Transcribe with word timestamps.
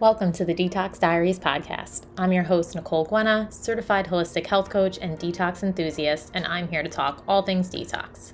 Welcome 0.00 0.32
to 0.32 0.46
the 0.46 0.54
Detox 0.54 0.98
Diaries 0.98 1.38
podcast. 1.38 2.06
I'm 2.16 2.32
your 2.32 2.44
host, 2.44 2.74
Nicole 2.74 3.04
Guena, 3.04 3.52
certified 3.52 4.06
holistic 4.06 4.46
health 4.46 4.70
coach 4.70 4.98
and 4.98 5.18
detox 5.18 5.62
enthusiast, 5.62 6.30
and 6.32 6.46
I'm 6.46 6.68
here 6.68 6.82
to 6.82 6.88
talk 6.88 7.22
all 7.28 7.42
things 7.42 7.68
detox. 7.68 8.32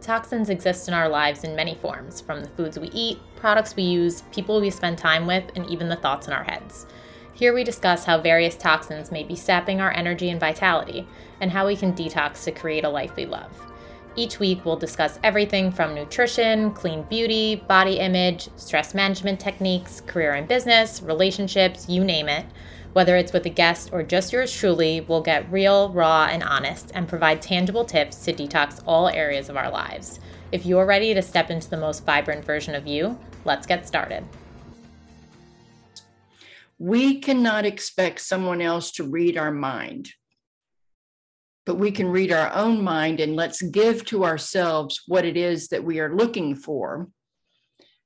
Toxins 0.00 0.48
exist 0.48 0.86
in 0.86 0.94
our 0.94 1.08
lives 1.08 1.42
in 1.42 1.56
many 1.56 1.74
forms, 1.74 2.20
from 2.20 2.40
the 2.40 2.48
foods 2.50 2.78
we 2.78 2.86
eat, 2.90 3.18
products 3.34 3.74
we 3.74 3.82
use, 3.82 4.22
people 4.30 4.60
we 4.60 4.70
spend 4.70 4.96
time 4.96 5.26
with, 5.26 5.42
and 5.56 5.68
even 5.68 5.88
the 5.88 5.96
thoughts 5.96 6.28
in 6.28 6.32
our 6.32 6.44
heads. 6.44 6.86
Here 7.34 7.52
we 7.52 7.64
discuss 7.64 8.04
how 8.04 8.20
various 8.20 8.54
toxins 8.56 9.10
may 9.10 9.24
be 9.24 9.34
sapping 9.34 9.80
our 9.80 9.90
energy 9.90 10.30
and 10.30 10.38
vitality, 10.38 11.04
and 11.40 11.50
how 11.50 11.66
we 11.66 11.74
can 11.74 11.94
detox 11.94 12.44
to 12.44 12.52
create 12.52 12.84
a 12.84 12.88
life 12.88 13.16
we 13.16 13.26
love. 13.26 13.67
Each 14.18 14.40
week, 14.40 14.64
we'll 14.64 14.74
discuss 14.74 15.20
everything 15.22 15.70
from 15.70 15.94
nutrition, 15.94 16.72
clean 16.72 17.04
beauty, 17.04 17.54
body 17.54 18.00
image, 18.00 18.48
stress 18.56 18.92
management 18.92 19.38
techniques, 19.38 20.00
career 20.00 20.34
and 20.34 20.48
business, 20.48 21.00
relationships, 21.00 21.88
you 21.88 22.02
name 22.02 22.28
it. 22.28 22.44
Whether 22.94 23.16
it's 23.16 23.32
with 23.32 23.46
a 23.46 23.48
guest 23.48 23.90
or 23.92 24.02
just 24.02 24.32
yours 24.32 24.52
truly, 24.52 25.02
we'll 25.02 25.20
get 25.20 25.48
real, 25.52 25.90
raw, 25.90 26.24
and 26.24 26.42
honest 26.42 26.90
and 26.96 27.06
provide 27.06 27.40
tangible 27.40 27.84
tips 27.84 28.24
to 28.24 28.32
detox 28.32 28.82
all 28.86 29.06
areas 29.06 29.48
of 29.48 29.56
our 29.56 29.70
lives. 29.70 30.18
If 30.50 30.66
you're 30.66 30.84
ready 30.84 31.14
to 31.14 31.22
step 31.22 31.48
into 31.48 31.70
the 31.70 31.76
most 31.76 32.04
vibrant 32.04 32.44
version 32.44 32.74
of 32.74 32.88
you, 32.88 33.16
let's 33.44 33.68
get 33.68 33.86
started. 33.86 34.24
We 36.80 37.20
cannot 37.20 37.64
expect 37.64 38.20
someone 38.20 38.62
else 38.62 38.90
to 38.92 39.04
read 39.04 39.38
our 39.38 39.52
mind 39.52 40.10
but 41.68 41.76
we 41.76 41.90
can 41.90 42.08
read 42.08 42.32
our 42.32 42.50
own 42.54 42.82
mind 42.82 43.20
and 43.20 43.36
let's 43.36 43.60
give 43.60 44.02
to 44.02 44.24
ourselves 44.24 45.02
what 45.06 45.26
it 45.26 45.36
is 45.36 45.68
that 45.68 45.84
we 45.84 46.00
are 46.00 46.16
looking 46.16 46.54
for 46.54 47.10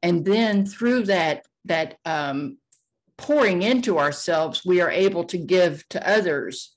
and 0.02 0.24
then 0.24 0.66
through 0.66 1.04
that 1.04 1.46
that 1.64 1.96
um, 2.04 2.58
pouring 3.16 3.62
into 3.62 4.00
ourselves 4.00 4.64
we 4.66 4.80
are 4.80 4.90
able 4.90 5.22
to 5.22 5.38
give 5.38 5.88
to 5.88 6.10
others 6.10 6.74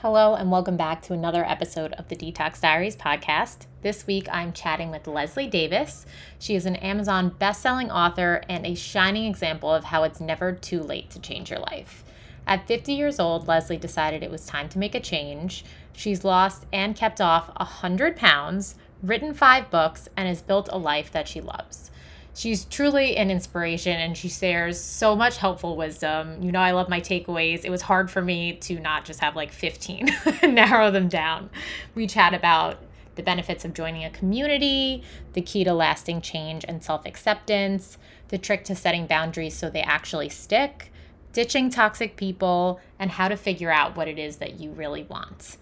Hello, 0.00 0.34
and 0.34 0.50
welcome 0.50 0.76
back 0.76 1.02
to 1.02 1.14
another 1.14 1.44
episode 1.44 1.92
of 1.94 2.08
the 2.08 2.16
Detox 2.16 2.60
Diaries 2.60 2.94
podcast. 2.94 3.64
This 3.80 4.06
week, 4.06 4.28
I'm 4.30 4.52
chatting 4.52 4.90
with 4.90 5.06
Leslie 5.06 5.46
Davis. 5.46 6.04
She 6.38 6.54
is 6.54 6.66
an 6.66 6.76
Amazon 6.76 7.30
best-selling 7.30 7.90
author 7.90 8.42
and 8.48 8.66
a 8.66 8.74
shining 8.74 9.24
example 9.24 9.72
of 9.72 9.84
how 9.84 10.04
it's 10.04 10.20
never 10.20 10.52
too 10.52 10.82
late 10.82 11.08
to 11.10 11.18
change 11.18 11.50
your 11.50 11.60
life. 11.60 12.04
At 12.46 12.66
50 12.68 12.92
years 12.92 13.18
old, 13.18 13.48
Leslie 13.48 13.76
decided 13.76 14.22
it 14.22 14.30
was 14.30 14.46
time 14.46 14.68
to 14.68 14.78
make 14.78 14.94
a 14.94 15.00
change. 15.00 15.64
She's 15.92 16.24
lost 16.24 16.66
and 16.72 16.94
kept 16.94 17.20
off 17.20 17.48
100 17.56 18.16
pounds, 18.16 18.76
written 19.02 19.34
five 19.34 19.70
books, 19.70 20.08
and 20.16 20.28
has 20.28 20.42
built 20.42 20.68
a 20.70 20.78
life 20.78 21.10
that 21.10 21.26
she 21.26 21.40
loves. 21.40 21.90
She's 22.34 22.66
truly 22.66 23.16
an 23.16 23.30
inspiration 23.30 23.98
and 23.98 24.16
she 24.16 24.28
shares 24.28 24.78
so 24.78 25.16
much 25.16 25.38
helpful 25.38 25.74
wisdom. 25.74 26.42
You 26.42 26.52
know, 26.52 26.60
I 26.60 26.72
love 26.72 26.90
my 26.90 27.00
takeaways. 27.00 27.64
It 27.64 27.70
was 27.70 27.82
hard 27.82 28.10
for 28.10 28.20
me 28.20 28.52
to 28.56 28.78
not 28.78 29.06
just 29.06 29.20
have 29.20 29.34
like 29.34 29.52
15 29.52 30.08
and 30.42 30.54
narrow 30.54 30.90
them 30.90 31.08
down. 31.08 31.48
We 31.94 32.06
chat 32.06 32.34
about 32.34 32.78
the 33.14 33.22
benefits 33.22 33.64
of 33.64 33.72
joining 33.72 34.04
a 34.04 34.10
community, 34.10 35.02
the 35.32 35.40
key 35.40 35.64
to 35.64 35.72
lasting 35.72 36.20
change 36.20 36.64
and 36.68 36.84
self 36.84 37.06
acceptance, 37.06 37.96
the 38.28 38.36
trick 38.36 38.64
to 38.64 38.76
setting 38.76 39.06
boundaries 39.06 39.56
so 39.56 39.70
they 39.70 39.80
actually 39.80 40.28
stick, 40.28 40.92
ditching 41.36 41.68
toxic 41.68 42.16
people, 42.16 42.80
and 42.98 43.10
how 43.10 43.28
to 43.28 43.36
figure 43.36 43.70
out 43.70 43.94
what 43.94 44.08
it 44.08 44.18
is 44.18 44.38
that 44.38 44.58
you 44.58 44.70
really 44.70 45.02
want. 45.02 45.58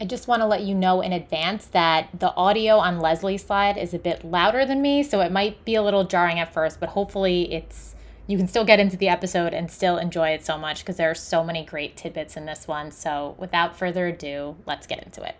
I 0.00 0.06
just 0.06 0.26
want 0.26 0.40
to 0.40 0.46
let 0.46 0.62
you 0.62 0.74
know 0.74 1.02
in 1.02 1.12
advance 1.12 1.66
that 1.66 2.08
the 2.18 2.34
audio 2.34 2.78
on 2.78 2.98
Leslie's 2.98 3.44
slide 3.44 3.76
is 3.76 3.92
a 3.92 3.98
bit 3.98 4.24
louder 4.24 4.64
than 4.64 4.80
me, 4.80 5.02
so 5.02 5.20
it 5.20 5.30
might 5.30 5.66
be 5.66 5.74
a 5.74 5.82
little 5.82 6.04
jarring 6.04 6.38
at 6.38 6.54
first, 6.54 6.80
but 6.80 6.88
hopefully 6.88 7.52
it's 7.52 7.94
you 8.26 8.38
can 8.38 8.48
still 8.48 8.64
get 8.64 8.80
into 8.80 8.96
the 8.96 9.10
episode 9.10 9.52
and 9.52 9.70
still 9.70 9.98
enjoy 9.98 10.30
it 10.30 10.46
so 10.46 10.56
much 10.56 10.78
because 10.78 10.96
there 10.96 11.10
are 11.10 11.14
so 11.14 11.44
many 11.44 11.62
great 11.62 11.94
tidbits 11.94 12.34
in 12.34 12.46
this 12.46 12.66
one. 12.66 12.90
So, 12.90 13.36
without 13.38 13.76
further 13.76 14.06
ado, 14.06 14.56
let's 14.64 14.86
get 14.86 15.02
into 15.02 15.22
it. 15.22 15.36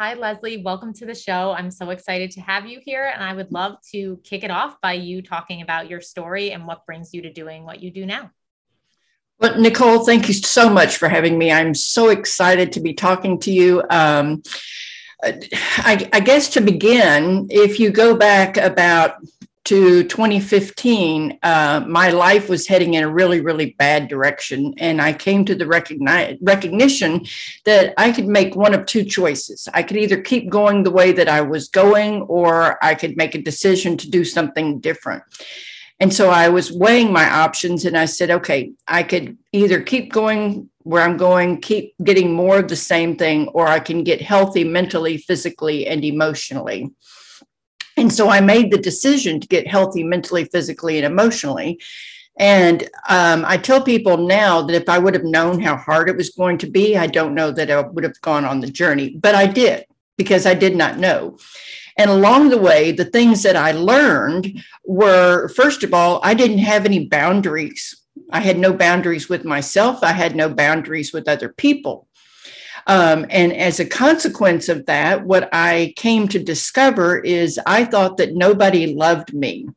Hi, 0.00 0.14
Leslie. 0.14 0.60
Welcome 0.60 0.92
to 0.94 1.06
the 1.06 1.14
show. 1.14 1.52
I'm 1.56 1.70
so 1.70 1.90
excited 1.90 2.32
to 2.32 2.40
have 2.40 2.66
you 2.66 2.80
here. 2.84 3.12
And 3.14 3.22
I 3.22 3.32
would 3.32 3.52
love 3.52 3.76
to 3.92 4.18
kick 4.24 4.42
it 4.42 4.50
off 4.50 4.80
by 4.80 4.94
you 4.94 5.22
talking 5.22 5.62
about 5.62 5.88
your 5.88 6.00
story 6.00 6.50
and 6.50 6.66
what 6.66 6.84
brings 6.84 7.14
you 7.14 7.22
to 7.22 7.32
doing 7.32 7.62
what 7.64 7.80
you 7.80 7.92
do 7.92 8.04
now. 8.04 8.32
Well, 9.38 9.56
Nicole, 9.60 10.04
thank 10.04 10.26
you 10.26 10.34
so 10.34 10.68
much 10.68 10.96
for 10.96 11.08
having 11.08 11.38
me. 11.38 11.52
I'm 11.52 11.74
so 11.74 12.08
excited 12.08 12.72
to 12.72 12.80
be 12.80 12.92
talking 12.92 13.38
to 13.42 13.52
you. 13.52 13.84
Um, 13.88 14.42
I, 15.22 16.10
I 16.12 16.18
guess 16.18 16.48
to 16.50 16.60
begin, 16.60 17.46
if 17.48 17.78
you 17.78 17.90
go 17.90 18.16
back 18.16 18.56
about 18.56 19.18
to 19.64 20.04
2015, 20.04 21.38
uh, 21.42 21.84
my 21.88 22.10
life 22.10 22.50
was 22.50 22.66
heading 22.66 22.94
in 22.94 23.02
a 23.02 23.10
really, 23.10 23.40
really 23.40 23.74
bad 23.78 24.08
direction. 24.08 24.74
And 24.76 25.00
I 25.00 25.14
came 25.14 25.44
to 25.46 25.54
the 25.54 25.64
recogni- 25.64 26.36
recognition 26.42 27.24
that 27.64 27.94
I 27.96 28.12
could 28.12 28.26
make 28.26 28.54
one 28.54 28.74
of 28.74 28.84
two 28.84 29.04
choices. 29.04 29.66
I 29.72 29.82
could 29.82 29.96
either 29.96 30.20
keep 30.20 30.50
going 30.50 30.82
the 30.82 30.90
way 30.90 31.12
that 31.12 31.28
I 31.28 31.40
was 31.40 31.68
going, 31.68 32.22
or 32.22 32.82
I 32.84 32.94
could 32.94 33.16
make 33.16 33.34
a 33.34 33.42
decision 33.42 33.96
to 33.98 34.10
do 34.10 34.22
something 34.24 34.80
different. 34.80 35.22
And 35.98 36.12
so 36.12 36.28
I 36.28 36.48
was 36.48 36.72
weighing 36.72 37.12
my 37.12 37.30
options 37.30 37.84
and 37.86 37.96
I 37.96 38.04
said, 38.04 38.30
okay, 38.30 38.72
I 38.86 39.02
could 39.02 39.38
either 39.52 39.80
keep 39.80 40.12
going 40.12 40.68
where 40.82 41.02
I'm 41.02 41.16
going, 41.16 41.62
keep 41.62 41.94
getting 42.02 42.34
more 42.34 42.58
of 42.58 42.68
the 42.68 42.76
same 42.76 43.16
thing, 43.16 43.48
or 43.48 43.66
I 43.66 43.80
can 43.80 44.04
get 44.04 44.20
healthy 44.20 44.64
mentally, 44.64 45.16
physically, 45.16 45.86
and 45.86 46.04
emotionally. 46.04 46.90
And 47.96 48.12
so 48.12 48.28
I 48.28 48.40
made 48.40 48.70
the 48.70 48.78
decision 48.78 49.40
to 49.40 49.48
get 49.48 49.66
healthy 49.66 50.02
mentally, 50.02 50.44
physically, 50.44 50.98
and 50.98 51.06
emotionally. 51.06 51.80
And 52.36 52.88
um, 53.08 53.44
I 53.46 53.56
tell 53.56 53.82
people 53.82 54.16
now 54.16 54.62
that 54.62 54.74
if 54.74 54.88
I 54.88 54.98
would 54.98 55.14
have 55.14 55.24
known 55.24 55.60
how 55.60 55.76
hard 55.76 56.08
it 56.08 56.16
was 56.16 56.30
going 56.30 56.58
to 56.58 56.70
be, 56.70 56.96
I 56.96 57.06
don't 57.06 57.34
know 57.34 57.52
that 57.52 57.70
I 57.70 57.80
would 57.80 58.04
have 58.04 58.20
gone 58.22 58.44
on 58.44 58.60
the 58.60 58.66
journey, 58.66 59.10
but 59.10 59.34
I 59.34 59.46
did 59.46 59.86
because 60.16 60.46
I 60.46 60.54
did 60.54 60.74
not 60.74 60.98
know. 60.98 61.38
And 61.96 62.10
along 62.10 62.48
the 62.48 62.58
way, 62.58 62.90
the 62.90 63.04
things 63.04 63.44
that 63.44 63.56
I 63.56 63.70
learned 63.70 64.60
were 64.84 65.48
first 65.48 65.84
of 65.84 65.94
all, 65.94 66.20
I 66.24 66.34
didn't 66.34 66.58
have 66.58 66.84
any 66.84 67.06
boundaries. 67.06 68.00
I 68.30 68.40
had 68.40 68.58
no 68.58 68.72
boundaries 68.72 69.28
with 69.28 69.44
myself, 69.44 70.02
I 70.02 70.12
had 70.12 70.34
no 70.34 70.48
boundaries 70.48 71.12
with 71.12 71.28
other 71.28 71.50
people. 71.50 72.08
Um, 72.86 73.26
and 73.30 73.52
as 73.52 73.80
a 73.80 73.86
consequence 73.86 74.68
of 74.68 74.86
that, 74.86 75.24
what 75.24 75.48
I 75.52 75.94
came 75.96 76.28
to 76.28 76.38
discover 76.38 77.18
is 77.18 77.58
I 77.66 77.84
thought 77.84 78.18
that 78.18 78.34
nobody 78.34 78.94
loved 78.94 79.32
me. 79.32 79.68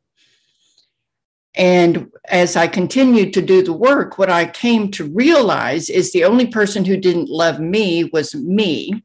And 1.54 2.12
as 2.28 2.54
I 2.54 2.68
continued 2.68 3.32
to 3.34 3.42
do 3.42 3.62
the 3.62 3.72
work, 3.72 4.18
what 4.18 4.30
I 4.30 4.46
came 4.46 4.90
to 4.92 5.10
realize 5.10 5.90
is 5.90 6.12
the 6.12 6.24
only 6.24 6.46
person 6.46 6.84
who 6.84 6.96
didn't 6.96 7.28
love 7.28 7.58
me 7.58 8.04
was 8.04 8.34
me. 8.34 9.02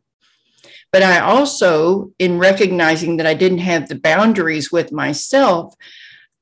But 0.91 1.01
I 1.01 1.19
also, 1.19 2.11
in 2.19 2.37
recognizing 2.37 3.17
that 3.17 3.25
I 3.25 3.33
didn't 3.33 3.59
have 3.59 3.87
the 3.87 3.99
boundaries 3.99 4.71
with 4.71 4.91
myself, 4.91 5.73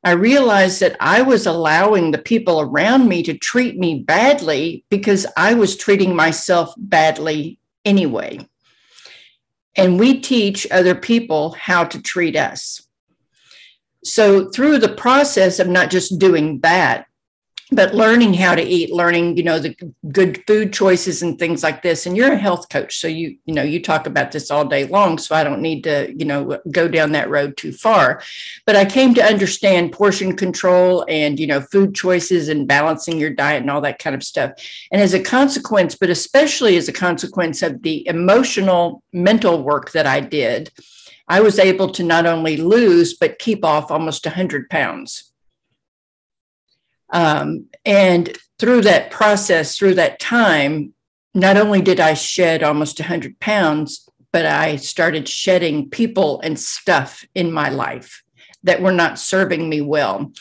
I 0.04 0.12
realized 0.12 0.80
that 0.80 0.98
I 1.00 1.22
was 1.22 1.46
allowing 1.46 2.12
the 2.12 2.18
people 2.18 2.60
around 2.60 3.08
me 3.08 3.22
to 3.24 3.38
treat 3.38 3.78
me 3.78 4.00
badly 4.00 4.84
because 4.90 5.28
I 5.38 5.54
was 5.54 5.78
treating 5.78 6.16
myself 6.16 6.74
badly 6.78 7.60
anyway. 7.86 8.40
And 9.76 10.00
we 10.00 10.20
teach 10.20 10.68
other 10.72 10.96
people 10.96 11.52
how 11.52 11.84
to 11.86 12.02
treat 12.02 12.36
us. 12.36 12.82
So, 14.04 14.50
through 14.50 14.80
the 14.80 14.90
process 14.90 15.60
of 15.60 15.68
not 15.68 15.92
just 15.92 16.18
doing 16.18 16.60
that, 16.62 17.06
but 17.72 17.96
learning 17.96 18.34
how 18.34 18.54
to 18.54 18.62
eat 18.62 18.92
learning 18.92 19.38
you 19.38 19.44
know 19.44 19.58
the 19.58 19.76
good 20.12 20.44
food 20.46 20.74
choices 20.74 21.22
and 21.22 21.40
things 21.40 21.64
like 21.64 21.82
this. 21.82 22.06
And 22.06 22.18
you're 22.18 22.34
a 22.34 22.38
health 22.38 22.70
coach 22.70 22.98
so 22.98 23.08
you 23.08 23.38
you 23.46 23.54
know 23.54 23.64
you 23.64 23.82
talk 23.82 24.06
about 24.06 24.32
this 24.32 24.52
all 24.52 24.66
day 24.66 24.86
long 24.86 25.18
so 25.18 25.36
i 25.36 25.44
don't 25.44 25.62
need 25.62 25.84
to 25.86 26.14
you 26.18 26.26
know 26.26 26.60
go 26.72 26.88
down 26.88 27.14
that 27.14 27.30
road 27.30 27.58
too 27.58 27.72
far. 27.72 28.22
But 28.66 28.76
i 28.76 28.86
came 28.86 29.14
to 29.16 29.24
understand 29.24 29.94
portion 29.94 30.36
control 30.36 31.06
and 31.08 31.40
you 31.40 31.48
know 31.48 31.62
food 31.62 31.96
choices 31.96 32.50
and 32.50 32.68
balancing 32.68 33.18
your 33.18 33.32
diet 33.32 33.62
and 33.62 33.72
all 33.72 33.82
that 33.82 34.00
kind 34.00 34.16
of 34.16 34.24
stuff. 34.24 34.52
And 34.92 35.02
as 35.02 35.14
a 35.14 35.24
consequence 35.24 35.96
but 35.96 36.10
especially 36.10 36.76
as 36.78 36.90
a 36.90 36.94
consequence 36.94 37.62
of 37.62 37.82
the 37.84 38.06
emotional 38.08 39.04
mental 39.14 39.64
work 39.64 39.92
that 39.92 40.06
i 40.06 40.20
did 40.20 40.72
i 41.28 41.40
was 41.40 41.60
able 41.60 41.90
to 41.90 42.04
not 42.04 42.26
only 42.26 42.58
lose 42.58 43.14
but 43.14 43.40
keep 43.40 43.64
off 43.64 43.92
almost 43.92 44.26
100 44.26 44.70
pounds 44.70 45.31
um, 47.12 47.66
and 47.86 48.38
through 48.60 48.82
that 48.82 49.12
process, 49.12 49.78
through 49.78 49.96
that 49.96 50.20
time, 50.20 50.94
not 51.34 51.58
only 51.58 51.82
did 51.82 52.00
I 52.00 52.14
shed 52.14 52.64
almost 52.64 53.00
100 53.00 53.40
pounds, 53.40 54.08
but 54.32 54.46
I 54.46 54.78
started 54.78 55.28
shedding 55.28 55.90
people 55.90 56.40
and 56.42 56.60
stuff 56.60 57.26
in 57.36 57.52
my 57.52 57.70
life 57.70 58.24
that 58.64 58.82
were 58.82 58.92
not 58.92 59.20
serving 59.20 59.68
me 59.68 59.82
well. 59.82 60.32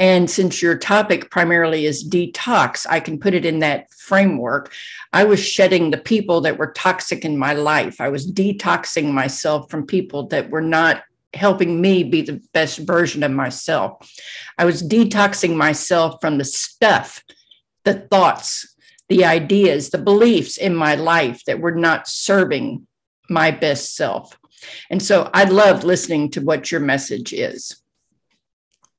And 0.00 0.30
since 0.30 0.62
your 0.62 0.78
topic 0.78 1.30
primarily 1.30 1.84
is 1.84 2.08
detox, 2.08 2.86
I 2.88 3.00
can 3.00 3.18
put 3.18 3.34
it 3.34 3.44
in 3.44 3.58
that 3.60 3.92
framework. 3.92 4.72
I 5.12 5.24
was 5.24 5.44
shedding 5.44 5.90
the 5.90 5.98
people 5.98 6.40
that 6.42 6.56
were 6.56 6.72
toxic 6.72 7.24
in 7.24 7.36
my 7.36 7.52
life. 7.52 8.00
I 8.00 8.08
was 8.08 8.30
detoxing 8.30 9.12
myself 9.12 9.70
from 9.70 9.86
people 9.86 10.28
that 10.28 10.50
were 10.50 10.60
not 10.62 11.02
helping 11.34 11.80
me 11.80 12.04
be 12.04 12.22
the 12.22 12.42
best 12.52 12.78
version 12.78 13.22
of 13.22 13.30
myself. 13.30 14.10
I 14.56 14.64
was 14.64 14.82
detoxing 14.82 15.56
myself 15.56 16.20
from 16.20 16.38
the 16.38 16.44
stuff, 16.44 17.22
the 17.84 17.94
thoughts, 17.94 18.74
the 19.08 19.24
ideas, 19.24 19.90
the 19.90 19.98
beliefs 19.98 20.56
in 20.56 20.74
my 20.74 20.94
life 20.94 21.44
that 21.46 21.60
were 21.60 21.74
not 21.74 22.08
serving 22.08 22.86
my 23.28 23.50
best 23.50 23.94
self. 23.94 24.38
And 24.90 25.02
so 25.02 25.30
I 25.32 25.44
loved 25.44 25.84
listening 25.84 26.30
to 26.32 26.40
what 26.40 26.70
your 26.70 26.80
message 26.80 27.32
is. 27.32 27.82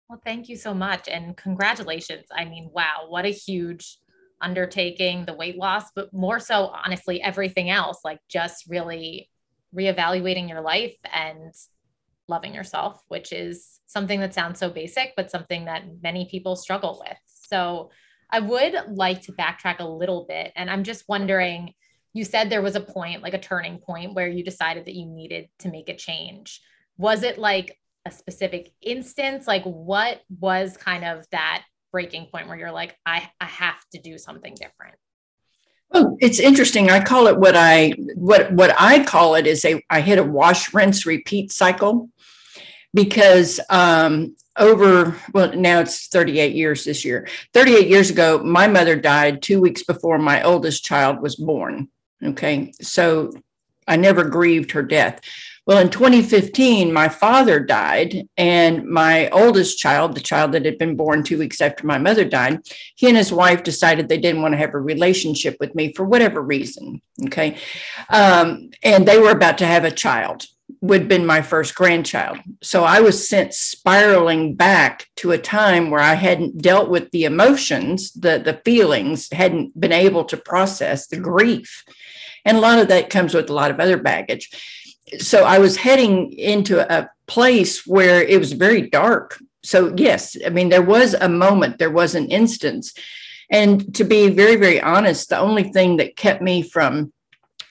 Well, 0.08 0.22
thank 0.25 0.50
you 0.50 0.56
so 0.56 0.74
much. 0.74 1.08
And 1.08 1.38
congratulations. 1.38 2.25
I 2.36 2.46
mean, 2.46 2.70
wow, 2.74 3.06
what 3.10 3.25
a 3.25 3.30
huge 3.30 3.98
undertaking, 4.42 5.25
the 5.25 5.36
weight 5.36 5.58
loss, 5.58 5.92
but 5.96 6.14
more 6.14 6.40
so, 6.40 6.68
honestly, 6.68 7.22
everything 7.22 7.70
else, 7.70 8.00
like 8.04 8.20
just 8.28 8.66
really 8.68 9.30
reevaluating 9.75 10.50
your 10.50 10.62
life 10.62 10.96
and 11.14 11.54
loving 12.30 12.54
yourself, 12.54 13.02
which 13.08 13.34
is 13.34 13.80
something 13.88 14.20
that 14.20 14.34
sounds 14.34 14.60
so 14.60 14.70
basic, 14.70 15.14
but 15.18 15.31
something 15.31 15.66
that 15.66 15.84
many 16.02 16.28
people 16.30 16.56
struggle 16.56 17.04
with. 17.06 17.18
So 17.26 17.90
I 18.30 18.40
would 18.40 18.76
like 18.88 19.24
to 19.24 19.34
backtrack 19.34 19.80
a 19.80 19.88
little 19.88 20.26
bit. 20.28 20.52
And 20.56 20.70
I'm 20.70 20.84
just 20.84 21.06
wondering 21.10 21.74
you 22.14 22.26
said 22.26 22.50
there 22.50 22.62
was 22.62 22.76
a 22.76 22.81
point, 22.81 23.22
like 23.22 23.34
a 23.34 23.40
turning 23.40 23.78
point, 23.78 24.14
where 24.14 24.28
you 24.28 24.44
decided 24.44 24.86
that 24.86 24.96
you 24.96 25.06
needed 25.06 25.50
to 25.60 25.70
make 25.70 25.90
a 25.90 25.96
change. 25.96 26.62
Was 26.98 27.24
it 27.24 27.38
like 27.38 27.78
a 28.06 28.12
specific 28.12 28.72
instance? 28.82 29.48
Like, 29.48 29.64
what 29.64 30.22
was 30.40 30.75
kind 30.75 31.06
of 31.06 31.25
that 31.32 31.64
breaking 31.92 32.28
point 32.28 32.48
where 32.48 32.58
you're 32.58 32.72
like, 32.72 32.96
I, 33.06 33.30
I 33.40 33.46
have 33.46 33.80
to 33.94 34.00
do 34.00 34.18
something 34.18 34.56
different? 34.56 34.96
Well, 35.92 36.18
it's 36.20 36.40
interesting. 36.40 36.90
I 36.90 37.04
call 37.04 37.28
it 37.28 37.38
what 37.38 37.56
I 37.56 37.94
what 38.14 38.52
what 38.52 38.75
I 38.80 39.04
call 39.04 39.34
it 39.34 39.48
is 39.48 39.66
a 39.66 39.84
I 39.90 40.02
hit 40.02 40.20
a 40.20 40.24
wash, 40.24 40.72
rinse, 40.72 41.06
repeat 41.06 41.52
cycle 41.52 42.10
because 42.94 43.59
um, 43.69 44.36
over 44.57 45.15
well 45.33 45.56
now 45.56 45.80
it's 45.80 46.07
38 46.07 46.56
years 46.56 46.83
this 46.83 47.06
year. 47.06 47.27
38 47.53 47.88
years 47.88 48.09
ago 48.09 48.39
my 48.44 48.68
mother 48.68 48.95
died 48.95 49.41
two 49.41 49.62
weeks 49.62 49.83
before 49.83 50.18
my 50.18 50.44
oldest 50.44 50.83
child 50.83 51.21
was 51.21 51.36
born 51.36 51.88
okay? 52.24 52.74
So 52.81 53.31
i 53.88 53.95
never 53.95 54.24
grieved 54.24 54.71
her 54.71 54.83
death. 54.83 55.21
Well 55.65 55.77
in 55.77 55.89
2015 55.89 56.91
my 56.91 57.09
father 57.09 57.59
died 57.59 58.27
and 58.38 58.86
my 58.86 59.30
oldest 59.30 59.77
child 59.77 60.15
the 60.15 60.21
child 60.21 60.51
that 60.51 60.65
had 60.65 60.77
been 60.77 60.95
born 60.95 61.24
two 61.24 61.38
weeks 61.38 61.62
after 61.62 61.86
my 61.86 62.00
mother 62.00 62.25
died 62.25 62.59
he 62.95 63.07
and 63.07 63.18
his 63.18 63.31
wife 63.31 63.63
decided 63.63 64.09
they 64.09 64.18
didn't 64.18 64.41
want 64.41 64.53
to 64.53 64.57
have 64.57 64.74
a 64.74 64.80
relationship 64.80 65.57
with 65.59 65.75
me 65.75 65.94
for 65.94 66.06
whatever 66.06 66.41
reason 66.41 67.01
okay? 67.27 67.57
Um, 68.09 68.71
and 68.83 69.07
they 69.07 69.19
were 69.19 69.31
about 69.31 69.59
to 69.59 69.68
have 69.68 69.86
a 69.86 69.91
child 69.91 70.47
would 70.81 71.01
have 71.01 71.10
been 71.10 71.25
my 71.25 71.42
first 71.42 71.75
grandchild. 71.75 72.39
So 72.62 72.83
I 72.83 73.01
was 73.01 73.27
sent 73.27 73.54
spiraling 73.54 74.56
back 74.56 75.07
to 75.18 75.31
a 75.31 75.38
time 75.38 75.89
where 75.89 76.01
I 76.01 76.13
hadn't 76.13 76.62
dealt 76.62 76.89
with 76.89 77.12
the 77.12 77.25
emotions, 77.25 78.12
the, 78.13 78.39
the 78.39 78.62
feelings, 78.66 79.31
hadn't 79.31 79.80
been 79.80 79.92
able 79.92 80.25
to 80.25 80.38
process 80.38 81.07
the 81.07 81.18
grief. 81.18 81.83
And 82.45 82.57
a 82.57 82.62
lot 82.62 82.80
of 82.80 82.88
that 82.88 83.10
comes 83.10 83.33
with 83.33 83.50
a 83.50 83.54
lot 83.54 83.71
of 83.71 83.80
other 83.80 83.98
baggage. 83.98 84.50
So 85.19 85.44
I 85.44 85.60
was 85.60 85.77
heading 85.77 86.31
into 86.33 86.80
a 86.80 87.10
place 87.27 87.86
where 87.86 88.24
it 88.24 88.39
was 88.39 88.54
very 88.54 88.89
dark. 88.89 89.39
So, 89.63 89.94
yes, 89.98 90.38
I 90.45 90.50
mean, 90.50 90.69
there 90.69 90.81
was 90.81 91.13
a 91.13 91.30
moment, 91.30 91.80
there 91.80 91.92
was 91.92 92.15
an 92.15 92.30
instance. 92.30 92.94
And 93.50 93.94
to 93.95 94.04
be 94.04 94.30
very, 94.30 94.56
very 94.56 94.80
honest, 94.81 95.30
the 95.30 95.39
only 95.39 95.63
thing 95.63 95.98
that 95.98 96.15
kept 96.15 96.42
me 96.42 96.62
from 96.62 97.12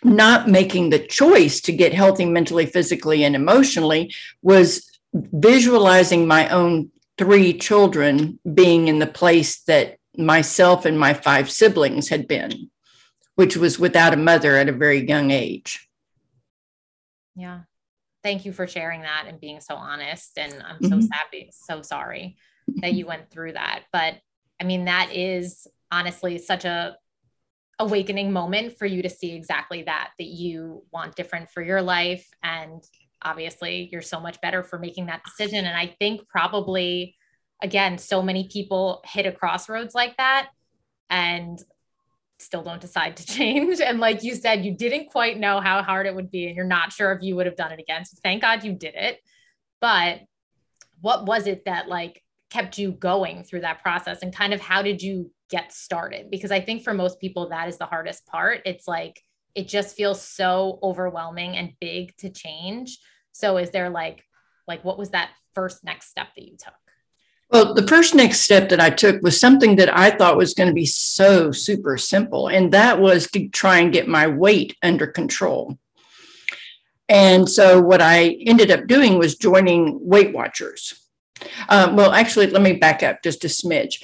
not 0.05 0.49
making 0.49 0.91
the 0.91 0.99
choice 0.99 1.61
to 1.63 1.73
get 1.73 1.93
healthy 1.93 2.25
mentally, 2.25 2.67
physically, 2.67 3.25
and 3.25 3.35
emotionally 3.35 4.15
was 4.43 4.89
visualizing 5.13 6.27
my 6.27 6.49
own 6.49 6.91
three 7.17 7.53
children 7.53 8.39
being 8.55 8.89
in 8.89 8.99
the 8.99 9.07
place 9.07 9.61
that 9.63 9.99
myself 10.17 10.85
and 10.85 10.99
my 10.99 11.15
five 11.15 11.51
siblings 11.51 12.09
had 12.09 12.29
been, 12.29 12.71
which 13.35 13.57
was 13.57 13.79
without 13.79 14.15
a 14.15 14.17
mother 14.17 14.57
at 14.57 14.69
a 14.69 14.73
very 14.73 15.07
young 15.07 15.31
age. 15.31 15.89
Yeah. 17.35 17.61
Thank 18.23 18.45
you 18.45 18.53
for 18.53 18.67
sharing 18.67 19.03
that 19.03 19.27
and 19.29 19.41
being 19.41 19.61
so 19.61 19.75
honest. 19.75 20.39
And 20.39 20.53
I'm 20.53 20.83
so 20.83 20.97
mm-hmm. 20.97 21.07
happy, 21.13 21.51
so 21.53 21.83
sorry 21.83 22.37
that 22.83 22.95
you 22.95 23.07
went 23.07 23.31
through 23.31 23.53
that. 23.53 23.85
But 23.93 24.15
I 24.61 24.65
mean, 24.65 24.87
that 24.87 25.15
is 25.15 25.67
honestly 25.91 26.39
such 26.39 26.65
a 26.65 26.97
awakening 27.79 28.33
moment 28.33 28.77
for 28.77 28.87
you 28.87 29.03
to 29.03 29.11
see 29.11 29.35
exactly 29.35 29.83
that 29.85 30.11
that 30.19 30.27
you 30.27 30.83
want 30.93 31.15
different 31.15 31.51
for 31.51 31.63
your 31.63 31.81
life. 31.81 32.29
And 32.43 32.83
obviously 33.23 33.89
you're 33.93 34.03
so 34.03 34.21
much 34.21 34.41
better 34.41 34.63
for 34.63 34.79
making 34.79 35.07
that 35.07 35.25
decision. 35.25 35.65
And 35.65 35.77
i 35.77 35.95
think 35.99 36.29
probably 36.29 37.17
again 37.63 37.99
so 37.99 38.23
many 38.23 38.49
people 38.49 39.03
hit 39.05 39.27
a 39.27 39.33
crossroads 39.33 39.95
like 39.95 40.17
that 40.17 40.49
and 41.11 41.59
still 42.39 42.63
don't 42.63 42.81
decide 42.81 43.17
to 43.17 43.27
change. 43.35 43.81
And 43.81 44.01
like 44.01 44.23
you 44.23 44.35
said 44.35 44.65
you 44.65 44.77
didn't 44.77 45.11
quite 45.11 45.39
know 45.39 45.61
how 45.61 45.83
hard 45.83 46.07
it 46.07 46.15
would 46.15 46.31
be 46.31 46.47
and 46.47 46.57
you're 46.57 46.65
not 46.65 46.93
sure 46.93 47.13
if 47.13 47.23
you 47.23 47.37
would 47.37 47.47
have 47.47 47.57
done 47.57 47.73
it 47.73 47.81
again. 47.81 48.05
So 48.05 48.17
thank 48.23 48.43
god 48.43 48.65
you 48.65 48.73
did 48.73 48.95
it. 48.97 49.21
But 49.81 50.21
what 51.01 51.27
was 51.27 51.47
it 51.47 51.65
that 51.67 51.89
like 51.89 52.25
kept 52.51 52.79
you 52.79 52.91
going 52.91 53.45
through 53.45 53.61
that 53.61 53.83
process? 53.83 54.23
And 54.23 54.35
kind 54.35 54.53
of 54.53 54.61
how 54.61 54.83
did 54.83 55.01
you 55.01 55.31
get 55.49 55.73
started 55.73 56.31
because 56.31 56.51
i 56.51 56.61
think 56.61 56.83
for 56.83 56.95
most 56.95 57.21
people 57.21 57.49
that 57.49 57.69
is 57.69 57.79
the 57.79 57.87
hardest 57.87 58.27
part 58.27 58.61
it's 58.65 58.87
like 58.87 59.23
it 59.55 59.67
just 59.67 59.97
feels 59.97 60.23
so 60.23 60.79
overwhelming 60.83 61.57
and 61.57 61.73
big 61.81 62.17
to 62.17 62.31
change 62.31 62.99
so 63.33 63.57
is 63.57 63.71
there 63.71 63.91
like 63.91 64.25
like 64.67 64.85
what 64.85 64.99
was 64.99 65.11
that 65.11 65.31
first 65.55 65.85
next 65.85 66.11
step 66.11 66.29
that 66.37 66.45
you 66.45 66.57
took 66.57 66.75
well, 67.51 67.73
the 67.73 67.87
first 67.87 68.15
next 68.15 68.41
step 68.41 68.69
that 68.69 68.81
I 68.81 68.91
took 68.91 69.23
was 69.23 69.41
something 69.41 69.77
that 69.77 69.97
I 69.97 70.11
thought 70.11 70.37
was 70.37 70.53
going 70.53 70.69
to 70.69 70.75
be 70.75 70.85
so 70.85 71.51
super 71.51 71.97
simple, 71.97 72.49
and 72.49 72.73
that 72.73 73.01
was 73.01 73.31
to 73.31 73.49
try 73.49 73.79
and 73.79 73.91
get 73.91 74.07
my 74.07 74.27
weight 74.27 74.77
under 74.83 75.07
control. 75.07 75.79
And 77.09 77.49
so, 77.49 77.81
what 77.81 78.03
I 78.03 78.37
ended 78.47 78.71
up 78.71 78.87
doing 78.87 79.19
was 79.19 79.37
joining 79.37 79.99
Weight 80.07 80.35
Watchers. 80.35 81.09
Um, 81.71 81.97
well, 81.97 82.13
actually, 82.13 82.49
let 82.49 82.61
me 82.61 82.75
back 82.75 83.03
up 83.03 83.23
just 83.23 83.45
a 83.45 83.49
smidge 83.49 84.03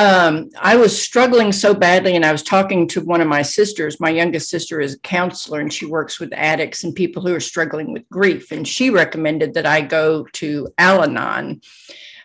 um, 0.00 0.48
I 0.58 0.76
was 0.76 1.00
struggling 1.00 1.52
so 1.52 1.74
badly, 1.74 2.16
and 2.16 2.24
I 2.24 2.32
was 2.32 2.42
talking 2.42 2.88
to 2.88 3.02
one 3.02 3.20
of 3.20 3.28
my 3.28 3.42
sisters. 3.42 4.00
My 4.00 4.08
youngest 4.08 4.48
sister 4.48 4.80
is 4.80 4.94
a 4.94 5.00
counselor, 5.00 5.60
and 5.60 5.70
she 5.70 5.84
works 5.84 6.18
with 6.18 6.32
addicts 6.32 6.84
and 6.84 6.94
people 6.94 7.22
who 7.22 7.34
are 7.34 7.40
struggling 7.40 7.92
with 7.92 8.08
grief. 8.08 8.50
And 8.50 8.66
she 8.66 8.88
recommended 8.88 9.52
that 9.54 9.66
I 9.66 9.82
go 9.82 10.24
to 10.24 10.68
Al 10.78 11.02
Anon. 11.02 11.60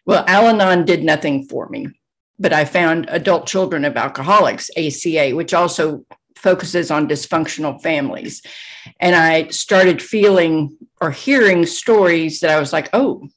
Well, 0.06 0.24
Al 0.26 0.48
Anon 0.48 0.86
did 0.86 1.04
nothing 1.04 1.50
for 1.50 1.68
me, 1.68 1.90
but 2.40 2.54
I 2.54 2.64
found 2.64 3.08
Adult 3.10 3.46
Children 3.46 3.84
of 3.84 3.98
Alcoholics, 3.98 4.70
ACA, 4.78 5.36
which 5.36 5.54
also 5.54 6.06
focuses 6.38 6.92
on 6.92 7.10
dysfunctional 7.10 7.82
families. 7.82 8.42
And 9.02 9.16
I 9.16 9.50
started 9.50 10.02
feeling 10.02 10.78
or 11.02 11.12
hearing 11.12 11.66
stories 11.66 12.40
that 12.40 12.52
I 12.52 12.60
was 12.60 12.72
like, 12.72 12.90
oh, 12.94 13.28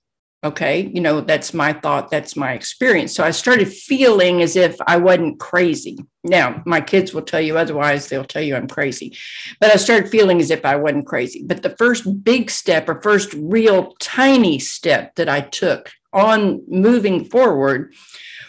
okay 0.44 0.88
you 0.94 1.00
know 1.00 1.20
that's 1.20 1.52
my 1.52 1.72
thought 1.72 2.10
that's 2.10 2.36
my 2.36 2.52
experience. 2.52 3.14
So 3.14 3.24
i 3.24 3.30
started 3.30 3.72
feeling 3.72 4.40
as 4.42 4.54
if 4.56 4.76
i 4.86 4.96
wasn't 4.96 5.40
crazy. 5.40 5.98
Now 6.22 6.62
my 6.64 6.80
kids 6.80 7.12
will 7.12 7.22
tell 7.22 7.40
you 7.40 7.58
otherwise 7.58 8.08
they'll 8.08 8.24
tell 8.24 8.42
you 8.42 8.54
i'm 8.54 8.68
crazy. 8.68 9.16
But 9.60 9.72
i 9.72 9.76
started 9.76 10.10
feeling 10.10 10.40
as 10.40 10.50
if 10.50 10.64
i 10.64 10.76
wasn't 10.76 11.06
crazy. 11.06 11.42
But 11.44 11.62
the 11.62 11.76
first 11.76 12.24
big 12.24 12.50
step 12.50 12.88
or 12.88 13.02
first 13.02 13.34
real 13.34 13.94
tiny 14.00 14.58
step 14.58 15.16
that 15.16 15.28
i 15.28 15.40
took 15.40 15.90
on 16.12 16.62
moving 16.68 17.24
forward 17.24 17.94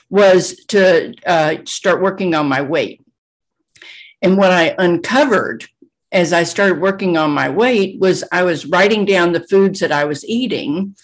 was 0.09 0.55
to 0.65 1.13
uh, 1.25 1.57
start 1.65 2.01
working 2.01 2.33
on 2.33 2.47
my 2.47 2.61
weight. 2.61 3.01
And 4.21 4.37
what 4.37 4.51
i 4.51 4.75
uncovered 4.77 5.65
as 6.11 6.33
i 6.33 6.43
started 6.43 6.81
working 6.81 7.17
on 7.17 7.31
my 7.31 7.49
weight 7.49 7.99
was 7.99 8.23
i 8.31 8.43
was 8.43 8.65
writing 8.65 9.05
down 9.05 9.31
the 9.31 9.47
foods 9.47 9.79
that 9.79 9.91
i 9.91 10.03
was 10.05 10.25
eating 10.25 10.95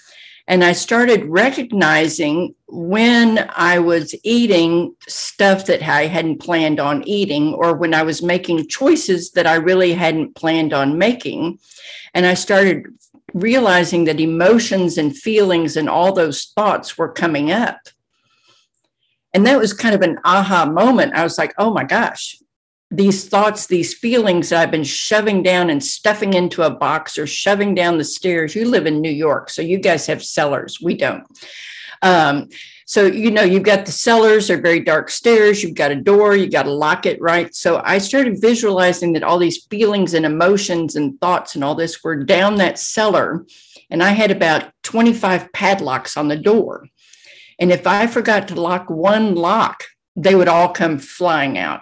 and 0.48 0.64
I 0.64 0.74
started 0.74 1.26
recognizing 1.26 2.54
when 2.68 3.50
I 3.56 3.80
was 3.80 4.14
eating 4.24 4.96
stuff 5.08 5.66
that 5.66 5.82
I 5.82 6.06
hadn't 6.06 6.40
planned 6.40 6.80
on 6.80 7.08
eating, 7.08 7.54
or 7.56 7.76
when 7.76 7.94
I 7.94 8.04
was 8.04 8.22
making 8.22 8.68
choices 8.68 9.32
that 9.32 9.48
I 9.48 9.56
really 9.56 9.94
hadn't 9.94 10.36
planned 10.36 10.72
on 10.72 11.00
making. 11.00 11.58
And 12.14 12.26
I 12.26 12.36
started 12.36 12.86
realizing 13.34 14.06
that 14.06 14.20
emotions 14.20 14.98
and 14.98 15.18
feelings 15.18 15.76
and 15.76 15.90
all 15.90 16.14
those 16.14 16.46
thoughts 16.56 16.98
were 16.98 17.12
coming 17.12 17.52
up. 17.52 17.80
And 19.34 19.46
that 19.48 19.60
was 19.60 19.74
kind 19.74 19.96
of 19.96 20.02
an 20.02 20.20
aha 20.24 20.66
moment. 20.66 21.16
I 21.16 21.24
was 21.24 21.38
like, 21.38 21.54
oh 21.58 21.74
my 21.74 21.84
gosh, 21.84 22.38
these 22.92 23.28
thoughts, 23.28 23.68
these 23.68 23.94
feelings 23.94 24.50
that 24.50 24.62
I've 24.62 24.72
been 24.72 24.84
shoving 24.84 25.44
down 25.44 25.70
and 25.70 25.84
stuffing 25.84 26.34
into 26.34 26.62
a 26.62 26.70
box 26.70 27.18
or 27.18 27.26
shoving 27.26 27.74
down 27.74 27.98
the 27.98 28.04
stairs. 28.04 28.56
You 28.56 28.68
live 28.68 28.86
in 28.86 29.02
New 29.02 29.12
York, 29.12 29.50
so 29.50 29.62
you 29.62 29.80
guys 29.80 30.06
have 30.08 30.24
cellars. 30.24 30.80
We 30.82 30.96
don't. 30.96 31.26
Um, 32.02 32.50
so, 32.88 33.08
you 33.08 33.32
know, 33.32 33.42
you've 33.42 33.64
got 33.64 33.88
the 33.88 33.92
cellars, 33.92 34.48
they're 34.48 34.62
very 34.62 34.80
dark 34.80 35.10
stairs, 35.10 35.64
you've 35.64 35.74
got 35.74 35.92
a 35.92 35.96
door, 35.96 36.36
you 36.36 36.48
got 36.48 36.64
to 36.64 36.72
lock 36.72 37.08
it, 37.08 37.20
right? 37.20 37.54
So 37.56 37.82
I 37.84 37.98
started 37.98 38.40
visualizing 38.40 39.14
that 39.14 39.24
all 39.24 39.40
these 39.40 39.66
feelings 39.66 40.14
and 40.14 40.24
emotions 40.24 40.96
and 40.96 41.20
thoughts 41.20 41.56
and 41.56 41.64
all 41.64 41.74
this 41.74 42.04
were 42.04 42.24
down 42.24 42.58
that 42.58 42.78
cellar. 42.78 43.44
And 43.90 44.04
I 44.04 44.12
had 44.12 44.30
about 44.30 44.72
25 44.84 45.52
padlocks 45.52 46.16
on 46.16 46.28
the 46.28 46.38
door. 46.38 46.88
And 47.60 47.72
if 47.72 47.88
I 47.88 48.06
forgot 48.06 48.50
to 48.50 48.62
lock 48.62 48.88
one 48.88 49.34
lock, 49.34 49.86
they 50.16 50.36
would 50.36 50.48
all 50.48 50.70
come 50.70 51.00
flying 51.00 51.58
out. 51.58 51.82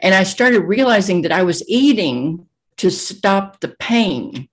And 0.00 0.14
I 0.14 0.24
started 0.24 0.60
realizing 0.60 1.22
that 1.22 1.32
I 1.32 1.42
was 1.42 1.66
eating 1.68 2.46
to 2.78 2.90
stop 2.90 3.60
the 3.60 3.74
pain. 3.80 4.48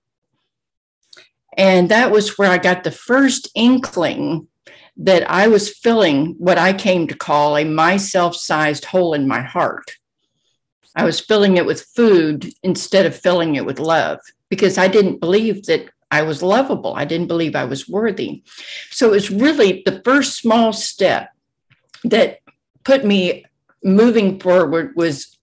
And 1.56 1.88
that 1.90 2.10
was 2.10 2.38
where 2.38 2.50
I 2.50 2.58
got 2.58 2.84
the 2.84 2.90
first 2.90 3.48
inkling 3.54 4.48
that 4.96 5.28
I 5.30 5.48
was 5.48 5.70
filling 5.70 6.34
what 6.38 6.58
I 6.58 6.72
came 6.72 7.06
to 7.08 7.16
call 7.16 7.56
a 7.56 7.64
myself 7.64 8.36
sized 8.36 8.86
hole 8.86 9.14
in 9.14 9.28
my 9.28 9.40
heart. 9.40 9.96
I 10.96 11.04
was 11.04 11.20
filling 11.20 11.56
it 11.56 11.66
with 11.66 11.82
food 11.82 12.52
instead 12.62 13.04
of 13.04 13.16
filling 13.16 13.56
it 13.56 13.66
with 13.66 13.80
love 13.80 14.20
because 14.48 14.78
I 14.78 14.88
didn't 14.88 15.20
believe 15.20 15.66
that 15.66 15.88
I 16.10 16.22
was 16.22 16.42
lovable. 16.42 16.94
I 16.94 17.04
didn't 17.04 17.26
believe 17.26 17.56
I 17.56 17.64
was 17.64 17.88
worthy. 17.88 18.44
So 18.90 19.08
it 19.08 19.12
was 19.12 19.30
really 19.30 19.82
the 19.84 20.00
first 20.04 20.38
small 20.38 20.72
step 20.72 21.30
that 22.04 22.38
put 22.84 23.04
me 23.04 23.44
moving 23.82 24.38
forward 24.38 24.94
was 24.94 25.33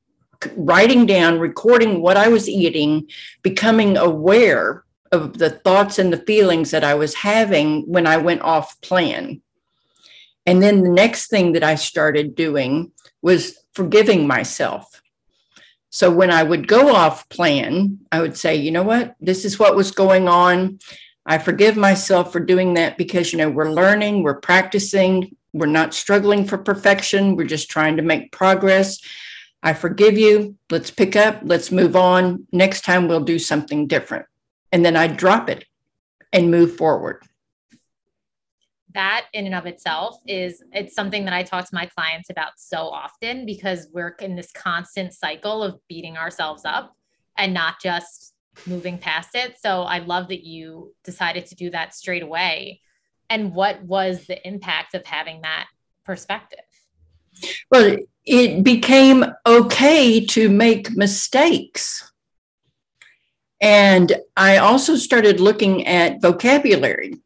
writing 0.55 1.05
down, 1.05 1.39
recording 1.39 2.01
what 2.01 2.17
I 2.17 2.27
was 2.27 2.50
eating, 2.50 3.10
becoming 3.41 3.98
aware 3.98 4.83
of 5.12 5.38
the 5.38 5.50
thoughts 5.50 6.00
and 6.00 6.12
the 6.12 6.17
feelings 6.17 6.71
that 6.71 6.83
I 6.83 6.95
was 6.95 7.15
having 7.15 7.81
when 7.81 8.07
I 8.07 8.17
went 8.17 8.41
off 8.41 8.79
plan. 8.81 9.41
And 10.45 10.62
then 10.62 10.83
the 10.83 10.89
next 10.89 11.29
thing 11.29 11.51
that 11.51 11.63
I 11.63 11.75
started 11.75 12.36
doing 12.36 12.91
was 13.21 13.57
forgiving 13.74 14.27
myself. 14.27 15.01
So 15.89 16.10
when 16.10 16.31
I 16.31 16.41
would 16.43 16.67
go 16.67 16.95
off 16.95 17.27
plan, 17.27 18.00
I 18.12 18.21
would 18.21 18.38
say, 18.38 18.55
you 18.55 18.71
know 18.71 18.83
what, 18.83 19.15
this 19.19 19.43
is 19.43 19.60
what 19.60 19.75
was 19.75 19.91
going 19.91 20.29
on. 20.29 20.79
I 21.25 21.38
forgive 21.38 21.75
myself 21.75 22.31
for 22.31 22.39
doing 22.39 22.75
that 22.75 22.98
because, 22.98 23.31
you 23.31 23.38
know, 23.38 23.50
we're 23.50 23.71
learning, 23.71 24.24
we're 24.24 24.39
practicing, 24.39 25.36
we're 25.53 25.65
not 25.65 25.93
struggling 25.93 26.45
for 26.45 26.57
perfection, 26.57 27.36
we're 27.36 27.45
just 27.45 27.69
trying 27.69 27.98
to 27.98 28.03
make 28.03 28.31
progress. 28.31 29.00
I 29.63 29.74
forgive 29.74 30.18
you. 30.18 30.58
Let's 30.70 30.89
pick 30.89 31.15
up, 31.15 31.41
let's 31.44 31.72
move 31.72 31.96
on. 31.96 32.48
Next 32.51 32.82
time 32.82 33.08
we'll 33.08 33.22
do 33.22 33.38
something 33.38 33.88
different 33.88 34.25
and 34.72 34.86
then 34.86 34.96
I 34.96 35.08
drop 35.08 35.50
it 35.50 35.65
and 36.32 36.50
move 36.50 36.75
forward. 36.75 37.24
That 38.94 39.27
in 39.34 39.46
and 39.46 39.56
of 39.56 39.65
itself 39.65 40.18
is 40.27 40.63
it's 40.74 40.96
something 40.96 41.25
that 41.25 41.34
I 41.34 41.44
talk 41.44 41.65
to 41.65 41.75
my 41.75 41.86
clients 41.86 42.30
about 42.30 42.53
so 42.58 42.89
often 42.89 43.46
because 43.46 43.88
we're 43.94 44.15
in 44.20 44.36
this 44.36 44.51
constant 44.51 45.13
cycle 45.13 45.63
of 45.63 45.80
beating 45.88 46.18
ourselves 46.18 46.63
up 46.65 46.96
and 47.38 47.53
not 47.53 47.80
just 47.82 48.34
moving 48.65 48.98
past 48.98 49.30
it. 49.34 49.58
So 49.62 49.84
I 49.84 50.00
love 50.00 50.27
that 50.27 50.44
you 50.44 50.94
decided 51.03 51.46
to 51.48 51.56
do 51.56 51.70
that 51.70 51.96
straight 51.96 52.24
away. 52.24 52.82
And 53.30 53.53
what 53.56 53.82
was 53.84 54.25
the 54.27 54.46
impact 54.46 54.94
of 54.94 55.06
having 55.06 55.41
that 55.44 55.68
perspective? 56.03 56.60
Well, 57.69 57.97
it 58.25 58.63
became 58.63 59.25
okay 59.45 60.25
to 60.27 60.50
make 60.50 60.95
mistakes 60.95 62.11
and 63.61 64.11
I 64.35 64.57
also 64.57 64.95
started 64.95 65.39
looking 65.39 65.85
at 65.85 66.19
vocabulary. 66.21 67.21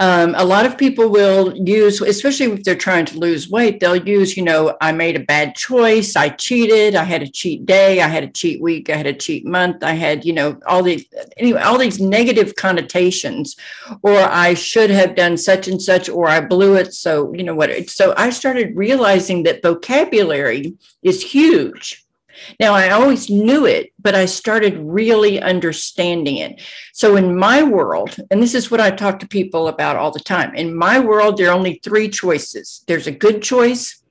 Um, 0.00 0.34
a 0.38 0.44
lot 0.46 0.64
of 0.64 0.78
people 0.78 1.10
will 1.10 1.54
use, 1.54 2.00
especially 2.00 2.46
if 2.46 2.64
they're 2.64 2.74
trying 2.74 3.04
to 3.04 3.18
lose 3.18 3.50
weight, 3.50 3.80
they'll 3.80 3.96
use, 3.96 4.34
you 4.34 4.42
know, 4.42 4.74
I 4.80 4.92
made 4.92 5.14
a 5.14 5.20
bad 5.20 5.54
choice, 5.54 6.16
I 6.16 6.30
cheated, 6.30 6.94
I 6.94 7.04
had 7.04 7.22
a 7.22 7.28
cheat 7.28 7.66
day, 7.66 8.00
I 8.00 8.08
had 8.08 8.24
a 8.24 8.30
cheat 8.30 8.62
week, 8.62 8.88
I 8.88 8.96
had 8.96 9.06
a 9.06 9.12
cheat 9.12 9.44
month, 9.44 9.84
I 9.84 9.92
had, 9.92 10.24
you 10.24 10.32
know, 10.32 10.58
all 10.66 10.82
these 10.82 11.04
anyway, 11.36 11.60
all 11.60 11.76
these 11.76 12.00
negative 12.00 12.56
connotations, 12.56 13.56
or 14.02 14.16
I 14.18 14.54
should 14.54 14.88
have 14.88 15.16
done 15.16 15.36
such 15.36 15.68
and 15.68 15.82
such, 15.82 16.08
or 16.08 16.28
I 16.28 16.40
blew 16.40 16.76
it. 16.76 16.94
So, 16.94 17.34
you 17.34 17.44
know 17.44 17.54
what? 17.54 17.90
So 17.90 18.14
I 18.16 18.30
started 18.30 18.74
realizing 18.74 19.42
that 19.42 19.62
vocabulary 19.62 20.78
is 21.02 21.22
huge 21.22 22.06
now, 22.58 22.74
I 22.74 22.90
always 22.90 23.30
knew 23.30 23.66
it, 23.66 23.92
but 23.98 24.14
I 24.14 24.26
started 24.26 24.78
really 24.78 25.40
understanding 25.40 26.38
it. 26.38 26.60
So, 26.92 27.16
in 27.16 27.36
my 27.36 27.62
world, 27.62 28.16
and 28.30 28.42
this 28.42 28.54
is 28.54 28.70
what 28.70 28.80
I 28.80 28.90
talk 28.90 29.18
to 29.20 29.28
people 29.28 29.68
about 29.68 29.96
all 29.96 30.10
the 30.10 30.20
time 30.20 30.54
in 30.54 30.74
my 30.74 30.98
world, 30.98 31.36
there 31.36 31.48
are 31.48 31.56
only 31.56 31.80
three 31.82 32.08
choices 32.08 32.84
there's 32.86 33.06
a 33.06 33.12
good 33.12 33.42
choice, 33.42 34.02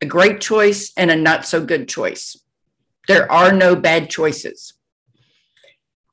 a 0.00 0.06
great 0.06 0.40
choice, 0.40 0.92
and 0.96 1.10
a 1.10 1.16
not 1.16 1.46
so 1.46 1.64
good 1.64 1.88
choice. 1.88 2.36
There 3.08 3.30
are 3.30 3.52
no 3.52 3.74
bad 3.74 4.10
choices. 4.10 4.74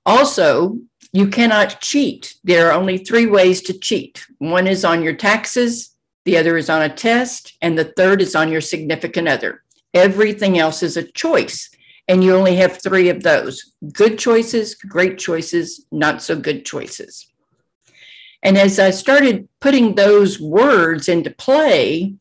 Also, 0.06 0.80
you 1.12 1.28
cannot 1.28 1.82
cheat. 1.82 2.36
There 2.44 2.68
are 2.68 2.74
only 2.74 2.98
three 2.98 3.26
ways 3.26 3.62
to 3.64 3.78
cheat 3.78 4.26
one 4.38 4.68
is 4.68 4.86
on 4.86 5.04
your 5.04 5.16
taxes, 5.16 5.96
the 6.26 6.38
other 6.38 6.58
is 6.58 6.70
on 6.70 6.82
a 6.82 6.90
test, 6.90 7.58
and 7.62 7.78
the 7.78 7.86
third 7.86 8.22
is 8.22 8.36
on 8.36 8.52
your 8.52 8.62
significant 8.62 9.28
other. 9.28 9.64
Everything 9.94 10.58
else 10.58 10.84
is 10.84 10.98
a 10.98 11.04
choice. 11.04 11.70
And 12.08 12.24
you 12.24 12.36
only 12.36 12.56
have 12.56 12.82
three 12.82 13.10
of 13.10 13.22
those 13.22 13.74
good 13.94 14.18
choices, 14.18 14.76
great 14.76 15.18
choices, 15.18 15.86
not 15.92 16.22
so 16.22 16.36
good 16.36 16.66
choices. 16.66 17.28
And 18.42 18.58
as 18.58 18.80
I 18.80 18.90
started 18.92 19.48
putting 19.60 19.96
those 19.96 20.40
words 20.40 21.10
into 21.10 21.30
play, 21.30 22.16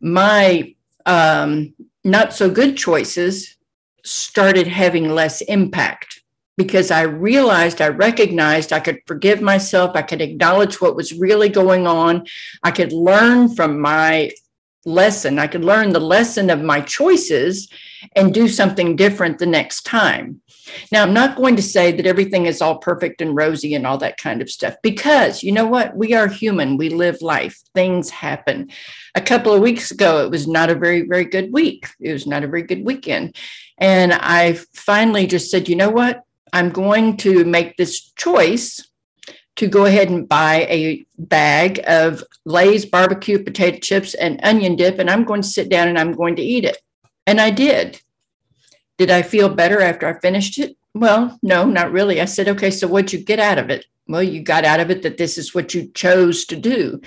my 0.00 0.74
um, 1.06 1.74
not 2.02 2.34
so 2.34 2.50
good 2.50 2.76
choices 2.76 3.56
started 4.04 4.66
having 4.66 5.08
less 5.08 5.40
impact 5.42 6.22
because 6.56 6.90
I 6.90 7.02
realized, 7.02 7.80
I 7.80 7.88
recognized 7.88 8.72
I 8.72 8.80
could 8.80 9.00
forgive 9.06 9.40
myself, 9.40 9.92
I 9.94 10.02
could 10.02 10.20
acknowledge 10.20 10.80
what 10.80 10.94
was 10.94 11.12
really 11.12 11.48
going 11.48 11.86
on, 11.86 12.26
I 12.62 12.70
could 12.70 12.92
learn 12.92 13.54
from 13.54 13.80
my 13.80 14.30
lesson. 14.84 15.38
I 15.38 15.46
could 15.46 15.64
learn 15.64 15.92
the 15.92 16.00
lesson 16.00 16.50
of 16.50 16.62
my 16.62 16.80
choices 16.80 17.68
and 18.14 18.34
do 18.34 18.48
something 18.48 18.96
different 18.96 19.38
the 19.38 19.46
next 19.46 19.82
time. 19.82 20.40
Now, 20.90 21.02
I'm 21.02 21.12
not 21.12 21.36
going 21.36 21.56
to 21.56 21.62
say 21.62 21.92
that 21.92 22.06
everything 22.06 22.46
is 22.46 22.62
all 22.62 22.78
perfect 22.78 23.20
and 23.20 23.36
rosy 23.36 23.74
and 23.74 23.86
all 23.86 23.98
that 23.98 24.16
kind 24.16 24.40
of 24.40 24.50
stuff 24.50 24.76
because 24.82 25.42
you 25.42 25.52
know 25.52 25.66
what? 25.66 25.96
We 25.96 26.14
are 26.14 26.26
human. 26.26 26.76
We 26.76 26.88
live 26.88 27.20
life. 27.22 27.60
Things 27.74 28.10
happen. 28.10 28.70
A 29.14 29.20
couple 29.20 29.52
of 29.52 29.62
weeks 29.62 29.90
ago, 29.90 30.24
it 30.24 30.30
was 30.30 30.46
not 30.46 30.70
a 30.70 30.74
very, 30.74 31.02
very 31.02 31.24
good 31.24 31.52
week. 31.52 31.86
It 32.00 32.12
was 32.12 32.26
not 32.26 32.44
a 32.44 32.48
very 32.48 32.62
good 32.62 32.84
weekend. 32.84 33.36
And 33.78 34.12
I 34.12 34.54
finally 34.72 35.26
just 35.26 35.50
said, 35.50 35.68
you 35.68 35.76
know 35.76 35.90
what? 35.90 36.22
I'm 36.52 36.70
going 36.70 37.16
to 37.18 37.44
make 37.44 37.76
this 37.76 38.12
choice 38.12 38.80
to 39.56 39.68
go 39.68 39.84
ahead 39.84 40.10
and 40.10 40.28
buy 40.28 40.66
a 40.68 41.04
bag 41.16 41.80
of 41.86 42.24
Lay's 42.44 42.84
barbecue 42.84 43.42
potato 43.42 43.78
chips 43.78 44.14
and 44.14 44.40
onion 44.42 44.76
dip, 44.76 44.98
and 44.98 45.08
I'm 45.08 45.24
going 45.24 45.42
to 45.42 45.48
sit 45.48 45.68
down 45.68 45.88
and 45.88 45.98
I'm 45.98 46.12
going 46.12 46.36
to 46.36 46.42
eat 46.42 46.64
it. 46.64 46.78
And 47.26 47.40
I 47.40 47.50
did. 47.50 48.00
Did 48.98 49.10
I 49.10 49.22
feel 49.22 49.48
better 49.48 49.80
after 49.80 50.06
I 50.06 50.18
finished 50.18 50.58
it? 50.58 50.76
Well, 50.92 51.38
no, 51.42 51.66
not 51.66 51.92
really. 51.92 52.20
I 52.20 52.26
said, 52.26 52.48
okay, 52.48 52.70
so 52.70 52.86
what'd 52.86 53.12
you 53.12 53.24
get 53.24 53.40
out 53.40 53.58
of 53.58 53.70
it? 53.70 53.86
Well, 54.06 54.22
you 54.22 54.42
got 54.42 54.64
out 54.64 54.80
of 54.80 54.90
it 54.90 55.02
that 55.02 55.18
this 55.18 55.38
is 55.38 55.54
what 55.54 55.74
you 55.74 55.88
chose 55.88 56.44
to 56.46 56.56
do. 56.56 57.00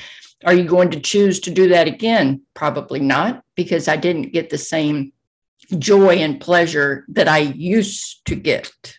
Are 0.46 0.54
you 0.54 0.66
going 0.66 0.92
to 0.92 1.00
choose 1.00 1.40
to 1.42 1.52
do 1.52 1.70
that 1.70 1.88
again? 1.88 2.42
Probably 2.54 3.00
not, 3.00 3.44
because 3.56 3.88
I 3.88 3.98
didn't 3.98 4.34
get 4.34 4.50
the 4.50 4.58
same 4.58 5.14
joy 5.78 6.18
and 6.18 6.40
pleasure 6.40 7.06
that 7.10 7.28
I 7.28 7.40
used 7.40 8.26
to 8.26 8.36
get. 8.36 8.98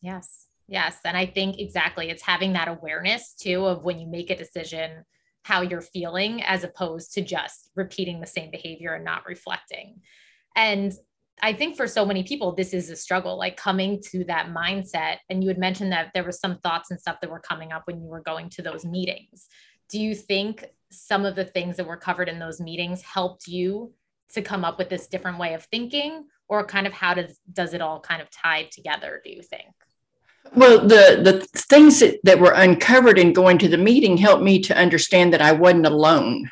Yes. 0.00 0.39
Yes. 0.70 0.98
And 1.04 1.16
I 1.16 1.26
think 1.26 1.58
exactly 1.58 2.10
it's 2.10 2.22
having 2.22 2.52
that 2.52 2.68
awareness 2.68 3.34
too 3.34 3.66
of 3.66 3.84
when 3.84 3.98
you 3.98 4.06
make 4.06 4.30
a 4.30 4.36
decision, 4.36 5.04
how 5.42 5.62
you're 5.62 5.80
feeling, 5.80 6.44
as 6.44 6.62
opposed 6.62 7.12
to 7.14 7.22
just 7.22 7.70
repeating 7.74 8.20
the 8.20 8.26
same 8.28 8.52
behavior 8.52 8.94
and 8.94 9.04
not 9.04 9.26
reflecting. 9.26 10.00
And 10.54 10.92
I 11.42 11.54
think 11.54 11.76
for 11.76 11.88
so 11.88 12.06
many 12.06 12.22
people, 12.22 12.54
this 12.54 12.72
is 12.72 12.88
a 12.88 12.94
struggle, 12.94 13.36
like 13.36 13.56
coming 13.56 14.00
to 14.10 14.22
that 14.24 14.50
mindset. 14.54 15.16
And 15.28 15.42
you 15.42 15.48
had 15.48 15.58
mentioned 15.58 15.90
that 15.90 16.12
there 16.14 16.22
were 16.22 16.30
some 16.30 16.58
thoughts 16.58 16.92
and 16.92 17.00
stuff 17.00 17.16
that 17.20 17.30
were 17.30 17.40
coming 17.40 17.72
up 17.72 17.82
when 17.86 18.00
you 18.00 18.08
were 18.08 18.22
going 18.22 18.48
to 18.50 18.62
those 18.62 18.84
meetings. 18.84 19.48
Do 19.88 20.00
you 20.00 20.14
think 20.14 20.66
some 20.92 21.24
of 21.24 21.34
the 21.34 21.44
things 21.44 21.78
that 21.78 21.86
were 21.86 21.96
covered 21.96 22.28
in 22.28 22.38
those 22.38 22.60
meetings 22.60 23.02
helped 23.02 23.48
you 23.48 23.92
to 24.34 24.42
come 24.42 24.64
up 24.64 24.78
with 24.78 24.88
this 24.88 25.08
different 25.08 25.40
way 25.40 25.54
of 25.54 25.64
thinking? 25.64 26.26
Or 26.48 26.64
kind 26.64 26.86
of 26.86 26.92
how 26.92 27.14
does 27.14 27.40
does 27.52 27.74
it 27.74 27.80
all 27.80 27.98
kind 27.98 28.22
of 28.22 28.30
tie 28.30 28.68
together, 28.70 29.20
do 29.24 29.30
you 29.30 29.42
think? 29.42 29.72
Well, 30.54 30.80
the 30.80 31.20
the 31.22 31.46
things 31.54 32.00
that, 32.00 32.18
that 32.24 32.40
were 32.40 32.52
uncovered 32.52 33.18
in 33.18 33.32
going 33.32 33.58
to 33.58 33.68
the 33.68 33.78
meeting 33.78 34.16
helped 34.16 34.42
me 34.42 34.60
to 34.62 34.76
understand 34.76 35.32
that 35.32 35.40
I 35.40 35.52
wasn't 35.52 35.86
alone, 35.86 36.50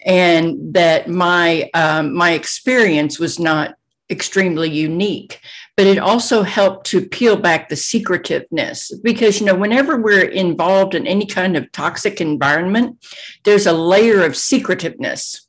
and 0.00 0.72
that 0.74 1.08
my 1.08 1.70
um, 1.74 2.14
my 2.14 2.32
experience 2.32 3.18
was 3.18 3.38
not 3.38 3.74
extremely 4.10 4.70
unique. 4.70 5.40
but 5.80 5.86
it 5.86 5.98
also 5.98 6.42
helped 6.42 6.84
to 6.88 7.00
peel 7.00 7.38
back 7.38 7.70
the 7.70 7.74
secretiveness 7.74 8.92
because, 9.02 9.40
you 9.40 9.46
know, 9.46 9.54
whenever 9.54 9.98
we're 9.98 10.26
involved 10.26 10.94
in 10.94 11.06
any 11.06 11.24
kind 11.24 11.56
of 11.56 11.72
toxic 11.72 12.20
environment, 12.20 13.02
there's 13.44 13.66
a 13.66 13.72
layer 13.72 14.22
of 14.22 14.36
secretiveness 14.36 15.46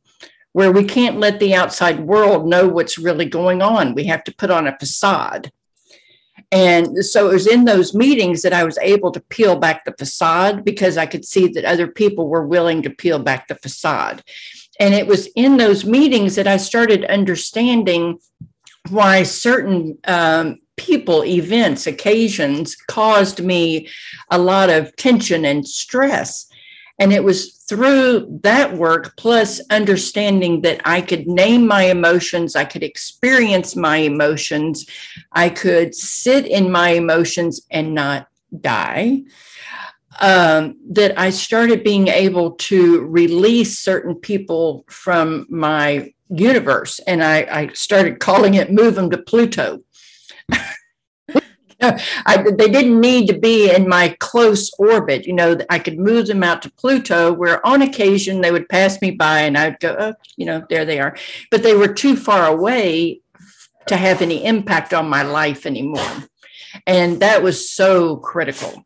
where 0.53 0.71
we 0.71 0.85
can't 0.85 1.19
let 1.19 1.41
the 1.41 1.53
outside 1.53 1.99
world 1.99 2.47
know 2.47 2.65
what's 2.65 2.97
really 2.97 3.25
going 3.25 3.61
on. 3.61 3.93
We 3.93 4.05
have 4.05 4.23
to 4.23 4.33
put 4.33 4.49
on 4.49 4.67
a 4.67 4.79
facade. 4.79 5.51
And 6.51 7.05
so 7.05 7.29
it 7.29 7.33
was 7.33 7.47
in 7.47 7.63
those 7.63 7.93
meetings 7.93 8.41
that 8.41 8.51
I 8.51 8.65
was 8.65 8.77
able 8.79 9.11
to 9.11 9.21
peel 9.21 9.55
back 9.55 9.85
the 9.85 9.93
facade 9.97 10.65
because 10.65 10.97
I 10.97 11.05
could 11.05 11.23
see 11.23 11.47
that 11.47 11.63
other 11.63 11.87
people 11.87 12.27
were 12.27 12.45
willing 12.45 12.81
to 12.81 12.89
peel 12.89 13.19
back 13.19 13.47
the 13.47 13.55
facade. 13.55 14.21
And 14.79 14.93
it 14.93 15.07
was 15.07 15.27
in 15.35 15.57
those 15.57 15.85
meetings 15.85 16.35
that 16.35 16.47
I 16.47 16.57
started 16.57 17.05
understanding 17.05 18.19
why 18.89 19.23
certain 19.23 19.97
um, 20.05 20.59
people, 20.75 21.23
events, 21.23 21.87
occasions 21.87 22.75
caused 22.75 23.43
me 23.43 23.87
a 24.29 24.37
lot 24.37 24.69
of 24.69 24.95
tension 24.95 25.45
and 25.45 25.67
stress. 25.67 26.47
And 27.01 27.11
it 27.11 27.23
was 27.23 27.53
through 27.53 28.27
that 28.43 28.77
work, 28.77 29.17
plus 29.17 29.59
understanding 29.71 30.61
that 30.61 30.81
I 30.85 31.01
could 31.01 31.25
name 31.25 31.65
my 31.65 31.85
emotions, 31.85 32.55
I 32.55 32.63
could 32.63 32.83
experience 32.83 33.75
my 33.75 33.97
emotions, 33.97 34.85
I 35.31 35.49
could 35.49 35.95
sit 35.95 36.45
in 36.45 36.71
my 36.71 36.89
emotions 36.89 37.65
and 37.71 37.95
not 37.95 38.27
die. 38.59 39.23
Um, 40.19 40.77
that 40.91 41.17
I 41.17 41.31
started 41.31 41.83
being 41.83 42.07
able 42.07 42.51
to 42.69 43.01
release 43.07 43.79
certain 43.79 44.13
people 44.13 44.85
from 44.87 45.47
my 45.49 46.13
universe. 46.29 46.99
And 47.07 47.23
I, 47.23 47.47
I 47.49 47.67
started 47.73 48.19
calling 48.19 48.53
it 48.53 48.71
Move 48.71 48.93
Them 48.93 49.09
to 49.09 49.17
Pluto. 49.17 49.81
I, 52.25 52.43
they 52.57 52.69
didn't 52.69 52.99
need 52.99 53.27
to 53.27 53.37
be 53.37 53.73
in 53.73 53.87
my 53.87 54.15
close 54.19 54.71
orbit. 54.77 55.25
You 55.25 55.33
know, 55.33 55.57
I 55.69 55.79
could 55.79 55.97
move 55.97 56.27
them 56.27 56.43
out 56.43 56.61
to 56.61 56.71
Pluto, 56.71 57.33
where 57.33 57.65
on 57.65 57.81
occasion 57.81 58.41
they 58.41 58.51
would 58.51 58.69
pass 58.69 59.01
me 59.01 59.11
by 59.11 59.41
and 59.41 59.57
I'd 59.57 59.79
go, 59.79 59.95
oh, 59.97 60.13
you 60.37 60.45
know, 60.45 60.63
there 60.69 60.85
they 60.85 60.99
are. 60.99 61.17
But 61.49 61.63
they 61.63 61.75
were 61.75 61.91
too 61.91 62.15
far 62.15 62.45
away 62.45 63.21
to 63.87 63.97
have 63.97 64.21
any 64.21 64.45
impact 64.45 64.93
on 64.93 65.09
my 65.09 65.23
life 65.23 65.65
anymore. 65.65 66.23
And 66.85 67.19
that 67.21 67.41
was 67.41 67.69
so 67.69 68.17
critical 68.17 68.85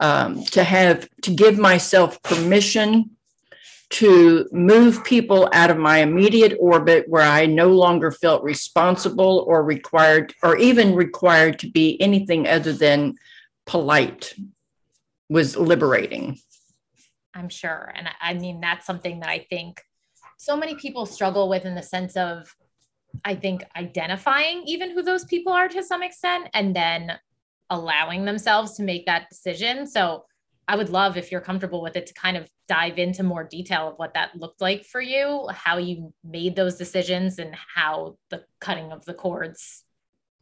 um, 0.00 0.44
to 0.46 0.64
have 0.64 1.08
to 1.22 1.30
give 1.30 1.58
myself 1.58 2.22
permission 2.22 3.13
to 3.94 4.48
move 4.50 5.04
people 5.04 5.48
out 5.52 5.70
of 5.70 5.78
my 5.78 5.98
immediate 5.98 6.56
orbit 6.58 7.04
where 7.08 7.22
I 7.22 7.46
no 7.46 7.68
longer 7.68 8.10
felt 8.10 8.42
responsible 8.42 9.44
or 9.46 9.62
required, 9.62 10.34
or 10.42 10.56
even 10.56 10.96
required 10.96 11.60
to 11.60 11.70
be 11.70 12.00
anything 12.00 12.48
other 12.48 12.72
than 12.72 13.14
polite 13.66 14.34
was 15.28 15.56
liberating. 15.56 16.38
I'm 17.34 17.48
sure. 17.48 17.92
And 17.94 18.08
I 18.20 18.34
mean, 18.34 18.60
that's 18.60 18.84
something 18.84 19.20
that 19.20 19.28
I 19.28 19.46
think 19.48 19.80
so 20.38 20.56
many 20.56 20.74
people 20.74 21.06
struggle 21.06 21.48
with 21.48 21.64
in 21.64 21.76
the 21.76 21.82
sense 21.82 22.16
of, 22.16 22.52
I 23.24 23.36
think, 23.36 23.62
identifying 23.76 24.64
even 24.66 24.90
who 24.90 25.02
those 25.02 25.24
people 25.24 25.52
are 25.52 25.68
to 25.68 25.84
some 25.84 26.02
extent 26.02 26.48
and 26.52 26.74
then 26.74 27.12
allowing 27.70 28.24
themselves 28.24 28.72
to 28.74 28.82
make 28.82 29.06
that 29.06 29.28
decision. 29.30 29.86
So 29.86 30.24
I 30.66 30.76
would 30.76 30.88
love 30.88 31.16
if 31.16 31.30
you're 31.30 31.40
comfortable 31.40 31.82
with 31.82 31.96
it 31.96 32.06
to 32.06 32.14
kind 32.14 32.36
of 32.36 32.48
dive 32.68 32.98
into 32.98 33.22
more 33.22 33.44
detail 33.44 33.88
of 33.88 33.98
what 33.98 34.14
that 34.14 34.34
looked 34.36 34.60
like 34.60 34.84
for 34.84 35.00
you, 35.00 35.48
how 35.52 35.78
you 35.78 36.12
made 36.22 36.56
those 36.56 36.76
decisions, 36.76 37.38
and 37.38 37.54
how 37.54 38.16
the 38.30 38.44
cutting 38.60 38.92
of 38.92 39.04
the 39.04 39.14
cords 39.14 39.84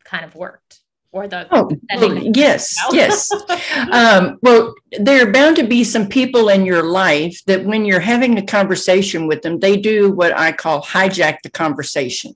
kind 0.04 0.24
of 0.24 0.34
worked. 0.34 0.80
Or 1.10 1.28
the 1.28 1.46
oh, 1.50 1.70
well, 1.94 2.16
yes, 2.34 2.74
yes. 2.90 3.30
um, 3.92 4.38
well, 4.40 4.74
there 4.98 5.28
are 5.28 5.30
bound 5.30 5.56
to 5.56 5.62
be 5.62 5.84
some 5.84 6.08
people 6.08 6.48
in 6.48 6.64
your 6.64 6.84
life 6.84 7.38
that 7.44 7.66
when 7.66 7.84
you're 7.84 8.00
having 8.00 8.38
a 8.38 8.46
conversation 8.46 9.26
with 9.26 9.42
them, 9.42 9.58
they 9.58 9.76
do 9.76 10.10
what 10.10 10.34
I 10.34 10.52
call 10.52 10.82
hijack 10.82 11.42
the 11.42 11.50
conversation 11.50 12.34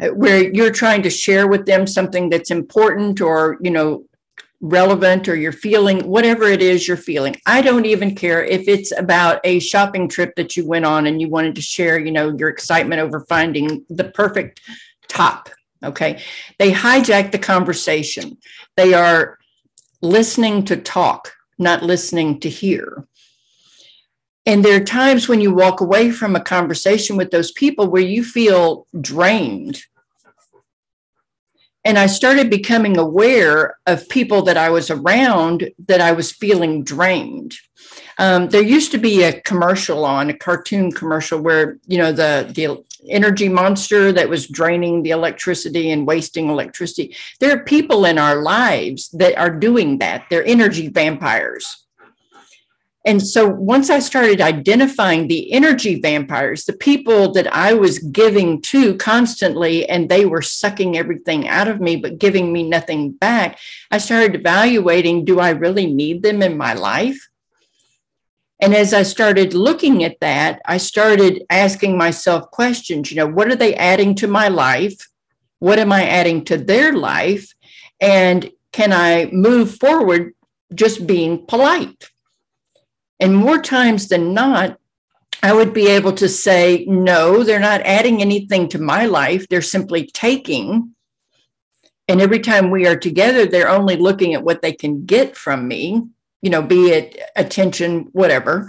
uh, 0.00 0.08
where 0.08 0.52
you're 0.52 0.72
trying 0.72 1.02
to 1.02 1.10
share 1.10 1.46
with 1.46 1.66
them 1.66 1.86
something 1.86 2.28
that's 2.28 2.50
important 2.50 3.20
or 3.20 3.58
you 3.60 3.70
know 3.70 4.04
relevant 4.64 5.28
or 5.28 5.36
you're 5.36 5.52
feeling 5.52 6.00
whatever 6.08 6.44
it 6.44 6.62
is 6.62 6.88
you're 6.88 6.96
feeling. 6.96 7.36
I 7.44 7.60
don't 7.60 7.84
even 7.84 8.14
care 8.14 8.42
if 8.42 8.66
it's 8.66 8.96
about 8.98 9.40
a 9.44 9.58
shopping 9.60 10.08
trip 10.08 10.34
that 10.36 10.56
you 10.56 10.66
went 10.66 10.86
on 10.86 11.06
and 11.06 11.20
you 11.20 11.28
wanted 11.28 11.54
to 11.56 11.60
share, 11.60 11.98
you 11.98 12.10
know, 12.10 12.34
your 12.34 12.48
excitement 12.48 13.02
over 13.02 13.20
finding 13.28 13.84
the 13.90 14.04
perfect 14.04 14.62
top. 15.06 15.50
Okay. 15.82 16.22
They 16.58 16.72
hijack 16.72 17.30
the 17.30 17.38
conversation. 17.38 18.38
They 18.74 18.94
are 18.94 19.38
listening 20.00 20.64
to 20.64 20.76
talk, 20.78 21.34
not 21.58 21.82
listening 21.82 22.40
to 22.40 22.48
hear. 22.48 23.06
And 24.46 24.64
there 24.64 24.80
are 24.80 24.84
times 24.84 25.28
when 25.28 25.42
you 25.42 25.54
walk 25.54 25.82
away 25.82 26.10
from 26.10 26.36
a 26.36 26.40
conversation 26.40 27.16
with 27.16 27.30
those 27.30 27.52
people 27.52 27.88
where 27.88 28.02
you 28.02 28.24
feel 28.24 28.86
drained 28.98 29.82
and 31.84 31.98
I 31.98 32.06
started 32.06 32.48
becoming 32.48 32.96
aware 32.96 33.76
of 33.86 34.08
people 34.08 34.42
that 34.42 34.56
I 34.56 34.70
was 34.70 34.90
around 34.90 35.70
that 35.86 36.00
I 36.00 36.12
was 36.12 36.32
feeling 36.32 36.82
drained. 36.82 37.56
Um, 38.18 38.48
there 38.48 38.62
used 38.62 38.92
to 38.92 38.98
be 38.98 39.22
a 39.22 39.40
commercial 39.40 40.04
on 40.04 40.30
a 40.30 40.34
cartoon 40.34 40.92
commercial 40.92 41.40
where 41.40 41.78
you 41.86 41.98
know 41.98 42.12
the 42.12 42.50
the 42.54 42.84
energy 43.08 43.48
monster 43.48 44.12
that 44.12 44.28
was 44.28 44.48
draining 44.48 45.02
the 45.02 45.10
electricity 45.10 45.90
and 45.90 46.06
wasting 46.06 46.48
electricity. 46.48 47.14
There 47.40 47.54
are 47.54 47.64
people 47.64 48.04
in 48.04 48.18
our 48.18 48.36
lives 48.42 49.10
that 49.10 49.36
are 49.36 49.50
doing 49.50 49.98
that. 49.98 50.24
They're 50.30 50.46
energy 50.46 50.88
vampires. 50.88 51.83
And 53.06 53.24
so 53.24 53.46
once 53.46 53.90
I 53.90 53.98
started 53.98 54.40
identifying 54.40 55.28
the 55.28 55.52
energy 55.52 56.00
vampires, 56.00 56.64
the 56.64 56.72
people 56.72 57.32
that 57.32 57.52
I 57.54 57.74
was 57.74 57.98
giving 57.98 58.62
to 58.62 58.96
constantly, 58.96 59.86
and 59.88 60.08
they 60.08 60.24
were 60.24 60.40
sucking 60.40 60.96
everything 60.96 61.46
out 61.46 61.68
of 61.68 61.82
me, 61.82 61.96
but 61.96 62.18
giving 62.18 62.50
me 62.50 62.62
nothing 62.62 63.12
back, 63.12 63.58
I 63.90 63.98
started 63.98 64.34
evaluating 64.34 65.26
do 65.26 65.38
I 65.38 65.50
really 65.50 65.86
need 65.86 66.22
them 66.22 66.40
in 66.40 66.56
my 66.56 66.72
life? 66.72 67.28
And 68.58 68.74
as 68.74 68.94
I 68.94 69.02
started 69.02 69.52
looking 69.52 70.02
at 70.04 70.20
that, 70.20 70.62
I 70.64 70.78
started 70.78 71.44
asking 71.50 71.98
myself 71.98 72.50
questions, 72.50 73.10
you 73.10 73.18
know, 73.18 73.26
what 73.26 73.48
are 73.48 73.56
they 73.56 73.74
adding 73.74 74.14
to 74.16 74.26
my 74.26 74.48
life? 74.48 74.96
What 75.58 75.78
am 75.78 75.92
I 75.92 76.06
adding 76.06 76.44
to 76.46 76.56
their 76.56 76.94
life? 76.94 77.52
And 78.00 78.50
can 78.72 78.92
I 78.92 79.26
move 79.30 79.76
forward 79.76 80.34
just 80.74 81.06
being 81.06 81.44
polite? 81.44 82.10
And 83.20 83.36
more 83.36 83.60
times 83.60 84.08
than 84.08 84.34
not, 84.34 84.78
I 85.42 85.52
would 85.52 85.74
be 85.74 85.88
able 85.88 86.12
to 86.14 86.28
say, 86.28 86.84
no, 86.88 87.42
they're 87.42 87.60
not 87.60 87.82
adding 87.82 88.20
anything 88.20 88.68
to 88.70 88.78
my 88.78 89.06
life. 89.06 89.46
They're 89.48 89.62
simply 89.62 90.06
taking. 90.06 90.94
And 92.08 92.20
every 92.20 92.40
time 92.40 92.70
we 92.70 92.86
are 92.86 92.96
together, 92.96 93.46
they're 93.46 93.68
only 93.68 93.96
looking 93.96 94.34
at 94.34 94.42
what 94.42 94.62
they 94.62 94.72
can 94.72 95.04
get 95.04 95.36
from 95.36 95.68
me, 95.68 96.02
you 96.42 96.50
know, 96.50 96.62
be 96.62 96.90
it 96.90 97.20
attention, 97.36 98.08
whatever. 98.12 98.68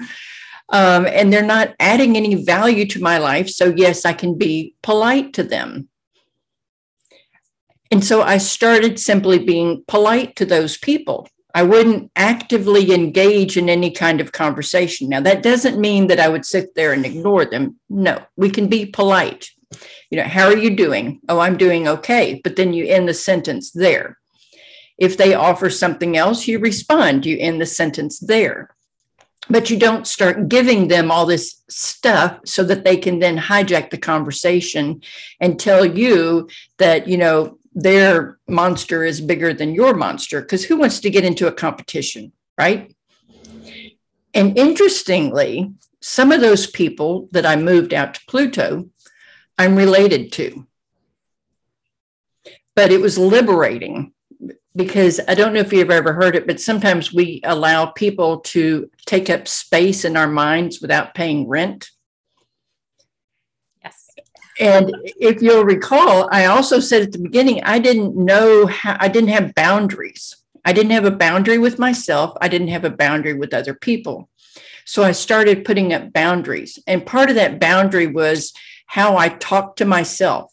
Um, 0.70 1.06
and 1.06 1.32
they're 1.32 1.44
not 1.44 1.76
adding 1.80 2.18
any 2.18 2.44
value 2.44 2.86
to 2.88 3.02
my 3.02 3.20
life. 3.20 3.50
So, 3.50 3.74
yes, 3.76 4.06
I 4.06 4.14
can 4.14 4.38
be 4.38 4.76
polite 4.82 5.34
to 5.34 5.44
them. 5.44 5.90
And 7.92 8.04
so 8.04 8.22
I 8.22 8.40
started 8.40 9.00
simply 9.00 9.40
being 9.40 9.84
polite 9.88 10.36
to 10.38 10.46
those 10.46 10.78
people. 10.78 11.30
I 11.56 11.64
wouldn't 11.64 12.12
actively 12.18 12.92
engage 12.92 13.56
in 13.56 13.70
any 13.70 13.90
kind 13.90 14.20
of 14.20 14.34
conversation. 14.34 15.08
Now, 15.08 15.22
that 15.22 15.42
doesn't 15.42 15.80
mean 15.80 16.08
that 16.08 16.20
I 16.20 16.28
would 16.28 16.46
sit 16.46 16.76
there 16.76 16.92
and 16.92 17.06
ignore 17.06 17.46
them. 17.46 17.80
No, 17.90 18.22
we 18.36 18.50
can 18.50 18.68
be 18.68 18.86
polite. 18.86 19.52
You 20.12 20.18
know, 20.18 20.26
how 20.26 20.48
are 20.48 20.58
you 20.58 20.76
doing? 20.76 21.22
Oh, 21.30 21.40
I'm 21.40 21.56
doing 21.56 21.88
okay. 21.88 22.42
But 22.44 22.58
then 22.58 22.74
you 22.74 22.86
end 22.86 23.08
the 23.08 23.14
sentence 23.14 23.72
there. 23.72 24.18
If 24.98 25.16
they 25.16 25.34
offer 25.34 25.70
something 25.70 26.18
else, 26.18 26.46
you 26.46 26.60
respond, 26.60 27.26
you 27.26 27.38
end 27.40 27.62
the 27.62 27.66
sentence 27.66 28.20
there. 28.20 28.76
But 29.50 29.70
you 29.70 29.80
don't 29.80 30.06
start 30.06 30.50
giving 30.50 30.90
them 30.90 31.10
all 31.10 31.26
this 31.26 31.62
stuff 31.70 32.38
so 32.46 32.66
that 32.66 32.84
they 32.84 32.98
can 32.98 33.20
then 33.20 33.38
hijack 33.38 33.92
the 33.92 33.98
conversation 33.98 35.02
and 35.40 35.58
tell 35.58 35.86
you 35.86 36.50
that, 36.80 37.08
you 37.08 37.18
know, 37.18 37.60
their 37.76 38.40
monster 38.48 39.04
is 39.04 39.20
bigger 39.20 39.54
than 39.54 39.76
your 39.76 39.94
monster 39.94 40.42
because 40.42 40.64
who 40.64 40.78
wants 40.78 41.02
to 41.02 41.10
get 41.10 41.26
into 41.26 41.48
a 41.48 41.52
competition, 41.52 42.32
right? 42.58 42.96
And 44.34 44.58
interestingly, 44.58 45.74
some 46.02 46.32
of 46.32 46.42
those 46.42 46.68
people 46.68 47.28
that 47.32 47.46
I 47.46 47.58
moved 47.58 47.94
out 47.94 48.14
to 48.16 48.22
Pluto, 48.28 48.90
I'm 49.58 49.76
related 49.76 50.32
to. 50.34 50.66
But 52.76 52.92
it 52.92 53.02
was 53.02 53.18
liberating 53.18 54.14
because 54.76 55.20
I 55.28 55.36
don't 55.36 55.54
know 55.54 55.62
if 55.62 55.72
you've 55.72 55.90
ever 55.90 56.14
heard 56.14 56.36
it, 56.36 56.48
but 56.48 56.60
sometimes 56.60 57.14
we 57.14 57.42
allow 57.44 57.88
people 57.88 58.40
to 58.42 58.90
take 59.06 59.30
up 59.30 59.48
space 59.48 60.04
in 60.04 60.18
our 60.18 60.28
minds 60.28 60.82
without 60.82 61.14
paying 61.14 61.48
rent. 61.48 61.90
And 64.60 64.96
if 65.20 65.42
you'll 65.42 65.66
recall, 65.66 66.30
I 66.32 66.46
also 66.46 66.80
said 66.80 67.02
at 67.02 67.12
the 67.12 67.20
beginning, 67.20 67.64
I 67.64 67.80
didn't 67.80 68.16
know 68.16 68.66
how, 68.68 68.98
I 69.00 69.08
didn't 69.08 69.30
have 69.30 69.56
boundaries. 69.56 70.36
I 70.64 70.74
didn't 70.74 70.92
have 70.92 71.06
a 71.06 71.12
boundary 71.12 71.58
with 71.58 71.78
myself. 71.78 72.36
I 72.42 72.48
didn't 72.48 72.70
have 72.70 72.86
a 72.86 72.90
boundary 72.90 73.34
with 73.34 73.54
other 73.54 73.74
people. 73.74 74.30
So 74.86 75.04
I 75.04 75.12
started 75.12 75.66
putting 75.66 75.94
up 75.94 76.14
boundaries. 76.14 76.80
And 76.88 77.06
part 77.06 77.30
of 77.30 77.36
that 77.36 77.60
boundary 77.60 78.08
was 78.08 78.54
how 78.88 79.18
I 79.18 79.30
talked 79.30 79.78
to 79.80 79.86
myself. 79.86 80.52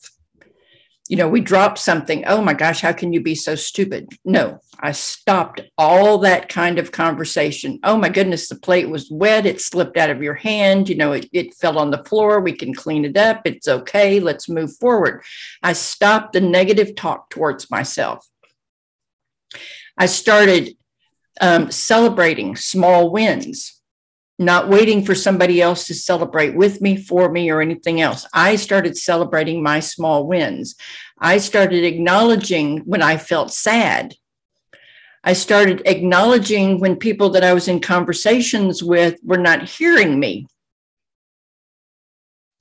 You 1.09 1.17
know, 1.17 1.29
we 1.29 1.41
dropped 1.41 1.79
something. 1.79 2.25
Oh 2.27 2.41
my 2.41 2.55
gosh, 2.55 2.81
how 2.81 2.93
can 2.93 3.13
you 3.13 3.21
be 3.21 3.35
so 3.35 3.55
stupid? 3.55 4.09
No, 4.25 4.61
I 4.81 4.93
stopped 4.93 5.61
all 5.77 6.19
that 6.19 6.49
kind 6.49 6.79
of 6.79 6.93
conversation. 6.93 7.81
Oh 7.83 7.99
my 7.99 8.09
goodness, 8.09 8.49
the 8.49 8.55
plate 8.55 8.89
was 8.89 9.11
wet. 9.11 9.45
It 9.45 9.61
slipped 9.61 9.97
out 9.97 10.11
of 10.11 10.23
your 10.23 10.35
hand. 10.35 10.89
You 10.89 10.95
know, 10.95 11.13
it, 11.13 11.29
it 11.33 11.55
fell 11.55 11.77
on 11.77 11.91
the 11.91 12.05
floor. 12.05 12.41
We 12.41 12.53
can 12.53 12.73
clean 12.73 13.05
it 13.05 13.17
up. 13.17 13.43
It's 13.45 13.69
okay. 13.69 14.21
Let's 14.21 14.49
move 14.49 14.75
forward. 14.77 15.23
I 15.63 15.73
stopped 15.73 16.33
the 16.33 16.41
negative 16.41 16.95
talk 16.95 17.31
towards 17.31 17.71
myself. 17.71 18.27
I 19.99 20.07
started 20.07 20.77
um, 21.41 21.71
celebrating 21.71 22.57
small 22.57 23.11
wins 23.11 23.82
not 24.39 24.69
waiting 24.69 25.05
for 25.05 25.15
somebody 25.15 25.61
else 25.61 25.87
to 25.87 25.95
celebrate 25.95 26.55
with 26.55 26.81
me, 26.81 26.97
for 26.97 27.31
me, 27.31 27.51
or 27.51 27.61
anything 27.61 28.01
else. 28.01 28.27
I 28.33 28.57
started 28.57 28.97
celebrating 28.97 29.63
my 29.63 29.81
small 29.81 30.27
wins. 30.27 30.75
I 31.19 31.39
started 31.39 31.85
acknowledging 31.85 32.79
when 32.81 33.03
I 33.03 33.17
felt 33.17 33.53
sad. 33.53 34.15
I 35.25 35.35
started 35.35 35.83
acknowledging 35.87 36.81
when 36.81 36.97
people 36.97 37.31
that 37.31 37.45
I 37.45 37.55
was 37.55 37.69
in 37.69 37.81
conversations 37.81 38.83
with 38.83 39.21
were 39.23 39.39
not 39.39 39.69
hearing 39.69 40.19
me. 40.19 40.49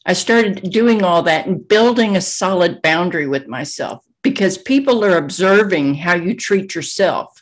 I 0.05 0.13
started 0.13 0.69
doing 0.69 1.03
all 1.03 1.23
that 1.23 1.47
and 1.47 1.67
building 1.67 2.15
a 2.15 2.21
solid 2.21 2.81
boundary 2.81 3.27
with 3.27 3.47
myself 3.47 4.03
because 4.23 4.57
people 4.57 5.03
are 5.03 5.17
observing 5.17 5.95
how 5.95 6.15
you 6.15 6.35
treat 6.35 6.75
yourself. 6.75 7.40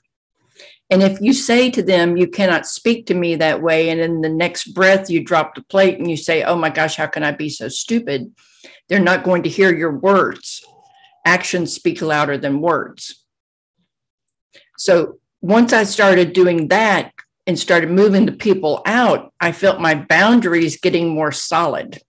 And 0.90 1.04
if 1.04 1.22
you 1.22 1.34
say 1.34 1.70
to 1.72 1.84
them, 1.84 2.18
you 2.18 2.28
cannot 2.28 2.66
speak 2.66 3.06
to 3.08 3.14
me 3.14 3.36
that 3.36 3.62
way, 3.62 3.90
and 3.90 4.02
in 4.02 4.22
the 4.22 4.30
next 4.30 4.74
breath 4.74 5.10
you 5.10 5.24
drop 5.24 5.54
the 5.54 5.62
plate 5.64 6.00
and 6.00 6.10
you 6.10 6.18
say, 6.18 6.44
oh 6.44 6.56
my 6.56 6.70
gosh, 6.70 6.96
how 6.96 7.06
can 7.06 7.24
I 7.24 7.32
be 7.32 7.50
so 7.50 7.68
stupid? 7.68 8.34
They're 8.88 9.00
not 9.00 9.24
going 9.24 9.44
to 9.44 9.50
hear 9.50 9.74
your 9.74 9.96
words. 9.96 10.66
Actions 11.26 11.74
speak 11.74 12.02
louder 12.02 12.38
than 12.38 12.62
words. 12.62 13.24
So 14.78 15.20
once 15.42 15.74
I 15.74 15.84
started 15.84 16.34
doing 16.34 16.70
that 16.70 17.14
and 17.46 17.60
started 17.60 17.92
moving 17.92 18.26
the 18.26 18.32
people 18.32 18.82
out, 18.86 19.32
I 19.40 19.52
felt 19.52 19.80
my 19.80 19.94
boundaries 19.94 20.80
getting 20.80 21.10
more 21.10 21.32
solid. 21.32 22.02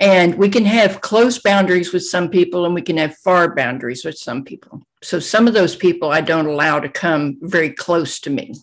And 0.00 0.36
we 0.36 0.48
can 0.48 0.64
have 0.64 1.02
close 1.02 1.38
boundaries 1.38 1.92
with 1.92 2.04
some 2.04 2.30
people 2.30 2.64
and 2.64 2.74
we 2.74 2.80
can 2.80 2.96
have 2.96 3.16
far 3.18 3.54
boundaries 3.54 4.02
with 4.02 4.16
some 4.16 4.42
people. 4.42 4.82
So 5.02 5.20
some 5.20 5.46
of 5.46 5.52
those 5.52 5.76
people 5.76 6.10
I 6.10 6.22
don't 6.22 6.46
allow 6.46 6.80
to 6.80 6.88
come 6.88 7.36
very 7.42 7.70
close 7.70 8.18
to 8.20 8.30
me. 8.30 8.54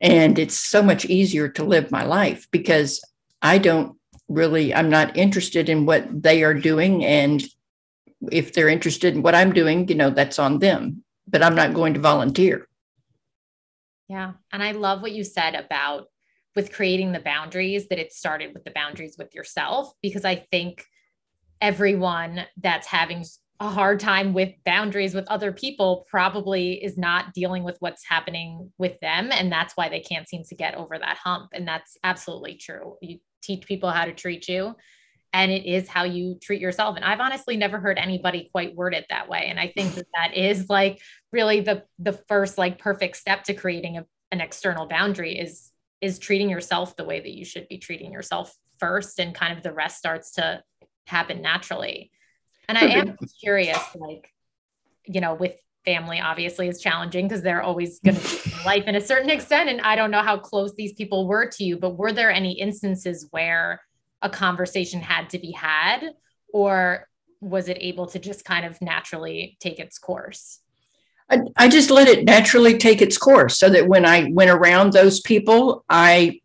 And 0.00 0.38
it's 0.38 0.58
so 0.58 0.80
much 0.80 1.06
easier 1.06 1.48
to 1.50 1.64
live 1.64 1.90
my 1.90 2.04
life 2.04 2.46
because 2.52 3.02
I 3.42 3.58
don't 3.58 3.96
really, 4.28 4.72
I'm 4.72 4.90
not 4.90 5.16
interested 5.16 5.68
in 5.68 5.86
what 5.86 6.22
they 6.22 6.44
are 6.44 6.54
doing. 6.54 7.04
And 7.04 7.42
if 8.30 8.52
they're 8.52 8.68
interested 8.68 9.14
in 9.14 9.22
what 9.22 9.34
I'm 9.34 9.52
doing, 9.52 9.88
you 9.88 9.94
know, 9.96 10.10
that's 10.10 10.38
on 10.38 10.60
them, 10.60 11.02
but 11.26 11.42
I'm 11.42 11.54
not 11.54 11.74
going 11.74 11.94
to 11.94 12.00
volunteer. 12.00 12.68
Yeah. 14.08 14.34
And 14.52 14.62
I 14.62 14.72
love 14.72 15.02
what 15.02 15.12
you 15.12 15.24
said 15.24 15.54
about 15.54 16.08
with 16.56 16.72
creating 16.72 17.12
the 17.12 17.20
boundaries 17.20 17.86
that 17.88 17.98
it 17.98 18.12
started 18.12 18.52
with 18.54 18.64
the 18.64 18.72
boundaries 18.72 19.16
with 19.18 19.34
yourself 19.34 19.92
because 20.02 20.24
I 20.24 20.46
think 20.50 20.84
everyone 21.60 22.46
that's 22.56 22.86
having 22.86 23.24
a 23.60 23.68
hard 23.68 24.00
time 24.00 24.34
with 24.34 24.52
boundaries 24.64 25.14
with 25.14 25.26
other 25.28 25.52
people 25.52 26.06
probably 26.10 26.72
is 26.72 26.98
not 26.98 27.32
dealing 27.32 27.62
with 27.62 27.76
what's 27.80 28.06
happening 28.06 28.70
with 28.78 28.98
them. 29.00 29.30
And 29.32 29.50
that's 29.52 29.76
why 29.76 29.88
they 29.88 30.00
can't 30.00 30.28
seem 30.28 30.42
to 30.44 30.54
get 30.54 30.74
over 30.74 30.98
that 30.98 31.18
hump. 31.18 31.50
And 31.52 31.66
that's 31.66 31.96
absolutely 32.02 32.56
true. 32.56 32.96
You 33.00 33.18
teach 33.42 33.66
people 33.66 33.90
how 33.90 34.04
to 34.04 34.12
treat 34.12 34.48
you 34.48 34.74
and 35.32 35.52
it 35.52 35.66
is 35.66 35.88
how 35.88 36.04
you 36.04 36.38
treat 36.40 36.60
yourself. 36.60 36.96
And 36.96 37.04
i've 37.04 37.20
honestly 37.20 37.56
never 37.56 37.78
heard 37.78 37.98
anybody 37.98 38.48
quite 38.52 38.74
word 38.74 38.94
it 38.94 39.06
that 39.10 39.28
way. 39.28 39.46
And 39.48 39.60
i 39.60 39.68
think 39.68 39.94
that 39.94 40.06
that 40.14 40.34
is 40.34 40.68
like 40.68 41.00
really 41.32 41.60
the 41.60 41.84
the 41.98 42.12
first 42.28 42.58
like 42.58 42.78
perfect 42.78 43.16
step 43.16 43.44
to 43.44 43.54
creating 43.54 43.98
a, 43.98 44.06
an 44.32 44.40
external 44.40 44.86
boundary 44.86 45.38
is 45.38 45.70
is 46.00 46.18
treating 46.18 46.50
yourself 46.50 46.96
the 46.96 47.04
way 47.04 47.20
that 47.20 47.32
you 47.32 47.44
should 47.44 47.68
be 47.68 47.78
treating 47.78 48.12
yourself 48.12 48.54
first 48.78 49.18
and 49.18 49.34
kind 49.34 49.56
of 49.56 49.62
the 49.62 49.72
rest 49.72 49.98
starts 49.98 50.32
to 50.32 50.62
happen 51.06 51.40
naturally. 51.40 52.10
And 52.68 52.76
i 52.76 52.82
am 52.82 53.16
curious 53.40 53.78
like 53.94 54.32
you 55.04 55.20
know 55.20 55.34
with 55.34 55.54
family 55.84 56.20
obviously 56.20 56.68
is 56.68 56.80
challenging 56.80 57.28
because 57.28 57.42
they're 57.42 57.62
always 57.62 58.00
going 58.00 58.16
to 58.16 58.44
be 58.44 58.52
life 58.66 58.84
in 58.86 58.96
a 58.96 59.00
certain 59.00 59.30
extent 59.30 59.70
and 59.70 59.80
i 59.82 59.94
don't 59.94 60.10
know 60.10 60.20
how 60.20 60.36
close 60.36 60.74
these 60.74 60.92
people 60.94 61.28
were 61.28 61.46
to 61.46 61.64
you 61.64 61.78
but 61.78 61.96
were 61.96 62.12
there 62.12 62.30
any 62.30 62.58
instances 62.58 63.28
where 63.30 63.80
a 64.20 64.28
conversation 64.28 65.00
had 65.00 65.30
to 65.30 65.38
be 65.38 65.52
had 65.52 66.10
or 66.52 67.06
was 67.40 67.68
it 67.68 67.78
able 67.80 68.06
to 68.06 68.18
just 68.18 68.44
kind 68.44 68.66
of 68.66 68.80
naturally 68.82 69.56
take 69.60 69.78
its 69.78 69.98
course 69.98 70.58
I, 71.28 71.68
just 71.68 71.90
let 71.90 72.06
it 72.06 72.24
naturally 72.24 72.78
take 72.78 73.02
its 73.02 73.18
course 73.18 73.58
so 73.58 73.68
that 73.70 73.88
when 73.88 74.06
I 74.06 74.30
went 74.30 74.50
around 74.50 74.92
those 74.92 75.20
people, 75.20 75.84
I 75.88 76.40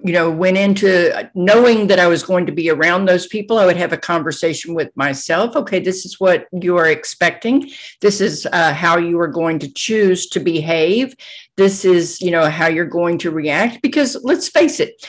you 0.00 0.12
know 0.12 0.30
went 0.30 0.56
into 0.56 1.28
knowing 1.34 1.88
that 1.88 1.98
i 1.98 2.06
was 2.06 2.22
going 2.22 2.46
to 2.46 2.52
be 2.52 2.70
around 2.70 3.04
those 3.04 3.26
people 3.26 3.58
i 3.58 3.66
would 3.66 3.76
have 3.76 3.92
a 3.92 3.96
conversation 3.96 4.72
with 4.72 4.96
myself 4.96 5.56
okay 5.56 5.80
this 5.80 6.04
is 6.04 6.20
what 6.20 6.46
you 6.52 6.76
are 6.76 6.88
expecting. 6.88 7.70
This 8.00 8.20
is 8.20 8.46
uh, 8.52 8.72
how 8.72 8.98
you 8.98 9.18
are 9.20 9.28
going 9.28 9.58
to 9.60 9.72
choose 9.72 10.28
to 10.28 10.40
behave. 10.40 11.14
This 11.56 11.84
is 11.84 12.20
you 12.20 12.30
know 12.30 12.48
how 12.48 12.68
you're 12.68 12.84
going 12.84 13.18
to 13.18 13.30
react. 13.30 13.82
Because 13.82 14.16
let's 14.22 14.48
face 14.48 14.80
it 14.80 15.04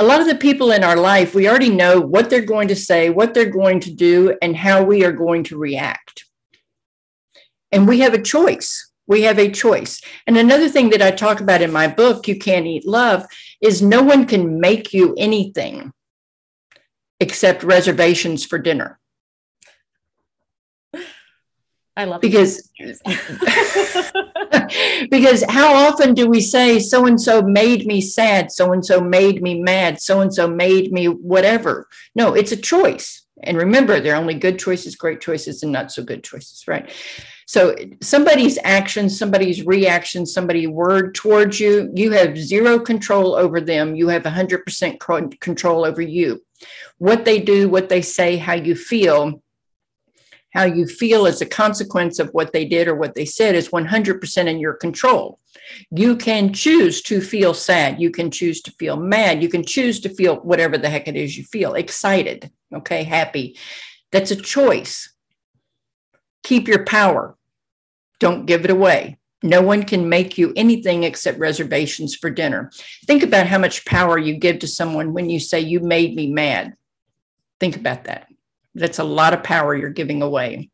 a 0.00 0.04
lot 0.04 0.20
of 0.20 0.28
the 0.28 0.36
people 0.36 0.70
in 0.70 0.84
our 0.84 0.96
life 0.96 1.34
we 1.34 1.48
already 1.48 1.70
know 1.70 2.00
what 2.00 2.30
they're 2.30 2.40
going 2.40 2.68
to 2.68 2.76
say 2.76 3.10
what 3.10 3.34
they're 3.34 3.50
going 3.50 3.80
to 3.80 3.92
do 3.92 4.36
and 4.42 4.56
how 4.56 4.82
we 4.82 5.04
are 5.04 5.12
going 5.12 5.42
to 5.42 5.58
react 5.58 6.24
and 7.72 7.88
we 7.88 8.00
have 8.00 8.14
a 8.14 8.22
choice. 8.22 8.90
We 9.06 9.22
have 9.22 9.38
a 9.38 9.50
choice. 9.50 10.00
And 10.26 10.36
another 10.36 10.68
thing 10.68 10.90
that 10.90 11.00
I 11.00 11.10
talk 11.10 11.40
about 11.40 11.62
in 11.62 11.72
my 11.72 11.88
book, 11.88 12.28
You 12.28 12.38
Can't 12.38 12.66
Eat 12.66 12.86
Love, 12.86 13.24
is 13.60 13.80
no 13.80 14.02
one 14.02 14.26
can 14.26 14.60
make 14.60 14.92
you 14.92 15.14
anything 15.16 15.92
except 17.20 17.62
reservations 17.62 18.44
for 18.44 18.58
dinner. 18.58 18.98
I 21.96 22.04
love 22.04 22.20
because 22.20 22.70
because 25.10 25.42
how 25.48 25.74
often 25.74 26.14
do 26.14 26.28
we 26.28 26.40
say 26.40 26.78
so 26.78 27.06
and 27.06 27.20
so 27.20 27.42
made 27.42 27.86
me 27.86 28.00
sad, 28.00 28.52
so 28.52 28.72
and 28.72 28.86
so 28.86 29.00
made 29.00 29.42
me 29.42 29.60
mad, 29.60 30.00
so 30.00 30.20
and 30.20 30.32
so 30.32 30.46
made 30.46 30.92
me 30.92 31.06
whatever? 31.06 31.88
No, 32.14 32.34
it's 32.34 32.52
a 32.52 32.56
choice. 32.56 33.26
And 33.42 33.56
remember, 33.56 33.98
there 33.98 34.14
are 34.14 34.20
only 34.20 34.34
good 34.34 34.60
choices, 34.60 34.94
great 34.94 35.20
choices, 35.20 35.64
and 35.64 35.72
not 35.72 35.90
so 35.90 36.04
good 36.04 36.22
choices, 36.22 36.68
right? 36.68 36.88
So 37.48 37.74
somebody's 38.02 38.58
action, 38.62 39.08
somebody's 39.08 39.64
reaction, 39.64 40.26
somebody's 40.26 40.68
word 40.68 41.14
towards 41.14 41.58
you, 41.58 41.90
you 41.94 42.10
have 42.10 42.36
zero 42.36 42.78
control 42.78 43.34
over 43.34 43.58
them. 43.58 43.96
You 43.96 44.08
have 44.08 44.24
100% 44.24 45.40
control 45.40 45.86
over 45.86 46.02
you. 46.02 46.44
What 46.98 47.24
they 47.24 47.40
do, 47.40 47.70
what 47.70 47.88
they 47.88 48.02
say, 48.02 48.36
how 48.36 48.52
you 48.52 48.74
feel, 48.74 49.42
how 50.52 50.64
you 50.64 50.86
feel 50.86 51.26
as 51.26 51.40
a 51.40 51.46
consequence 51.46 52.18
of 52.18 52.28
what 52.32 52.52
they 52.52 52.66
did 52.66 52.86
or 52.86 52.96
what 52.96 53.14
they 53.14 53.24
said 53.24 53.54
is 53.54 53.70
100% 53.70 54.46
in 54.46 54.60
your 54.60 54.74
control. 54.74 55.40
You 55.90 56.16
can 56.16 56.52
choose 56.52 57.00
to 57.04 57.22
feel 57.22 57.54
sad. 57.54 57.98
You 57.98 58.10
can 58.10 58.30
choose 58.30 58.60
to 58.60 58.72
feel 58.72 58.98
mad. 58.98 59.42
You 59.42 59.48
can 59.48 59.64
choose 59.64 60.00
to 60.00 60.10
feel 60.10 60.36
whatever 60.36 60.76
the 60.76 60.90
heck 60.90 61.08
it 61.08 61.16
is 61.16 61.38
you 61.38 61.44
feel 61.44 61.72
excited, 61.72 62.50
okay, 62.74 63.04
happy. 63.04 63.56
That's 64.12 64.32
a 64.32 64.36
choice. 64.36 65.14
Keep 66.42 66.68
your 66.68 66.84
power. 66.84 67.37
Don't 68.18 68.46
give 68.46 68.64
it 68.64 68.70
away. 68.70 69.18
No 69.42 69.62
one 69.62 69.84
can 69.84 70.08
make 70.08 70.36
you 70.36 70.52
anything 70.56 71.04
except 71.04 71.38
reservations 71.38 72.14
for 72.16 72.28
dinner. 72.28 72.72
Think 73.06 73.22
about 73.22 73.46
how 73.46 73.58
much 73.58 73.84
power 73.84 74.18
you 74.18 74.36
give 74.36 74.58
to 74.60 74.66
someone 74.66 75.12
when 75.12 75.30
you 75.30 75.38
say, 75.38 75.60
You 75.60 75.80
made 75.80 76.16
me 76.16 76.26
mad. 76.28 76.74
Think 77.60 77.76
about 77.76 78.04
that. 78.04 78.26
That's 78.74 78.98
a 78.98 79.04
lot 79.04 79.34
of 79.34 79.42
power 79.42 79.76
you're 79.76 79.90
giving 79.90 80.22
away. 80.22 80.70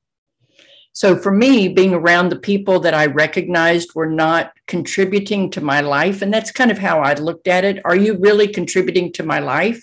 So, 0.93 1.17
for 1.17 1.33
me, 1.33 1.69
being 1.69 1.93
around 1.93 2.29
the 2.29 2.39
people 2.39 2.79
that 2.81 2.95
I 2.95 3.07
recognized 3.07 3.95
were 3.95 4.09
not 4.09 4.53
contributing 4.69 5.51
to 5.51 5.61
my 5.61 5.81
life, 5.81 6.23
and 6.23 6.33
that's 6.33 6.53
kind 6.53 6.71
of 6.71 6.79
how 6.79 7.01
I 7.01 7.15
looked 7.15 7.49
at 7.49 7.65
it. 7.65 7.81
Are 7.85 7.97
you 7.97 8.17
really 8.21 8.47
contributing 8.47 9.13
to 9.15 9.25
my 9.25 9.41
life? 9.41 9.83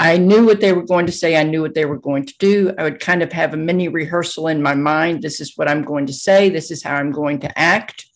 I 0.00 0.16
knew 0.16 0.46
what 0.46 0.60
they 0.60 0.72
were 0.72 0.86
going 0.86 1.04
to 1.04 1.12
say. 1.12 1.36
I 1.36 1.42
knew 1.42 1.60
what 1.60 1.74
they 1.74 1.84
were 1.84 1.98
going 1.98 2.24
to 2.24 2.34
do. 2.38 2.72
I 2.78 2.84
would 2.84 3.00
kind 3.00 3.22
of 3.22 3.30
have 3.34 3.52
a 3.52 3.58
mini 3.58 3.88
rehearsal 3.88 4.48
in 4.48 4.62
my 4.62 4.74
mind. 4.74 5.20
This 5.20 5.40
is 5.40 5.58
what 5.58 5.68
I'm 5.68 5.84
going 5.84 6.06
to 6.06 6.12
say. 6.14 6.48
This 6.48 6.70
is 6.70 6.82
how 6.82 6.94
I'm 6.94 7.12
going 7.12 7.40
to 7.40 7.58
act. 7.58 8.06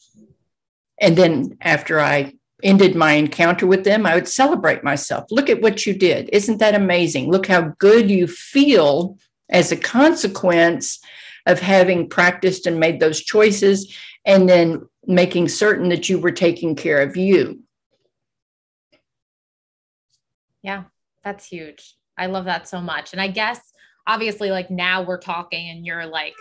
And 0.98 1.14
then 1.14 1.58
after 1.60 2.00
I 2.00 2.32
ended 2.62 2.96
my 2.96 3.12
encounter 3.12 3.66
with 3.66 3.84
them, 3.84 4.06
I 4.06 4.14
would 4.14 4.28
celebrate 4.28 4.82
myself. 4.82 5.26
Look 5.30 5.50
at 5.50 5.60
what 5.60 5.84
you 5.84 5.92
did. 5.92 6.30
Isn't 6.32 6.56
that 6.56 6.74
amazing? 6.74 7.30
Look 7.30 7.48
how 7.48 7.74
good 7.78 8.10
you 8.10 8.28
feel 8.28 9.18
as 9.50 9.70
a 9.70 9.76
consequence 9.76 11.00
of 11.44 11.60
having 11.60 12.08
practiced 12.08 12.66
and 12.66 12.80
made 12.80 12.98
those 12.98 13.20
choices 13.20 13.94
and 14.24 14.48
then 14.48 14.88
making 15.06 15.48
certain 15.48 15.90
that 15.90 16.08
you 16.08 16.18
were 16.18 16.32
taking 16.32 16.76
care 16.76 17.02
of 17.02 17.14
you. 17.14 17.60
Yeah, 20.62 20.84
that's 21.24 21.46
huge. 21.46 21.96
I 22.16 22.26
love 22.26 22.44
that 22.44 22.68
so 22.68 22.80
much. 22.80 23.12
And 23.12 23.20
I 23.20 23.28
guess 23.28 23.60
obviously 24.06 24.50
like 24.50 24.70
now 24.70 25.02
we're 25.02 25.18
talking 25.18 25.70
and 25.70 25.84
you're 25.84 26.06
like 26.06 26.34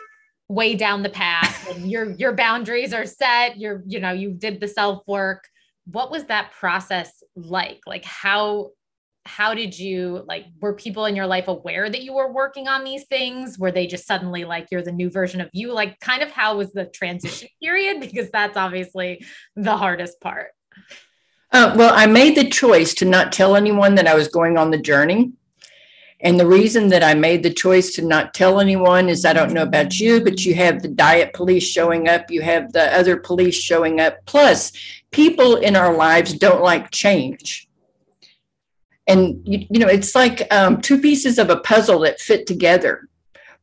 way 0.49 0.75
down 0.75 1.03
the 1.03 1.09
path 1.09 1.69
and 1.69 1.89
your 1.91 2.11
your 2.11 2.33
boundaries 2.33 2.93
are 2.93 3.05
set, 3.05 3.57
you're 3.57 3.83
you 3.87 3.99
know, 3.99 4.11
you 4.11 4.31
did 4.31 4.59
the 4.59 4.67
self 4.67 5.03
work. 5.07 5.45
What 5.85 6.11
was 6.11 6.25
that 6.25 6.51
process 6.51 7.23
like? 7.35 7.79
Like 7.85 8.05
how 8.05 8.71
how 9.25 9.53
did 9.53 9.77
you 9.77 10.23
like 10.27 10.45
were 10.59 10.73
people 10.73 11.05
in 11.05 11.15
your 11.15 11.27
life 11.27 11.47
aware 11.47 11.89
that 11.89 12.03
you 12.03 12.13
were 12.13 12.31
working 12.31 12.67
on 12.67 12.83
these 12.83 13.05
things 13.05 13.57
were 13.57 13.71
they 13.71 13.87
just 13.87 14.05
suddenly 14.05 14.43
like 14.43 14.67
you're 14.69 14.81
the 14.81 14.91
new 14.91 15.09
version 15.09 15.39
of 15.39 15.49
you 15.53 15.71
like 15.71 15.97
kind 16.01 16.21
of 16.21 16.29
how 16.29 16.57
was 16.57 16.73
the 16.73 16.85
transition 16.85 17.47
period 17.61 17.99
because 18.01 18.29
that's 18.31 18.57
obviously 18.57 19.23
the 19.55 19.77
hardest 19.77 20.19
part 20.19 20.49
uh, 21.53 21.73
well 21.77 21.93
i 21.95 22.05
made 22.05 22.35
the 22.35 22.49
choice 22.49 22.93
to 22.93 23.05
not 23.05 23.31
tell 23.31 23.55
anyone 23.55 23.95
that 23.95 24.07
i 24.07 24.15
was 24.15 24.27
going 24.27 24.57
on 24.57 24.71
the 24.71 24.77
journey. 24.77 25.31
And 26.19 26.39
the 26.39 26.47
reason 26.47 26.87
that 26.89 27.03
i 27.03 27.13
made 27.13 27.43
the 27.43 27.53
choice 27.53 27.93
to 27.95 28.01
not 28.01 28.33
tell 28.33 28.59
anyone 28.59 29.09
is 29.09 29.25
i 29.25 29.33
don't 29.33 29.53
know 29.53 29.63
about 29.63 29.99
you 29.99 30.21
but 30.23 30.45
you 30.45 30.55
have 30.55 30.81
the 30.81 30.87
diet 30.87 31.33
police 31.33 31.63
showing 31.63 32.07
up 32.07 32.31
you 32.31 32.41
have 32.41 32.73
the 32.73 32.97
other 32.97 33.17
police 33.17 33.55
showing 33.55 33.99
up. 33.99 34.17
Plus 34.25 34.71
people 35.11 35.57
in 35.57 35.75
our 35.75 35.93
lives 35.95 36.33
don't 36.33 36.63
like 36.63 36.91
change. 36.91 37.67
And 39.05 39.41
you, 39.45 39.67
you 39.69 39.79
know 39.79 39.87
it's 39.87 40.15
like 40.15 40.47
um, 40.51 40.81
two 40.81 40.99
pieces 40.99 41.37
of 41.37 41.49
a 41.49 41.57
puzzle 41.57 41.99
that 41.99 42.21
fit 42.21 42.47
together. 42.47 43.09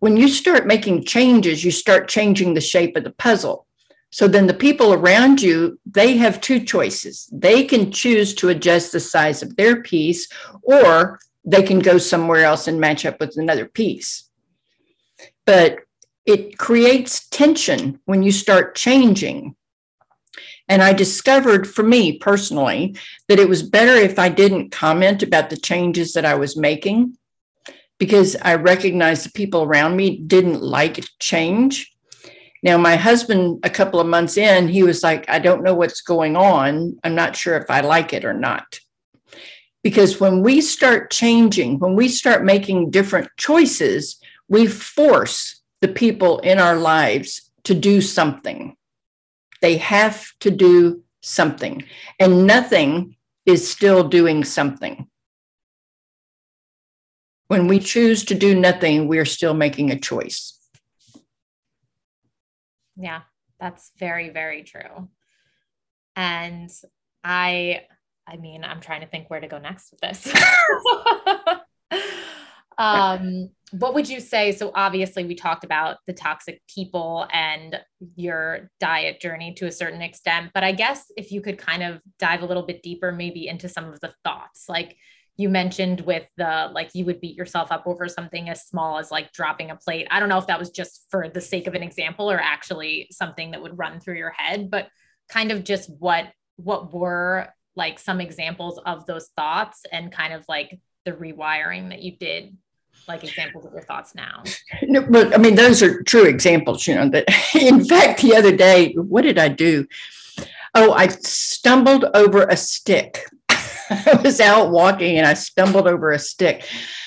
When 0.00 0.16
you 0.16 0.28
start 0.28 0.66
making 0.66 1.04
changes 1.04 1.64
you 1.64 1.70
start 1.70 2.08
changing 2.08 2.54
the 2.54 2.60
shape 2.60 2.94
of 2.96 3.04
the 3.04 3.12
puzzle 3.12 3.66
so 4.10 4.26
then 4.26 4.46
the 4.46 4.54
people 4.54 4.92
around 4.92 5.40
you 5.40 5.78
they 5.86 6.16
have 6.16 6.40
two 6.40 6.60
choices. 6.60 7.28
They 7.32 7.64
can 7.64 7.92
choose 7.92 8.34
to 8.36 8.48
adjust 8.48 8.92
the 8.92 9.00
size 9.00 9.42
of 9.42 9.56
their 9.56 9.82
piece 9.82 10.28
or 10.62 11.20
they 11.44 11.62
can 11.62 11.78
go 11.78 11.98
somewhere 11.98 12.44
else 12.44 12.68
and 12.68 12.80
match 12.80 13.06
up 13.06 13.20
with 13.20 13.36
another 13.36 13.66
piece. 13.66 14.28
But 15.46 15.78
it 16.26 16.58
creates 16.58 17.28
tension 17.28 18.00
when 18.04 18.22
you 18.22 18.32
start 18.32 18.74
changing. 18.74 19.56
And 20.68 20.82
I 20.82 20.92
discovered 20.92 21.68
for 21.68 21.82
me 21.82 22.18
personally 22.18 22.96
that 23.28 23.40
it 23.40 23.48
was 23.48 23.62
better 23.62 23.94
if 23.94 24.18
I 24.18 24.28
didn't 24.28 24.70
comment 24.70 25.22
about 25.22 25.50
the 25.50 25.56
changes 25.56 26.12
that 26.12 26.24
I 26.24 26.34
was 26.34 26.56
making 26.56 27.16
because 27.98 28.36
I 28.42 28.54
recognized 28.54 29.26
the 29.26 29.32
people 29.32 29.62
around 29.62 29.96
me 29.96 30.18
didn't 30.18 30.62
like 30.62 31.04
change. 31.18 31.89
Now, 32.62 32.76
my 32.76 32.96
husband, 32.96 33.60
a 33.62 33.70
couple 33.70 34.00
of 34.00 34.06
months 34.06 34.36
in, 34.36 34.68
he 34.68 34.82
was 34.82 35.02
like, 35.02 35.28
I 35.30 35.38
don't 35.38 35.62
know 35.62 35.74
what's 35.74 36.02
going 36.02 36.36
on. 36.36 36.98
I'm 37.02 37.14
not 37.14 37.36
sure 37.36 37.56
if 37.56 37.70
I 37.70 37.80
like 37.80 38.12
it 38.12 38.24
or 38.24 38.34
not. 38.34 38.80
Because 39.82 40.20
when 40.20 40.42
we 40.42 40.60
start 40.60 41.10
changing, 41.10 41.78
when 41.78 41.96
we 41.96 42.08
start 42.08 42.44
making 42.44 42.90
different 42.90 43.30
choices, 43.38 44.20
we 44.48 44.66
force 44.66 45.62
the 45.80 45.88
people 45.88 46.38
in 46.40 46.58
our 46.58 46.76
lives 46.76 47.50
to 47.64 47.74
do 47.74 48.02
something. 48.02 48.76
They 49.62 49.78
have 49.78 50.26
to 50.40 50.50
do 50.50 51.02
something, 51.22 51.84
and 52.18 52.46
nothing 52.46 53.16
is 53.46 53.70
still 53.70 54.04
doing 54.04 54.44
something. 54.44 55.06
When 57.48 57.66
we 57.66 57.78
choose 57.78 58.24
to 58.26 58.34
do 58.34 58.54
nothing, 58.54 59.08
we 59.08 59.18
are 59.18 59.24
still 59.24 59.54
making 59.54 59.90
a 59.90 59.98
choice. 59.98 60.59
Yeah, 63.00 63.22
that's 63.58 63.92
very, 63.98 64.30
very 64.30 64.62
true. 64.62 65.08
And 66.16 66.70
I, 67.24 67.82
I 68.26 68.36
mean, 68.36 68.64
I'm 68.64 68.80
trying 68.80 69.00
to 69.00 69.06
think 69.06 69.30
where 69.30 69.40
to 69.40 69.48
go 69.48 69.58
next 69.58 69.92
with 69.92 70.00
this. 70.00 70.32
um, 72.78 73.50
what 73.72 73.94
would 73.94 74.08
you 74.08 74.20
say? 74.20 74.52
So, 74.52 74.72
obviously, 74.74 75.24
we 75.24 75.34
talked 75.34 75.64
about 75.64 75.98
the 76.06 76.12
toxic 76.12 76.60
people 76.72 77.26
and 77.32 77.80
your 78.16 78.70
diet 78.80 79.20
journey 79.20 79.54
to 79.54 79.66
a 79.66 79.72
certain 79.72 80.02
extent. 80.02 80.50
But 80.52 80.64
I 80.64 80.72
guess 80.72 81.10
if 81.16 81.32
you 81.32 81.40
could 81.40 81.58
kind 81.58 81.82
of 81.82 82.00
dive 82.18 82.42
a 82.42 82.46
little 82.46 82.64
bit 82.64 82.82
deeper, 82.82 83.12
maybe 83.12 83.48
into 83.48 83.68
some 83.68 83.84
of 83.84 84.00
the 84.00 84.12
thoughts, 84.24 84.64
like 84.68 84.96
you 85.40 85.48
mentioned 85.48 86.02
with 86.02 86.28
the 86.36 86.70
like 86.72 86.90
you 86.94 87.06
would 87.06 87.20
beat 87.20 87.36
yourself 87.36 87.72
up 87.72 87.84
over 87.86 88.08
something 88.08 88.50
as 88.50 88.66
small 88.66 88.98
as 88.98 89.10
like 89.10 89.32
dropping 89.32 89.70
a 89.70 89.76
plate. 89.76 90.06
I 90.10 90.20
don't 90.20 90.28
know 90.28 90.38
if 90.38 90.48
that 90.48 90.58
was 90.58 90.70
just 90.70 91.06
for 91.10 91.28
the 91.28 91.40
sake 91.40 91.66
of 91.66 91.74
an 91.74 91.82
example 91.82 92.30
or 92.30 92.38
actually 92.38 93.08
something 93.10 93.52
that 93.52 93.62
would 93.62 93.78
run 93.78 94.00
through 94.00 94.18
your 94.18 94.30
head, 94.30 94.70
but 94.70 94.88
kind 95.30 95.50
of 95.50 95.64
just 95.64 95.88
what 95.98 96.26
what 96.56 96.92
were 96.92 97.48
like 97.74 97.98
some 97.98 98.20
examples 98.20 98.78
of 98.84 99.06
those 99.06 99.28
thoughts 99.36 99.86
and 99.90 100.12
kind 100.12 100.34
of 100.34 100.44
like 100.46 100.78
the 101.06 101.12
rewiring 101.12 101.88
that 101.88 102.02
you 102.02 102.16
did 102.16 102.56
like 103.08 103.24
examples 103.24 103.64
of 103.64 103.72
your 103.72 103.82
thoughts 103.82 104.14
now? 104.14 104.42
No, 104.82 105.00
but 105.00 105.34
I 105.34 105.38
mean, 105.38 105.54
those 105.54 105.82
are 105.82 106.02
true 106.02 106.24
examples, 106.24 106.86
you 106.86 106.96
know, 106.96 107.08
that 107.08 107.24
in 107.54 107.84
fact, 107.84 108.20
the 108.20 108.36
other 108.36 108.54
day, 108.54 108.92
what 108.92 109.22
did 109.22 109.38
I 109.38 109.48
do? 109.48 109.86
Oh, 110.74 110.92
I 110.92 111.08
stumbled 111.08 112.04
over 112.14 112.42
a 112.42 112.56
stick. 112.56 113.24
I 114.06 114.20
was 114.22 114.40
out 114.40 114.70
walking 114.70 115.18
and 115.18 115.26
I 115.26 115.34
stumbled 115.34 115.88
over 115.88 116.12
a 116.12 116.18
stick. 116.18 116.64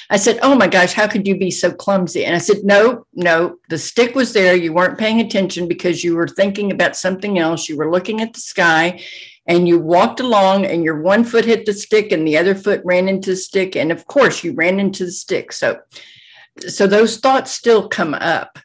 I 0.10 0.18
said, 0.18 0.40
Oh 0.44 0.54
my 0.54 0.68
gosh, 0.68 0.94
how 0.94 1.08
could 1.08 1.28
you 1.28 1.38
be 1.38 1.50
so 1.50 1.72
clumsy? 1.72 2.26
And 2.26 2.36
I 2.36 2.40
said, 2.40 2.58
No, 2.64 3.08
no, 3.14 3.58
the 3.70 3.78
stick 3.78 4.16
was 4.16 4.34
there. 4.34 4.56
You 4.56 4.74
weren't 4.74 5.00
paying 5.00 5.22
attention 5.22 5.68
because 5.68 6.04
you 6.04 6.16
were 6.16 6.28
thinking 6.28 6.72
about 6.72 6.96
something 6.96 7.40
else. 7.40 7.70
You 7.70 7.78
were 7.78 7.92
looking 7.92 8.22
at 8.22 8.34
the 8.34 8.42
sky 8.42 9.02
and 9.46 9.68
you 9.68 9.80
walked 9.80 10.20
along 10.20 10.66
and 10.66 10.84
your 10.84 11.02
one 11.02 11.24
foot 11.24 11.46
hit 11.46 11.66
the 11.66 11.74
stick 11.74 12.12
and 12.12 12.28
the 12.28 12.38
other 12.38 12.56
foot 12.56 12.82
ran 12.84 13.08
into 13.08 13.32
the 13.32 13.36
stick 13.36 13.76
and 13.76 13.92
of 13.92 14.06
course 14.08 14.44
you 14.44 14.54
ran 14.54 14.80
into 14.80 15.06
the 15.06 15.12
stick 15.12 15.52
so 15.52 15.80
so 16.68 16.88
those 16.88 17.18
thoughts 17.18 17.52
still 17.52 17.88
come 17.90 18.14
up 18.14 18.60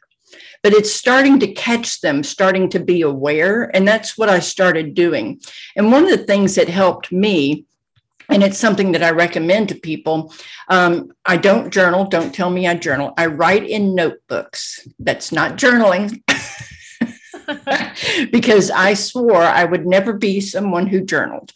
but 0.63 0.73
it's 0.73 0.91
starting 0.91 1.39
to 1.39 1.53
catch 1.53 2.01
them 2.01 2.23
starting 2.23 2.69
to 2.69 2.79
be 2.79 3.01
aware 3.01 3.69
and 3.75 3.87
that's 3.87 4.17
what 4.17 4.29
i 4.29 4.39
started 4.39 4.93
doing 4.93 5.39
and 5.75 5.91
one 5.91 6.03
of 6.03 6.09
the 6.11 6.25
things 6.25 6.55
that 6.55 6.69
helped 6.69 7.11
me 7.11 7.65
and 8.29 8.43
it's 8.43 8.57
something 8.57 8.91
that 8.91 9.03
I 9.03 9.09
recommend 9.09 9.69
to 9.69 9.75
people. 9.75 10.33
Um, 10.67 11.11
I 11.25 11.37
don't 11.37 11.71
journal. 11.71 12.05
Don't 12.05 12.33
tell 12.33 12.49
me 12.49 12.67
I 12.67 12.75
journal. 12.75 13.13
I 13.17 13.25
write 13.25 13.67
in 13.67 13.95
notebooks. 13.95 14.87
That's 14.99 15.31
not 15.31 15.57
journaling. 15.57 16.21
because 18.31 18.69
I 18.69 18.93
swore 18.93 19.41
I 19.41 19.65
would 19.65 19.85
never 19.85 20.13
be 20.13 20.39
someone 20.39 20.87
who 20.87 21.01
journaled. 21.01 21.51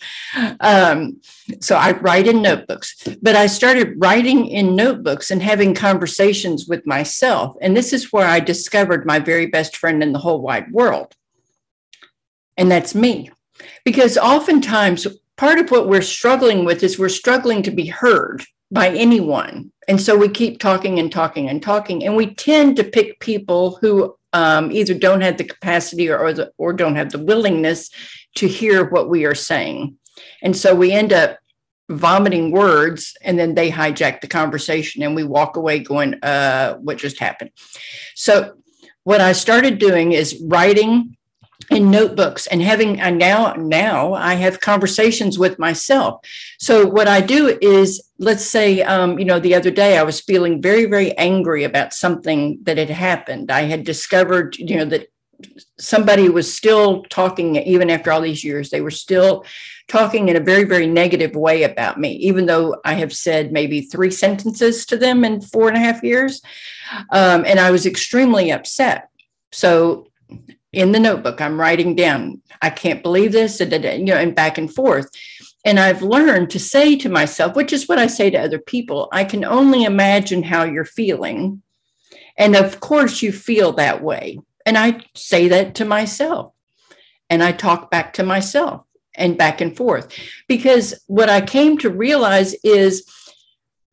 Um, 0.59 1.21
so 1.59 1.75
I 1.75 1.91
write 1.91 2.27
in 2.27 2.41
notebooks, 2.41 2.95
but 3.21 3.35
I 3.35 3.47
started 3.47 3.93
writing 3.97 4.47
in 4.47 4.75
notebooks 4.75 5.29
and 5.29 5.41
having 5.41 5.75
conversations 5.75 6.67
with 6.67 6.87
myself. 6.87 7.55
And 7.61 7.77
this 7.77 7.93
is 7.93 8.11
where 8.11 8.27
I 8.27 8.39
discovered 8.39 9.05
my 9.05 9.19
very 9.19 9.45
best 9.45 9.77
friend 9.77 10.01
in 10.01 10.13
the 10.13 10.19
whole 10.19 10.41
wide 10.41 10.71
world. 10.71 11.15
And 12.57 12.71
that's 12.71 12.95
me. 12.95 13.29
Because 13.85 14.17
oftentimes, 14.17 15.07
part 15.37 15.59
of 15.59 15.71
what 15.71 15.87
we're 15.87 16.01
struggling 16.01 16.65
with 16.65 16.83
is 16.83 16.99
we're 16.99 17.09
struggling 17.09 17.63
to 17.63 17.71
be 17.71 17.87
heard 17.87 18.43
by 18.71 18.89
anyone. 18.89 19.71
And 19.87 20.01
so 20.01 20.17
we 20.17 20.29
keep 20.29 20.59
talking 20.59 20.99
and 20.99 21.11
talking 21.11 21.49
and 21.49 21.61
talking. 21.61 22.03
And 22.03 22.15
we 22.15 22.33
tend 22.33 22.75
to 22.77 22.83
pick 22.83 23.19
people 23.19 23.77
who 23.81 24.15
um, 24.33 24.71
either 24.71 24.93
don't 24.93 25.21
have 25.21 25.37
the 25.37 25.43
capacity 25.43 26.09
or, 26.09 26.17
or, 26.17 26.33
the, 26.33 26.51
or 26.57 26.73
don't 26.73 26.95
have 26.95 27.11
the 27.11 27.23
willingness 27.23 27.89
to 28.35 28.47
hear 28.47 28.89
what 28.89 29.09
we 29.09 29.25
are 29.25 29.35
saying. 29.35 29.97
And 30.41 30.55
so 30.55 30.73
we 30.73 30.91
end 30.91 31.13
up 31.13 31.37
vomiting 31.89 32.51
words 32.51 33.15
and 33.21 33.37
then 33.37 33.55
they 33.55 33.69
hijack 33.69 34.21
the 34.21 34.27
conversation 34.27 35.03
and 35.03 35.15
we 35.15 35.23
walk 35.23 35.55
away 35.55 35.79
going, 35.79 36.15
uh, 36.23 36.75
what 36.75 36.97
just 36.97 37.19
happened? 37.19 37.51
So 38.15 38.55
what 39.03 39.21
I 39.21 39.33
started 39.33 39.79
doing 39.79 40.13
is 40.13 40.41
writing 40.47 41.15
in 41.75 41.91
notebooks 41.91 42.47
and 42.47 42.61
having 42.61 42.99
and 42.99 43.17
now 43.17 43.53
now 43.53 44.13
i 44.13 44.33
have 44.35 44.59
conversations 44.59 45.39
with 45.39 45.59
myself. 45.59 46.23
So 46.59 46.85
what 46.85 47.07
i 47.07 47.21
do 47.21 47.57
is 47.61 48.01
let's 48.19 48.45
say 48.45 48.81
um, 48.83 49.19
you 49.19 49.25
know 49.25 49.39
the 49.39 49.55
other 49.55 49.71
day 49.71 49.97
i 49.97 50.03
was 50.03 50.21
feeling 50.21 50.61
very 50.61 50.85
very 50.85 51.17
angry 51.17 51.63
about 51.63 51.93
something 51.93 52.59
that 52.63 52.77
had 52.77 52.89
happened. 52.89 53.51
I 53.51 53.61
had 53.61 53.83
discovered 53.83 54.57
you 54.57 54.77
know 54.77 54.85
that 54.85 55.07
somebody 55.77 56.29
was 56.29 56.55
still 56.55 57.03
talking 57.09 57.57
even 57.57 57.89
after 57.89 58.11
all 58.11 58.21
these 58.21 58.45
years 58.45 58.69
they 58.69 58.79
were 58.79 58.91
still 58.91 59.43
talking 59.89 60.29
in 60.29 60.37
a 60.37 60.39
very 60.39 60.63
very 60.63 60.87
negative 60.87 61.35
way 61.35 61.63
about 61.63 61.99
me 61.99 62.13
even 62.13 62.45
though 62.45 62.77
i 62.85 62.93
have 62.93 63.11
said 63.11 63.51
maybe 63.51 63.81
three 63.81 64.11
sentences 64.11 64.85
to 64.85 64.95
them 64.95 65.25
in 65.25 65.41
four 65.41 65.67
and 65.67 65.75
a 65.75 65.81
half 65.81 66.01
years. 66.03 66.41
Um, 67.11 67.43
and 67.45 67.59
i 67.59 67.71
was 67.71 67.85
extremely 67.85 68.51
upset. 68.51 69.09
So 69.51 70.07
in 70.73 70.91
the 70.91 70.99
notebook. 70.99 71.39
I'm 71.39 71.59
writing 71.59 71.95
down, 71.95 72.41
I 72.61 72.71
can't 72.71 73.03
believe 73.03 73.31
this, 73.31 73.59
you 73.59 73.69
know, 74.05 74.17
and 74.17 74.35
back 74.35 74.57
and 74.57 74.73
forth. 74.73 75.09
And 75.63 75.79
I've 75.79 76.01
learned 76.01 76.49
to 76.49 76.59
say 76.59 76.97
to 76.97 77.09
myself, 77.09 77.55
which 77.55 77.71
is 77.71 77.87
what 77.87 77.99
I 77.99 78.07
say 78.07 78.29
to 78.31 78.41
other 78.41 78.59
people, 78.59 79.07
I 79.13 79.23
can 79.23 79.45
only 79.45 79.83
imagine 79.83 80.43
how 80.43 80.63
you're 80.63 80.83
feeling. 80.83 81.61
And 82.35 82.55
of 82.55 82.79
course, 82.79 83.21
you 83.21 83.31
feel 83.31 83.71
that 83.73 84.03
way. 84.03 84.39
And 84.65 84.77
I 84.77 85.05
say 85.15 85.47
that 85.49 85.75
to 85.75 85.85
myself. 85.85 86.53
And 87.29 87.41
I 87.41 87.51
talk 87.51 87.89
back 87.89 88.13
to 88.13 88.23
myself 88.23 88.83
and 89.15 89.37
back 89.37 89.61
and 89.61 89.77
forth. 89.77 90.11
Because 90.47 90.99
what 91.07 91.29
I 91.29 91.41
came 91.41 91.77
to 91.77 91.89
realize 91.89 92.55
is 92.63 93.07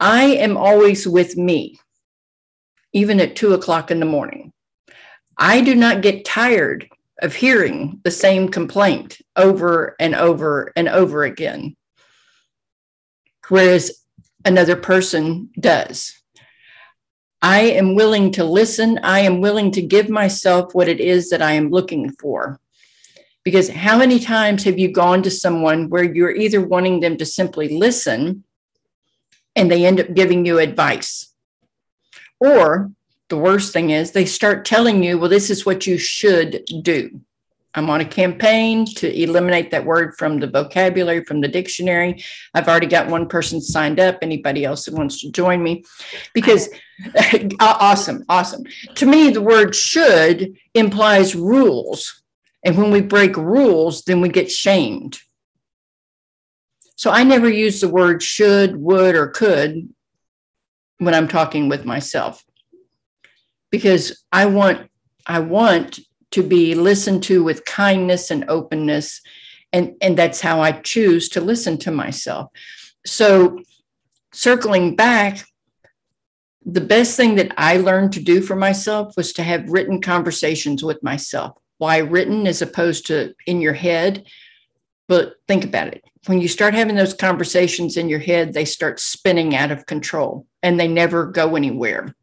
I 0.01 0.25
am 0.25 0.57
always 0.57 1.07
with 1.07 1.37
me, 1.37 1.79
even 2.93 3.21
at 3.21 3.37
two 3.37 3.53
o'clock 3.53 3.91
in 3.91 4.01
the 4.01 4.07
morning. 4.07 4.53
I 5.41 5.63
do 5.63 5.75
not 5.75 6.03
get 6.03 6.27
tired 6.27 6.87
of 7.23 7.35
hearing 7.35 8.01
the 8.05 8.11
same 8.11 8.51
complaint 8.51 9.23
over 9.37 9.97
and 9.99 10.15
over 10.15 10.71
and 10.77 10.87
over 10.87 11.25
again, 11.25 11.77
whereas 13.49 14.05
another 14.45 14.77
person 14.77 15.49
does. 15.59 16.15
I 17.41 17.61
am 17.61 17.95
willing 17.95 18.33
to 18.33 18.45
listen. 18.45 18.99
I 19.03 19.21
am 19.21 19.41
willing 19.41 19.71
to 19.73 19.83
give 19.83 20.11
myself 20.11 20.75
what 20.75 20.89
it 20.89 21.01
is 21.01 21.31
that 21.31 21.41
I 21.41 21.53
am 21.53 21.71
looking 21.71 22.13
for. 22.21 22.61
Because 23.43 23.71
how 23.71 23.97
many 23.97 24.21
times 24.21 24.65
have 24.65 24.79
you 24.79 24.93
gone 24.93 25.23
to 25.23 25.31
someone 25.31 25.89
where 25.89 26.05
you're 26.05 26.37
either 26.37 26.61
wanting 26.61 27.01
them 27.01 27.17
to 27.17 27.25
simply 27.25 27.79
listen 27.79 28.45
and 29.57 29.71
they 29.71 29.87
end 29.87 30.01
up 30.01 30.13
giving 30.13 30.45
you 30.45 30.59
advice? 30.59 31.33
Or 32.39 32.93
the 33.31 33.39
worst 33.39 33.73
thing 33.73 33.91
is 33.91 34.11
they 34.11 34.27
start 34.27 34.65
telling 34.65 35.03
you, 35.03 35.17
well, 35.17 35.31
this 35.31 35.49
is 35.49 35.65
what 35.65 35.87
you 35.87 35.97
should 35.97 36.65
do. 36.83 37.21
I'm 37.75 37.89
on 37.89 38.01
a 38.01 38.05
campaign 38.05 38.85
to 38.97 39.23
eliminate 39.23 39.71
that 39.71 39.85
word 39.85 40.17
from 40.19 40.41
the 40.41 40.49
vocabulary, 40.49 41.23
from 41.23 41.41
the 41.41 41.47
dictionary. 41.47 42.25
I've 42.53 42.67
already 42.67 42.89
got 42.89 43.09
one 43.09 43.29
person 43.29 43.61
signed 43.61 44.01
up. 44.01 44.19
Anybody 44.21 44.65
else 44.65 44.85
that 44.85 44.95
wants 44.95 45.21
to 45.21 45.31
join 45.31 45.63
me? 45.63 45.85
Because 46.35 46.69
awesome, 47.61 48.25
awesome. 48.29 48.65
To 48.97 49.07
me, 49.07 49.31
the 49.31 49.41
word 49.41 49.77
should 49.77 50.57
implies 50.75 51.37
rules. 51.37 52.23
And 52.65 52.77
when 52.77 52.91
we 52.91 53.01
break 53.01 53.37
rules, 53.37 54.03
then 54.03 54.21
we 54.21 54.29
get 54.29 54.51
shamed. 54.51 55.21
So 56.97 57.13
I 57.13 57.23
never 57.23 57.49
use 57.49 57.81
the 57.81 57.89
word 57.89 58.21
should, 58.23 58.77
would, 58.77 59.15
or 59.15 59.29
could 59.29 59.89
when 60.99 61.15
I'm 61.15 61.29
talking 61.29 61.69
with 61.69 61.85
myself 61.85 62.45
because 63.71 64.25
I 64.33 64.47
want 64.47 64.91
I 65.27 65.41
want 65.41 66.01
to 66.33 66.43
be 66.43 66.75
listened 66.75 67.23
to 67.25 67.43
with 67.43 67.65
kindness 67.65 68.31
and 68.31 68.45
openness 68.49 69.21
and 69.73 69.95
and 70.01 70.17
that's 70.17 70.41
how 70.41 70.61
I 70.61 70.73
choose 70.73 71.29
to 71.31 71.41
listen 71.41 71.79
to 71.79 71.91
myself. 71.91 72.51
So 73.07 73.61
circling 74.33 74.97
back 74.97 75.45
the 76.67 76.81
best 76.81 77.17
thing 77.17 77.37
that 77.37 77.53
I 77.57 77.79
learned 77.79 78.13
to 78.13 78.23
do 78.23 78.43
for 78.43 78.55
myself 78.55 79.15
was 79.17 79.33
to 79.35 79.43
have 79.43 79.71
written 79.71 80.01
conversations 80.01 80.85
with 80.85 81.03
myself. 81.03 81.57
Why 81.79 81.99
written 81.99 82.47
as 82.47 82.61
opposed 82.61 83.07
to 83.07 83.35
in 83.47 83.63
your 83.63 83.73
head? 83.73 84.27
But 85.09 85.37
think 85.49 85.65
about 85.65 85.89
it. 85.89 86.05
When 86.27 86.41
you 86.41 86.49
start 86.49 86.75
having 86.75 86.97
those 86.97 87.15
conversations 87.15 87.97
in 87.97 88.11
your 88.11 88.19
head, 88.19 88.53
they 88.53 88.67
start 88.67 89.01
spinning 89.01 89.57
out 89.57 89.71
of 89.71 89.87
control 89.87 90.47
and 90.63 90.79
they 90.79 90.87
never 90.87 91.27
go 91.27 91.57
anywhere 91.57 92.15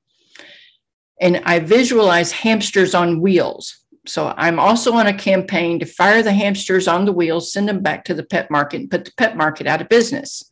and 1.19 1.41
I 1.45 1.60
visualize 1.60 2.32
hamsters 2.32 2.93
on 2.93 3.21
wheels. 3.21 3.77
So 4.06 4.34
I'm 4.38 4.60
also 4.60 4.93
on 4.93 5.08
a 5.08 5.13
campaign 5.13 5.80
to 5.80 5.86
fire 5.86 6.23
the 6.23 6.32
hamsters 6.32 6.88
on 6.88 7.06
the 7.06 7.12
wheels, 7.12 7.51
send 7.51 7.67
them 7.67 7.82
back 7.82 8.06
to 8.06 8.13
the 8.13 8.23
pet 8.23 8.49
market, 8.49 8.82
and 8.82 8.91
put 8.91 9.06
the 9.06 9.12
pet 9.17 9.36
market 9.36 9.67
out 9.67 9.82
of 9.82 9.89
business. 9.89 10.51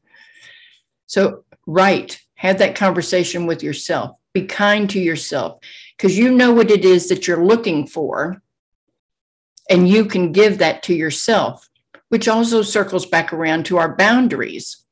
So, 1.08 1.46
right, 1.66 2.20
have 2.36 2.58
that 2.58 2.76
conversation 2.76 3.46
with 3.46 3.64
yourself. 3.64 4.18
Be 4.34 4.46
kind 4.46 4.90
to 4.90 5.00
yourself 5.00 5.60
because 5.96 6.18
you 6.18 6.32
know 6.32 6.52
what 6.52 6.72
it 6.72 6.84
is 6.84 7.08
that 7.08 7.28
you're 7.28 7.46
looking 7.46 7.88
for, 7.88 8.42
and 9.70 9.88
you 9.88 10.06
can 10.06 10.34
give 10.34 10.58
that 10.58 10.84
to 10.84 10.94
yourself, 10.94 11.70
which 12.10 12.28
also 12.28 12.62
circles 12.62 13.06
back 13.06 13.32
around 13.32 13.66
to 13.68 13.78
our 13.78 13.96
boundaries. 13.96 14.84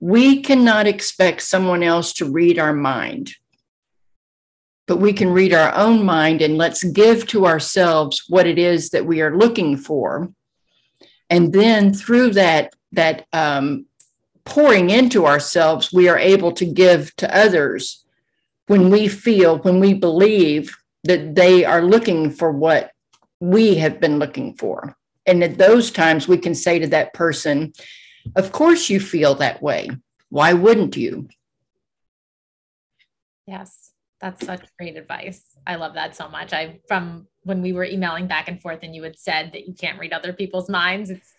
We 0.00 0.42
cannot 0.42 0.88
expect 0.88 1.42
someone 1.42 1.84
else 1.84 2.12
to 2.14 2.28
read 2.28 2.58
our 2.58 2.72
mind 2.72 3.36
but 4.86 4.96
we 4.96 5.12
can 5.12 5.30
read 5.30 5.54
our 5.54 5.74
own 5.74 6.04
mind 6.04 6.42
and 6.42 6.58
let's 6.58 6.82
give 6.84 7.26
to 7.28 7.46
ourselves 7.46 8.24
what 8.28 8.46
it 8.46 8.58
is 8.58 8.90
that 8.90 9.06
we 9.06 9.20
are 9.20 9.36
looking 9.36 9.76
for. 9.76 10.30
And 11.30 11.52
then 11.52 11.94
through 11.94 12.30
that 12.30 12.74
that 12.92 13.26
um, 13.32 13.86
pouring 14.44 14.90
into 14.90 15.24
ourselves 15.24 15.92
we 15.92 16.08
are 16.08 16.18
able 16.18 16.52
to 16.52 16.66
give 16.66 17.14
to 17.16 17.36
others 17.36 18.04
when 18.66 18.90
we 18.90 19.08
feel 19.08 19.58
when 19.58 19.80
we 19.80 19.94
believe 19.94 20.76
that 21.04 21.34
they 21.34 21.64
are 21.64 21.82
looking 21.82 22.30
for 22.30 22.52
what 22.52 22.92
we 23.40 23.76
have 23.76 24.00
been 24.00 24.18
looking 24.18 24.54
for. 24.54 24.96
And 25.26 25.42
at 25.42 25.58
those 25.58 25.90
times 25.90 26.26
we 26.26 26.38
can 26.38 26.54
say 26.54 26.78
to 26.80 26.88
that 26.88 27.14
person 27.14 27.72
of 28.36 28.52
course 28.52 28.90
you 28.90 29.00
feel 29.00 29.34
that 29.36 29.62
way. 29.62 29.90
Why 30.28 30.52
wouldn't 30.52 30.96
you? 30.96 31.28
Yes 33.46 33.81
that's 34.22 34.46
such 34.46 34.64
great 34.78 34.96
advice. 34.96 35.42
I 35.66 35.74
love 35.74 35.94
that 35.94 36.16
so 36.16 36.28
much. 36.28 36.52
I 36.52 36.80
from 36.86 37.26
when 37.42 37.60
we 37.60 37.72
were 37.72 37.84
emailing 37.84 38.28
back 38.28 38.48
and 38.48 38.62
forth 38.62 38.78
and 38.82 38.94
you 38.94 39.02
had 39.02 39.18
said 39.18 39.50
that 39.52 39.66
you 39.66 39.74
can't 39.74 39.98
read 39.98 40.12
other 40.12 40.32
people's 40.32 40.70
minds. 40.70 41.10
It's 41.10 41.34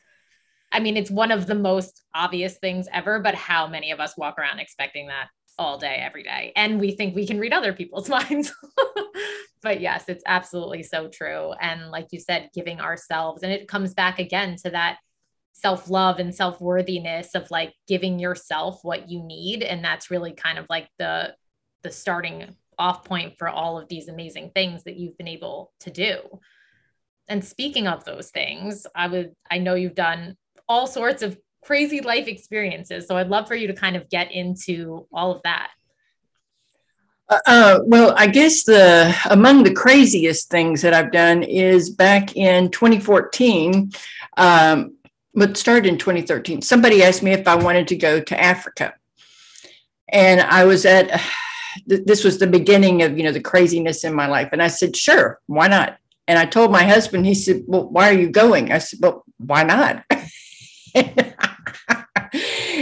I 0.71 0.79
mean, 0.79 0.97
it's 0.97 1.11
one 1.11 1.31
of 1.31 1.47
the 1.47 1.55
most 1.55 2.01
obvious 2.13 2.57
things 2.57 2.87
ever, 2.91 3.19
but 3.19 3.35
how 3.35 3.67
many 3.67 3.91
of 3.91 3.99
us 3.99 4.17
walk 4.17 4.37
around 4.37 4.59
expecting 4.59 5.07
that 5.07 5.29
all 5.57 5.77
day, 5.77 6.01
every 6.03 6.23
day? 6.23 6.51
And 6.55 6.79
we 6.79 6.91
think 6.91 7.15
we 7.15 7.27
can 7.27 7.39
read 7.39 7.53
other 7.53 7.73
people's 7.73 8.09
minds. 8.17 8.51
but 9.61 9.79
yes, 9.79 10.05
it's 10.09 10.23
absolutely 10.25 10.83
so 10.83 11.07
true. 11.07 11.53
And 11.61 11.89
like 11.89 12.07
you 12.11 12.19
said, 12.19 12.49
giving 12.53 12.81
ourselves, 12.81 13.43
and 13.43 13.51
it 13.51 13.67
comes 13.67 13.93
back 13.93 14.19
again 14.19 14.57
to 14.63 14.71
that 14.71 14.97
self 15.53 15.89
love 15.89 16.19
and 16.19 16.33
self 16.33 16.59
worthiness 16.59 17.35
of 17.35 17.49
like 17.51 17.73
giving 17.87 18.19
yourself 18.19 18.79
what 18.81 19.09
you 19.09 19.23
need. 19.23 19.61
And 19.61 19.85
that's 19.85 20.11
really 20.11 20.33
kind 20.33 20.57
of 20.57 20.65
like 20.69 20.89
the, 20.97 21.35
the 21.83 21.91
starting 21.91 22.55
off 22.77 23.03
point 23.03 23.37
for 23.37 23.47
all 23.49 23.77
of 23.77 23.87
these 23.87 24.07
amazing 24.07 24.51
things 24.53 24.83
that 24.83 24.97
you've 24.97 25.17
been 25.17 25.27
able 25.27 25.71
to 25.81 25.91
do. 25.91 26.19
And 27.27 27.43
speaking 27.43 27.87
of 27.87 28.03
those 28.05 28.29
things, 28.29 28.85
I 28.95 29.07
would 29.07 29.33
I 29.49 29.57
know 29.57 29.75
you've 29.75 29.95
done 29.95 30.37
all 30.67 30.87
sorts 30.87 31.21
of 31.21 31.37
crazy 31.63 32.01
life 32.01 32.27
experiences. 32.27 33.07
So 33.07 33.17
I'd 33.17 33.29
love 33.29 33.47
for 33.47 33.55
you 33.55 33.67
to 33.67 33.73
kind 33.73 33.95
of 33.95 34.09
get 34.09 34.31
into 34.31 35.07
all 35.13 35.31
of 35.31 35.41
that. 35.43 35.71
Uh, 37.29 37.39
uh 37.45 37.79
well, 37.85 38.13
I 38.17 38.27
guess 38.27 38.63
the 38.63 39.15
among 39.29 39.63
the 39.63 39.73
craziest 39.73 40.49
things 40.49 40.81
that 40.81 40.93
I've 40.93 41.11
done 41.11 41.43
is 41.43 41.89
back 41.89 42.35
in 42.35 42.69
2014. 42.71 43.91
Um, 44.37 44.97
but 45.35 45.57
started 45.57 45.87
in 45.87 45.97
2013. 45.97 46.61
Somebody 46.61 47.03
asked 47.03 47.23
me 47.23 47.31
if 47.31 47.47
I 47.47 47.55
wanted 47.55 47.87
to 47.87 47.95
go 47.95 48.19
to 48.19 48.39
Africa, 48.39 48.93
and 50.09 50.41
I 50.41 50.65
was 50.65 50.85
at 50.85 51.19
th- 51.87 52.05
this 52.05 52.23
was 52.23 52.37
the 52.37 52.47
beginning 52.47 53.01
of 53.01 53.17
you 53.17 53.23
know 53.23 53.31
the 53.31 53.39
craziness 53.39 54.03
in 54.03 54.13
my 54.13 54.27
life 54.27 54.49
and 54.51 54.61
i 54.61 54.67
said 54.67 54.95
sure 54.95 55.39
why 55.47 55.67
not 55.67 55.97
and 56.27 56.39
i 56.39 56.45
told 56.45 56.71
my 56.71 56.83
husband 56.83 57.25
he 57.25 57.33
said 57.33 57.63
well 57.67 57.87
why 57.89 58.09
are 58.09 58.19
you 58.19 58.29
going 58.29 58.71
i 58.71 58.77
said 58.77 58.99
well 59.01 59.23
why 59.37 59.63
not 59.63 60.03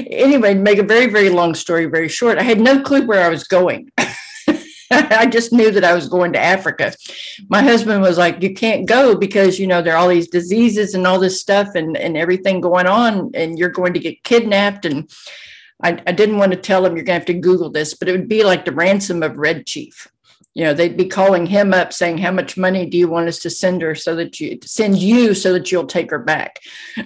anyway 0.09 0.53
make 0.53 0.77
a 0.77 0.83
very 0.83 1.07
very 1.07 1.29
long 1.29 1.55
story 1.55 1.85
very 1.85 2.09
short 2.09 2.37
i 2.37 2.43
had 2.43 2.59
no 2.59 2.81
clue 2.81 3.05
where 3.05 3.25
i 3.25 3.29
was 3.29 3.43
going 3.43 3.89
I 4.91 5.25
just 5.25 5.53
knew 5.53 5.71
that 5.71 5.83
I 5.83 5.93
was 5.93 6.09
going 6.09 6.33
to 6.33 6.39
Africa. 6.39 6.93
My 7.47 7.61
husband 7.61 8.01
was 8.01 8.17
like, 8.17 8.41
You 8.41 8.53
can't 8.53 8.85
go 8.85 9.15
because, 9.15 9.57
you 9.57 9.67
know, 9.67 9.81
there 9.81 9.93
are 9.93 9.97
all 9.97 10.09
these 10.09 10.27
diseases 10.27 10.93
and 10.93 11.07
all 11.07 11.19
this 11.19 11.39
stuff 11.39 11.75
and, 11.75 11.95
and 11.95 12.17
everything 12.17 12.59
going 12.59 12.87
on, 12.87 13.31
and 13.33 13.57
you're 13.57 13.69
going 13.69 13.93
to 13.93 13.99
get 13.99 14.23
kidnapped. 14.23 14.85
And 14.85 15.09
I, 15.83 16.01
I 16.05 16.11
didn't 16.11 16.37
want 16.37 16.51
to 16.51 16.57
tell 16.57 16.85
him 16.85 16.95
you're 16.95 17.05
going 17.05 17.19
to 17.19 17.19
have 17.19 17.25
to 17.25 17.33
Google 17.33 17.69
this, 17.69 17.93
but 17.93 18.07
it 18.07 18.13
would 18.13 18.29
be 18.29 18.43
like 18.43 18.65
the 18.65 18.71
ransom 18.71 19.23
of 19.23 19.37
Red 19.37 19.65
Chief. 19.65 20.07
You 20.53 20.65
know, 20.65 20.73
they'd 20.73 20.97
be 20.97 21.05
calling 21.05 21.45
him 21.45 21.73
up 21.73 21.93
saying, 21.93 22.17
"How 22.17 22.31
much 22.31 22.57
money 22.57 22.85
do 22.85 22.97
you 22.97 23.07
want 23.07 23.29
us 23.29 23.39
to 23.39 23.49
send 23.49 23.81
her 23.81 23.95
so 23.95 24.15
that 24.15 24.39
you 24.39 24.59
send 24.65 24.97
you 24.97 25.33
so 25.33 25.53
that 25.53 25.71
you'll 25.71 25.87
take 25.87 26.11
her 26.11 26.19
back?" 26.19 26.59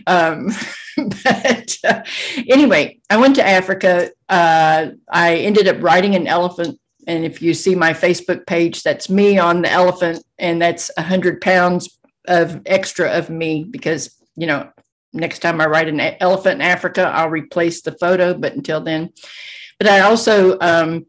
Um, 0.07 0.49
but 1.23 1.77
uh, 1.83 2.01
anyway, 2.49 2.97
I 3.09 3.17
went 3.17 3.35
to 3.35 3.47
Africa. 3.47 4.09
Uh, 4.29 4.87
I 5.11 5.35
ended 5.35 5.67
up 5.67 5.83
riding 5.83 6.15
an 6.15 6.25
elephant 6.25 6.79
and 7.07 7.25
if 7.25 7.41
you 7.41 7.53
see 7.53 7.75
my 7.75 7.93
Facebook 7.93 8.45
page, 8.45 8.83
that's 8.83 9.09
me 9.09 9.37
on 9.37 9.61
the 9.61 9.71
elephant, 9.71 10.23
and 10.39 10.61
that's 10.61 10.89
a 10.97 11.01
hundred 11.01 11.41
pounds 11.41 11.99
of 12.27 12.61
extra 12.65 13.11
of 13.11 13.29
me 13.29 13.63
because 13.63 14.15
you 14.35 14.47
know 14.47 14.69
next 15.15 15.39
time 15.39 15.59
I 15.59 15.65
write 15.65 15.87
an 15.87 15.99
elephant 15.99 16.55
in 16.55 16.61
Africa, 16.61 17.11
I'll 17.13 17.29
replace 17.29 17.81
the 17.81 17.93
photo. 17.93 18.33
But 18.33 18.53
until 18.53 18.81
then, 18.81 19.11
but 19.79 19.87
I 19.87 20.01
also 20.01 20.59
um, 20.59 21.05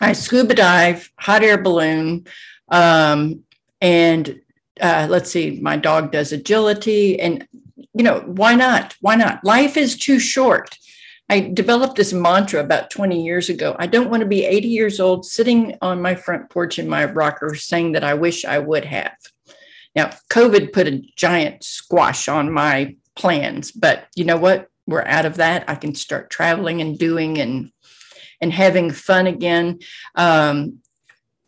I 0.00 0.12
scuba 0.12 0.54
dive, 0.54 1.10
hot 1.18 1.42
air 1.42 1.58
balloon, 1.58 2.26
um, 2.68 3.42
and 3.80 4.40
uh, 4.80 5.06
let's 5.10 5.30
see, 5.30 5.58
my 5.60 5.76
dog 5.76 6.12
does 6.12 6.32
agility. 6.32 7.20
And, 7.20 7.46
you 7.94 8.02
know, 8.02 8.20
why 8.20 8.54
not? 8.54 8.94
Why 9.00 9.16
not? 9.16 9.44
Life 9.44 9.76
is 9.76 9.96
too 9.96 10.18
short. 10.18 10.76
I 11.28 11.40
developed 11.40 11.96
this 11.96 12.12
mantra 12.12 12.60
about 12.60 12.90
20 12.90 13.22
years 13.22 13.50
ago. 13.50 13.76
I 13.78 13.86
don't 13.86 14.08
want 14.08 14.20
to 14.20 14.26
be 14.26 14.46
80 14.46 14.68
years 14.68 14.98
old 15.00 15.26
sitting 15.26 15.76
on 15.82 16.00
my 16.00 16.14
front 16.14 16.48
porch 16.48 16.78
in 16.78 16.88
my 16.88 17.04
rocker 17.04 17.54
saying 17.54 17.92
that 17.92 18.04
I 18.04 18.14
wish 18.14 18.44
I 18.44 18.58
would 18.58 18.86
have. 18.86 19.16
Now, 19.94 20.10
COVID 20.30 20.72
put 20.72 20.86
a 20.86 21.02
giant 21.16 21.64
squash 21.64 22.28
on 22.28 22.52
my 22.52 22.96
plans, 23.18 23.72
but 23.72 24.06
you 24.14 24.24
know 24.24 24.38
what? 24.38 24.68
We're 24.86 25.04
out 25.04 25.26
of 25.26 25.36
that. 25.36 25.68
I 25.68 25.74
can 25.74 25.94
start 25.94 26.30
traveling 26.30 26.80
and 26.80 26.98
doing 26.98 27.38
and 27.38 27.70
and 28.40 28.52
having 28.52 28.90
fun 28.90 29.26
again. 29.26 29.80
Um, 30.14 30.78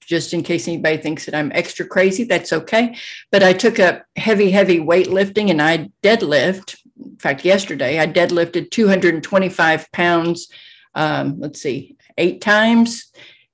just 0.00 0.34
in 0.34 0.42
case 0.42 0.66
anybody 0.66 0.96
thinks 0.96 1.24
that 1.24 1.36
I'm 1.36 1.52
extra 1.54 1.86
crazy, 1.86 2.24
that's 2.24 2.52
okay. 2.52 2.96
But 3.30 3.44
I 3.44 3.52
took 3.52 3.78
up 3.78 4.04
heavy, 4.16 4.50
heavy 4.50 4.80
weightlifting 4.80 5.50
and 5.50 5.62
I 5.62 5.88
deadlift. 6.02 6.76
In 7.00 7.16
fact, 7.16 7.44
yesterday 7.44 8.00
I 8.00 8.08
deadlifted 8.08 8.72
225 8.72 9.92
pounds. 9.92 10.48
Um, 10.96 11.38
let's 11.38 11.62
see, 11.62 11.96
eight 12.18 12.40
times. 12.40 13.12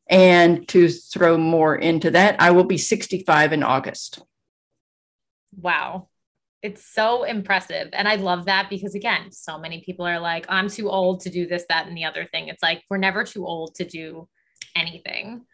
And 0.08 0.66
to 0.68 0.88
throw 0.88 1.36
more 1.36 1.76
into 1.76 2.12
that, 2.12 2.40
I 2.40 2.52
will 2.52 2.64
be 2.64 2.78
65 2.78 3.52
in 3.52 3.62
August. 3.62 4.22
Wow. 5.60 6.08
It's 6.66 6.84
so 6.84 7.22
impressive. 7.22 7.90
And 7.92 8.08
I 8.08 8.16
love 8.16 8.46
that 8.46 8.68
because, 8.68 8.96
again, 8.96 9.30
so 9.30 9.56
many 9.56 9.82
people 9.82 10.04
are 10.04 10.18
like, 10.18 10.46
I'm 10.48 10.68
too 10.68 10.90
old 10.90 11.20
to 11.20 11.30
do 11.30 11.46
this, 11.46 11.64
that, 11.68 11.86
and 11.86 11.96
the 11.96 12.04
other 12.04 12.26
thing. 12.32 12.48
It's 12.48 12.60
like, 12.60 12.82
we're 12.90 12.96
never 12.96 13.22
too 13.22 13.46
old 13.46 13.76
to 13.76 13.84
do 13.84 14.28
anything. 14.74 15.44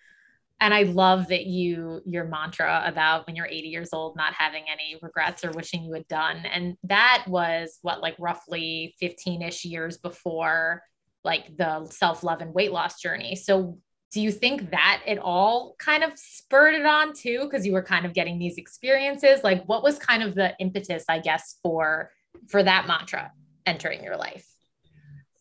And 0.58 0.72
I 0.72 0.84
love 0.84 1.28
that 1.28 1.44
you, 1.44 2.00
your 2.06 2.24
mantra 2.24 2.82
about 2.86 3.26
when 3.26 3.36
you're 3.36 3.44
80 3.44 3.68
years 3.68 3.90
old, 3.92 4.16
not 4.16 4.32
having 4.32 4.64
any 4.72 4.96
regrets 5.02 5.44
or 5.44 5.50
wishing 5.50 5.84
you 5.84 5.92
had 5.92 6.08
done. 6.08 6.46
And 6.46 6.78
that 6.84 7.24
was 7.28 7.78
what, 7.82 8.00
like 8.00 8.16
roughly 8.18 8.94
15 8.98 9.42
ish 9.42 9.66
years 9.66 9.98
before 9.98 10.82
like 11.24 11.54
the 11.58 11.84
self 11.90 12.24
love 12.24 12.40
and 12.40 12.54
weight 12.54 12.72
loss 12.72 13.02
journey. 13.02 13.36
So 13.36 13.78
do 14.12 14.20
you 14.20 14.30
think 14.30 14.70
that 14.70 15.02
it 15.06 15.18
all 15.18 15.74
kind 15.78 16.04
of 16.04 16.12
spurred 16.16 16.74
it 16.74 16.84
on 16.84 17.14
too? 17.14 17.44
Because 17.44 17.66
you 17.66 17.72
were 17.72 17.82
kind 17.82 18.04
of 18.04 18.12
getting 18.12 18.38
these 18.38 18.58
experiences. 18.58 19.42
Like 19.42 19.64
what 19.64 19.82
was 19.82 19.98
kind 19.98 20.22
of 20.22 20.34
the 20.34 20.54
impetus 20.58 21.04
i 21.08 21.18
guess 21.18 21.58
for 21.62 22.10
for 22.48 22.62
that 22.62 22.86
mantra 22.86 23.32
entering 23.66 24.04
your 24.04 24.16
life? 24.16 24.46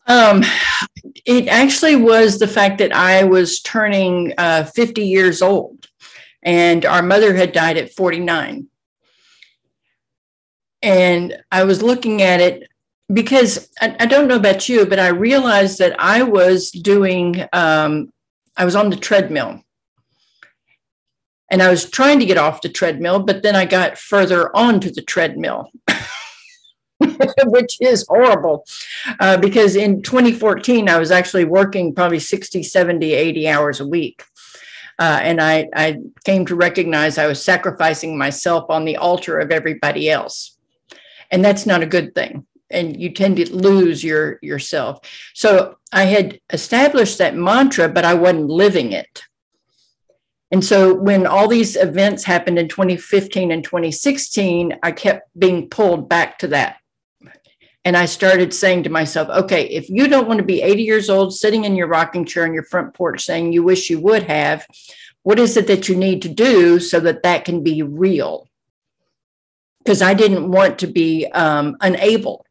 Um, 0.07 0.43
it 1.25 1.47
actually 1.47 1.95
was 1.95 2.39
the 2.39 2.47
fact 2.47 2.79
that 2.79 2.93
i 2.93 3.23
was 3.23 3.61
turning 3.61 4.33
uh, 4.37 4.63
50 4.63 5.03
years 5.03 5.41
old 5.41 5.87
and 6.41 6.85
our 6.85 7.03
mother 7.03 7.35
had 7.35 7.51
died 7.51 7.77
at 7.77 7.93
49 7.93 8.67
and 10.81 11.43
i 11.51 11.63
was 11.63 11.83
looking 11.83 12.23
at 12.23 12.41
it 12.41 12.67
because 13.13 13.69
I, 13.79 13.95
I, 13.99 14.05
don't 14.05 14.27
know 14.27 14.37
about 14.37 14.69
you, 14.69 14.85
but 14.85 14.97
I 14.97 15.09
realized 15.09 15.79
that 15.79 15.99
I 15.99 16.23
was 16.23 16.71
doing 16.71 17.45
um, 17.51 18.11
I 18.61 18.63
was 18.63 18.75
on 18.75 18.91
the 18.91 18.95
treadmill. 18.95 19.63
And 21.49 21.63
I 21.63 21.71
was 21.71 21.89
trying 21.89 22.19
to 22.19 22.27
get 22.27 22.37
off 22.37 22.61
the 22.61 22.69
treadmill, 22.69 23.17
but 23.23 23.41
then 23.41 23.55
I 23.55 23.65
got 23.65 23.97
further 23.97 24.55
onto 24.55 24.91
the 24.91 25.01
treadmill, 25.01 25.71
which 27.45 27.77
is 27.81 28.05
horrible 28.07 28.63
uh, 29.19 29.37
because 29.37 29.75
in 29.75 30.03
2014, 30.03 30.89
I 30.89 30.99
was 30.99 31.09
actually 31.09 31.45
working 31.45 31.95
probably 31.95 32.19
60, 32.19 32.61
70, 32.61 33.13
80 33.13 33.47
hours 33.47 33.79
a 33.79 33.87
week. 33.87 34.23
Uh, 34.99 35.19
and 35.23 35.41
I, 35.41 35.67
I 35.75 35.97
came 36.23 36.45
to 36.45 36.55
recognize 36.55 37.17
I 37.17 37.25
was 37.25 37.43
sacrificing 37.43 38.15
myself 38.15 38.69
on 38.69 38.85
the 38.85 38.97
altar 38.97 39.39
of 39.39 39.49
everybody 39.49 40.07
else. 40.07 40.55
And 41.31 41.43
that's 41.43 41.65
not 41.65 41.81
a 41.81 41.87
good 41.87 42.13
thing 42.13 42.45
and 42.71 42.99
you 42.99 43.11
tend 43.11 43.37
to 43.37 43.55
lose 43.55 44.03
your 44.03 44.39
yourself. 44.41 44.99
So 45.33 45.77
I 45.91 46.03
had 46.03 46.39
established 46.51 47.17
that 47.17 47.35
mantra, 47.35 47.89
but 47.89 48.05
I 48.05 48.13
wasn't 48.13 48.47
living 48.47 48.91
it. 48.91 49.23
And 50.51 50.63
so 50.63 50.93
when 50.93 51.25
all 51.25 51.47
these 51.47 51.77
events 51.77 52.25
happened 52.25 52.59
in 52.59 52.67
2015 52.67 53.51
and 53.51 53.63
2016, 53.63 54.77
I 54.83 54.91
kept 54.91 55.29
being 55.37 55.69
pulled 55.69 56.09
back 56.09 56.39
to 56.39 56.47
that. 56.49 56.77
And 57.83 57.97
I 57.97 58.05
started 58.05 58.53
saying 58.53 58.83
to 58.83 58.89
myself, 58.89 59.29
okay, 59.29 59.67
if 59.69 59.89
you 59.89 60.07
don't 60.07 60.27
want 60.27 60.39
to 60.39 60.45
be 60.45 60.61
80 60.61 60.83
years 60.83 61.09
old 61.09 61.33
sitting 61.33 61.65
in 61.65 61.75
your 61.75 61.87
rocking 61.87 62.25
chair 62.25 62.43
on 62.43 62.53
your 62.53 62.63
front 62.63 62.93
porch 62.93 63.23
saying 63.23 63.53
you 63.53 63.63
wish 63.63 63.89
you 63.89 63.99
would 64.01 64.23
have, 64.23 64.67
what 65.23 65.39
is 65.39 65.57
it 65.57 65.67
that 65.67 65.87
you 65.87 65.95
need 65.95 66.21
to 66.23 66.29
do 66.29 66.79
so 66.79 66.99
that 66.99 67.23
that 67.23 67.45
can 67.45 67.63
be 67.63 67.81
real? 67.81 68.47
Because 69.79 70.01
I 70.01 70.13
didn't 70.13 70.51
want 70.51 70.79
to 70.79 70.87
be 70.87 71.25
um, 71.27 71.77
unable 71.81 72.45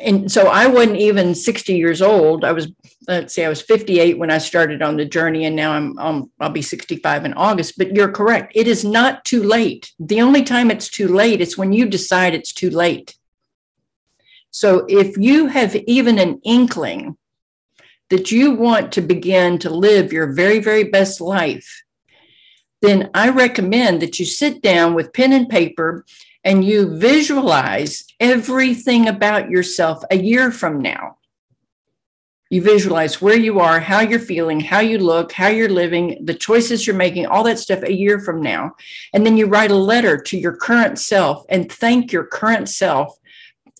and 0.00 0.30
so 0.30 0.48
I 0.48 0.66
wasn't 0.66 0.98
even 0.98 1.34
60 1.34 1.76
years 1.76 2.00
old. 2.00 2.44
I 2.44 2.52
was, 2.52 2.72
let's 3.06 3.34
see, 3.34 3.44
I 3.44 3.48
was 3.48 3.60
58 3.60 4.18
when 4.18 4.30
I 4.30 4.38
started 4.38 4.82
on 4.82 4.96
the 4.96 5.04
journey, 5.04 5.44
and 5.44 5.54
now 5.54 5.72
I'm, 5.72 5.98
I'm 5.98 6.30
I'll 6.40 6.50
be 6.50 6.62
65 6.62 7.24
in 7.24 7.34
August. 7.34 7.76
But 7.76 7.94
you're 7.94 8.12
correct; 8.12 8.52
it 8.54 8.66
is 8.66 8.84
not 8.84 9.24
too 9.24 9.42
late. 9.42 9.92
The 9.98 10.22
only 10.22 10.42
time 10.42 10.70
it's 10.70 10.88
too 10.88 11.08
late 11.08 11.40
is 11.40 11.58
when 11.58 11.72
you 11.72 11.86
decide 11.86 12.34
it's 12.34 12.52
too 12.52 12.70
late. 12.70 13.16
So 14.50 14.84
if 14.88 15.16
you 15.16 15.46
have 15.46 15.76
even 15.76 16.18
an 16.18 16.40
inkling 16.44 17.16
that 18.08 18.32
you 18.32 18.52
want 18.52 18.92
to 18.92 19.00
begin 19.00 19.58
to 19.58 19.70
live 19.70 20.12
your 20.12 20.32
very, 20.32 20.58
very 20.58 20.84
best 20.84 21.20
life, 21.20 21.84
then 22.82 23.10
I 23.14 23.28
recommend 23.28 24.02
that 24.02 24.18
you 24.18 24.26
sit 24.26 24.62
down 24.62 24.94
with 24.94 25.12
pen 25.12 25.32
and 25.32 25.48
paper 25.48 26.04
and 26.44 26.64
you 26.64 26.96
visualize 26.98 28.04
everything 28.18 29.08
about 29.08 29.50
yourself 29.50 30.02
a 30.10 30.16
year 30.16 30.50
from 30.50 30.80
now. 30.80 31.16
You 32.48 32.62
visualize 32.62 33.22
where 33.22 33.36
you 33.36 33.60
are, 33.60 33.78
how 33.78 34.00
you're 34.00 34.18
feeling, 34.18 34.58
how 34.58 34.80
you 34.80 34.98
look, 34.98 35.30
how 35.30 35.48
you're 35.48 35.68
living, 35.68 36.24
the 36.24 36.34
choices 36.34 36.84
you're 36.84 36.96
making, 36.96 37.26
all 37.26 37.44
that 37.44 37.60
stuff 37.60 37.84
a 37.84 37.92
year 37.92 38.18
from 38.18 38.42
now. 38.42 38.72
And 39.14 39.24
then 39.24 39.36
you 39.36 39.46
write 39.46 39.70
a 39.70 39.76
letter 39.76 40.20
to 40.20 40.38
your 40.38 40.56
current 40.56 40.98
self 40.98 41.44
and 41.48 41.70
thank 41.70 42.10
your 42.10 42.24
current 42.24 42.68
self 42.68 43.16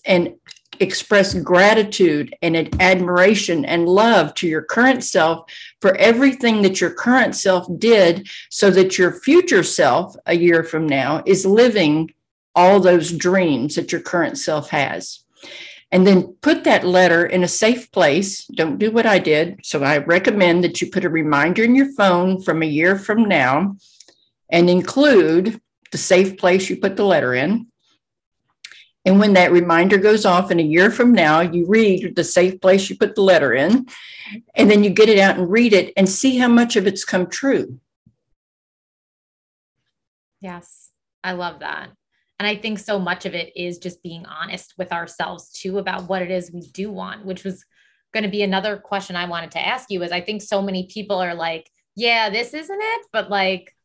and 0.05 0.35
express 0.79 1.33
gratitude 1.33 2.33
and 2.41 2.55
admiration 2.81 3.65
and 3.65 3.89
love 3.89 4.33
to 4.35 4.47
your 4.47 4.63
current 4.63 5.03
self 5.03 5.51
for 5.81 5.95
everything 5.97 6.61
that 6.61 6.79
your 6.79 6.91
current 6.91 7.35
self 7.35 7.67
did 7.77 8.27
so 8.49 8.71
that 8.71 8.97
your 8.97 9.11
future 9.11 9.63
self 9.63 10.15
a 10.25 10.35
year 10.35 10.63
from 10.63 10.87
now 10.87 11.21
is 11.25 11.45
living 11.45 12.09
all 12.55 12.79
those 12.79 13.11
dreams 13.11 13.75
that 13.75 13.91
your 13.91 14.01
current 14.01 14.37
self 14.37 14.69
has. 14.69 15.19
And 15.91 16.07
then 16.07 16.35
put 16.41 16.63
that 16.63 16.85
letter 16.85 17.25
in 17.25 17.43
a 17.43 17.49
safe 17.49 17.91
place. 17.91 18.45
Don't 18.45 18.77
do 18.77 18.91
what 18.91 19.05
I 19.05 19.19
did. 19.19 19.59
So 19.63 19.83
I 19.83 19.97
recommend 19.97 20.63
that 20.63 20.81
you 20.81 20.89
put 20.89 21.03
a 21.03 21.09
reminder 21.09 21.63
in 21.63 21.75
your 21.75 21.91
phone 21.93 22.41
from 22.41 22.63
a 22.63 22.67
year 22.67 22.97
from 22.97 23.25
now 23.25 23.75
and 24.49 24.69
include 24.69 25.59
the 25.91 25.97
safe 25.97 26.37
place 26.37 26.69
you 26.69 26.77
put 26.77 26.95
the 26.95 27.05
letter 27.05 27.33
in. 27.33 27.67
And 29.03 29.19
when 29.19 29.33
that 29.33 29.51
reminder 29.51 29.97
goes 29.97 30.25
off 30.25 30.51
in 30.51 30.59
a 30.59 30.63
year 30.63 30.91
from 30.91 31.11
now, 31.11 31.41
you 31.41 31.65
read 31.67 32.15
the 32.15 32.23
safe 32.23 32.61
place 32.61 32.89
you 32.89 32.95
put 32.95 33.15
the 33.15 33.23
letter 33.23 33.51
in, 33.53 33.87
and 34.53 34.69
then 34.69 34.83
you 34.83 34.91
get 34.91 35.09
it 35.09 35.17
out 35.17 35.37
and 35.37 35.49
read 35.49 35.73
it 35.73 35.91
and 35.97 36.07
see 36.07 36.37
how 36.37 36.47
much 36.47 36.75
of 36.75 36.85
it's 36.85 37.03
come 37.03 37.27
true. 37.27 37.79
Yes, 40.39 40.89
I 41.23 41.31
love 41.31 41.59
that. 41.61 41.89
And 42.41 42.47
I 42.47 42.55
think 42.55 42.79
so 42.79 42.97
much 42.97 43.27
of 43.27 43.35
it 43.35 43.55
is 43.55 43.77
just 43.77 44.01
being 44.01 44.25
honest 44.25 44.73
with 44.75 44.91
ourselves 44.91 45.51
too 45.51 45.77
about 45.77 46.09
what 46.09 46.23
it 46.23 46.31
is 46.31 46.51
we 46.51 46.61
do 46.61 46.91
want, 46.91 47.23
which 47.23 47.43
was 47.43 47.63
going 48.15 48.23
to 48.23 48.31
be 48.31 48.41
another 48.41 48.77
question 48.77 49.15
I 49.15 49.27
wanted 49.27 49.51
to 49.51 49.63
ask 49.63 49.91
you 49.91 50.01
is 50.01 50.11
I 50.11 50.21
think 50.21 50.41
so 50.41 50.59
many 50.59 50.87
people 50.91 51.17
are 51.17 51.35
like, 51.35 51.69
yeah, 51.95 52.31
this 52.31 52.55
isn't 52.55 52.81
it, 52.81 53.05
but 53.13 53.29
like, 53.29 53.75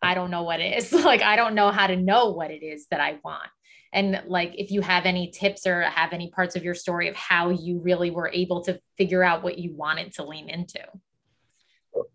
I 0.00 0.14
don't 0.14 0.30
know 0.30 0.42
what 0.42 0.58
it 0.58 0.78
is. 0.78 0.90
like, 1.04 1.20
I 1.20 1.36
don't 1.36 1.54
know 1.54 1.70
how 1.70 1.86
to 1.86 1.96
know 1.96 2.30
what 2.30 2.50
it 2.50 2.62
is 2.62 2.86
that 2.90 3.02
I 3.02 3.18
want. 3.22 3.50
And 3.92 4.22
like, 4.26 4.54
if 4.56 4.70
you 4.70 4.80
have 4.80 5.04
any 5.04 5.30
tips 5.30 5.66
or 5.66 5.82
have 5.82 6.14
any 6.14 6.30
parts 6.30 6.56
of 6.56 6.64
your 6.64 6.74
story 6.74 7.08
of 7.08 7.14
how 7.14 7.50
you 7.50 7.78
really 7.78 8.10
were 8.10 8.30
able 8.32 8.64
to 8.64 8.80
figure 8.96 9.22
out 9.22 9.42
what 9.42 9.58
you 9.58 9.74
wanted 9.74 10.14
to 10.14 10.24
lean 10.24 10.48
into. 10.48 10.80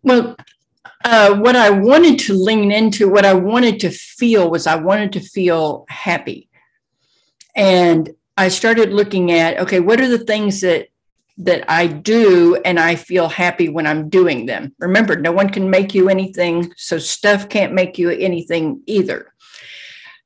Well, 0.02 0.38
uh, 1.06 1.36
what 1.36 1.56
I 1.56 1.70
wanted 1.70 2.20
to 2.20 2.34
lean 2.34 2.72
into, 2.72 3.10
what 3.10 3.26
I 3.26 3.34
wanted 3.34 3.80
to 3.82 3.92
feel 3.92 4.50
was 4.50 4.68
I 4.68 4.76
wanted 4.76 5.14
to 5.14 5.20
feel 5.20 5.86
happy. 5.90 6.50
And 7.56 8.10
I 8.38 8.48
started 8.48 8.94
looking 8.94 9.32
at, 9.32 9.60
okay, 9.60 9.80
what 9.80 10.02
are 10.02 10.08
the 10.08 10.26
things 10.26 10.62
that 10.62 10.88
that 11.38 11.70
I 11.70 11.88
do 11.88 12.60
and 12.64 12.80
I 12.80 12.96
feel 12.96 13.28
happy 13.28 13.70
when 13.70 13.88
I'm 13.88 14.10
doing 14.10 14.46
them. 14.46 14.76
Remember, 14.80 15.16
no 15.16 15.32
one 15.32 15.50
can 15.50 15.70
make 15.70 15.96
you 15.96 16.10
anything, 16.10 16.72
so 16.78 17.00
stuff 17.00 17.50
can't 17.50 17.74
make 17.74 17.98
you 17.98 18.12
anything 18.12 18.82
either. 18.86 19.33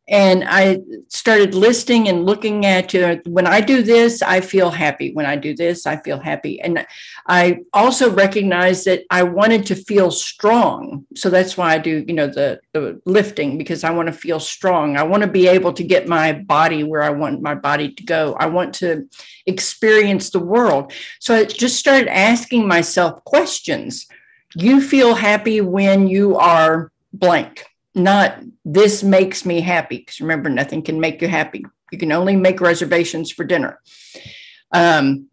And 0.10 0.46
I 0.48 0.80
started 1.10 1.54
listing 1.54 2.08
and 2.08 2.26
looking 2.26 2.66
at 2.66 2.96
uh, 2.96 3.18
when 3.26 3.46
I 3.46 3.60
do 3.60 3.84
this, 3.84 4.22
I 4.22 4.40
feel 4.40 4.70
happy. 4.70 5.14
When 5.14 5.26
I 5.26 5.36
do 5.36 5.54
this, 5.54 5.86
I 5.86 5.98
feel 5.98 6.18
happy. 6.18 6.62
And 6.62 6.88
I 7.28 7.60
also 7.74 8.10
recognized 8.10 8.86
that 8.86 9.04
I 9.10 9.24
wanted 9.24 9.66
to 9.66 9.76
feel 9.76 10.10
strong. 10.12 11.06
So 11.16 11.30
that's 11.30 11.58
why 11.58 11.74
I 11.74 11.78
do, 11.80 12.06
you 12.08 12.14
know, 12.14 12.28
the, 12.28 12.62
the 12.72 13.02
lifting 13.06 13.58
because 13.58 13.84
I 13.84 13.92
want 13.92 14.08
to 14.08 14.14
feel 14.14 14.40
strong. 14.40 14.96
I 14.96 15.04
want 15.04 15.24
to 15.24 15.30
be 15.30 15.48
able 15.48 15.74
to 15.74 15.84
get 15.84 16.08
my 16.08 16.32
body 16.32 16.86
where 16.86 17.04
I 17.04 17.10
want 17.10 17.42
my 17.42 17.56
body 17.56 17.92
to 17.92 18.04
go. 18.04 18.34
I 18.40 18.46
want 18.46 18.76
to 18.76 19.10
experience 19.46 20.30
the 20.30 20.40
world. 20.40 20.94
So 21.20 21.36
I 21.36 21.44
just 21.44 21.78
started 21.78 22.08
asking 22.08 22.66
myself 22.66 23.26
questions. 23.26 24.08
You 24.56 24.80
feel 24.80 25.16
happy 25.16 25.60
when 25.60 26.08
you 26.08 26.38
are 26.38 26.94
blank 27.12 27.66
not 27.98 28.40
this 28.64 29.04
makes 29.04 29.46
me 29.46 29.62
happy 29.62 29.98
because 29.98 30.22
remember 30.22 30.50
nothing 30.50 30.82
can 30.82 31.00
make 31.00 31.22
you 31.22 31.28
happy. 31.28 31.66
You 31.92 31.98
can 31.98 32.12
only 32.12 32.36
make 32.36 32.62
reservations 32.62 33.32
for 33.32 33.44
dinner. 33.44 33.80
Um, 34.72 35.28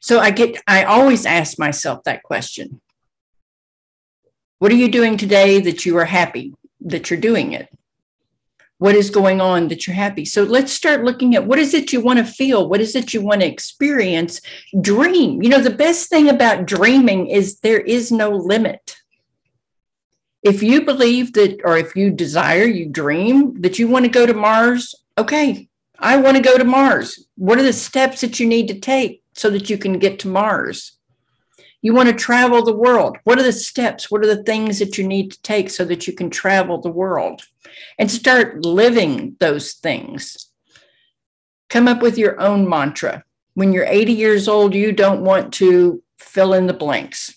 so 0.00 0.18
i 0.18 0.30
get 0.30 0.60
i 0.66 0.82
always 0.82 1.24
ask 1.26 1.58
myself 1.58 2.04
that 2.04 2.22
question. 2.22 2.80
What 4.58 4.72
are 4.72 4.76
you 4.76 4.90
doing 4.90 5.16
today 5.16 5.60
that 5.60 5.84
you 5.84 5.96
are 5.98 6.04
happy 6.04 6.54
that 6.80 7.10
you're 7.10 7.20
doing 7.20 7.52
it? 7.52 7.68
What 8.78 8.94
is 8.96 9.10
going 9.10 9.40
on 9.40 9.68
that 9.68 9.86
you're 9.86 9.94
happy? 9.94 10.24
So 10.24 10.42
let's 10.42 10.72
start 10.72 11.04
looking 11.04 11.36
at 11.36 11.46
what 11.46 11.60
is 11.60 11.72
it 11.72 11.92
you 11.92 12.00
want 12.00 12.18
to 12.18 12.24
feel? 12.24 12.68
What 12.68 12.80
is 12.80 12.96
it 12.96 13.14
you 13.14 13.22
want 13.22 13.40
to 13.40 13.46
experience? 13.46 14.40
Dream. 14.80 15.42
You 15.42 15.50
know 15.50 15.60
the 15.60 15.70
best 15.70 16.10
thing 16.10 16.28
about 16.28 16.66
dreaming 16.66 17.28
is 17.28 17.60
there 17.60 17.80
is 17.80 18.10
no 18.10 18.30
limit 18.30 19.01
if 20.42 20.62
you 20.62 20.84
believe 20.84 21.32
that, 21.34 21.60
or 21.64 21.78
if 21.78 21.94
you 21.94 22.10
desire, 22.10 22.64
you 22.64 22.86
dream 22.88 23.60
that 23.62 23.78
you 23.78 23.88
want 23.88 24.04
to 24.04 24.10
go 24.10 24.26
to 24.26 24.34
Mars, 24.34 24.94
okay, 25.16 25.68
I 25.98 26.16
want 26.16 26.36
to 26.36 26.42
go 26.42 26.58
to 26.58 26.64
Mars. 26.64 27.26
What 27.36 27.58
are 27.58 27.62
the 27.62 27.72
steps 27.72 28.22
that 28.22 28.40
you 28.40 28.46
need 28.46 28.66
to 28.68 28.80
take 28.80 29.22
so 29.34 29.50
that 29.50 29.70
you 29.70 29.78
can 29.78 29.98
get 29.98 30.18
to 30.20 30.28
Mars? 30.28 30.98
You 31.80 31.94
want 31.94 32.08
to 32.08 32.14
travel 32.14 32.64
the 32.64 32.74
world. 32.74 33.18
What 33.24 33.38
are 33.38 33.44
the 33.44 33.52
steps? 33.52 34.10
What 34.10 34.24
are 34.24 34.34
the 34.34 34.42
things 34.42 34.78
that 34.78 34.98
you 34.98 35.06
need 35.06 35.32
to 35.32 35.42
take 35.42 35.70
so 35.70 35.84
that 35.84 36.06
you 36.06 36.12
can 36.12 36.30
travel 36.30 36.80
the 36.80 36.90
world 36.90 37.42
and 37.98 38.10
start 38.10 38.64
living 38.64 39.36
those 39.38 39.74
things? 39.74 40.48
Come 41.68 41.88
up 41.88 42.02
with 42.02 42.18
your 42.18 42.40
own 42.40 42.68
mantra. 42.68 43.24
When 43.54 43.72
you're 43.72 43.86
80 43.86 44.12
years 44.12 44.48
old, 44.48 44.74
you 44.74 44.92
don't 44.92 45.22
want 45.22 45.52
to 45.54 46.02
fill 46.18 46.52
in 46.52 46.66
the 46.66 46.72
blanks. 46.72 47.34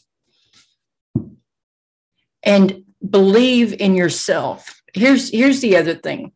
And 2.43 2.84
believe 3.07 3.73
in 3.73 3.95
yourself. 3.95 4.81
Here's 4.93 5.29
here's 5.29 5.61
the 5.61 5.77
other 5.77 5.95
thing. 5.95 6.31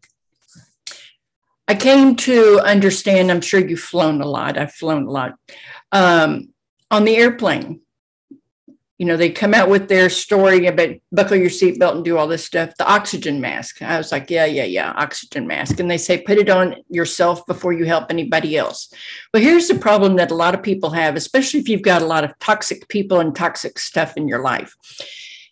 I 1.68 1.76
came 1.76 2.16
to 2.18 2.60
understand. 2.62 3.32
I'm 3.32 3.42
sure 3.42 3.60
you've 3.60 3.80
flown 3.80 4.22
a 4.22 4.28
lot. 4.28 4.58
I've 4.58 4.74
flown 4.74 5.06
a 5.06 5.12
lot 5.12 5.36
um, 5.92 6.50
on 6.90 7.06
the 7.06 7.16
airplane. 7.16 7.82
You 8.98 9.06
know, 9.06 9.16
they 9.16 9.30
come 9.30 9.54
out 9.54 9.70
with 9.70 9.88
their 9.88 10.10
story 10.10 10.66
about 10.66 10.96
buckle 11.12 11.38
your 11.38 11.50
seatbelt 11.50 11.96
and 11.96 12.04
do 12.04 12.18
all 12.18 12.28
this 12.28 12.44
stuff. 12.44 12.76
The 12.78 12.92
oxygen 12.92 13.40
mask. 13.40 13.82
I 13.82 13.98
was 13.98 14.12
like, 14.12 14.30
yeah, 14.30 14.46
yeah, 14.46 14.66
yeah, 14.66 14.92
oxygen 14.98 15.48
mask. 15.48 15.80
And 15.80 15.90
they 15.90 15.98
say, 15.98 16.20
put 16.20 16.38
it 16.38 16.50
on 16.50 16.76
yourself 16.90 17.46
before 17.46 17.72
you 17.72 17.86
help 17.86 18.08
anybody 18.10 18.58
else. 18.58 18.92
But 19.32 19.42
here's 19.42 19.70
the 19.70 19.76
problem 19.76 20.18
that 20.18 20.32
a 20.32 20.36
lot 20.36 20.54
of 20.54 20.64
people 20.64 20.90
have, 20.90 21.16
especially 21.16 21.62
if 21.62 21.70
you've 21.70 21.82
got 21.82 22.02
a 22.02 22.08
lot 22.08 22.26
of 22.26 22.38
toxic 22.40 22.90
people 22.90 23.22
and 23.22 23.34
toxic 23.34 23.80
stuff 23.80 24.18
in 24.18 24.28
your 24.28 24.42
life 24.42 24.76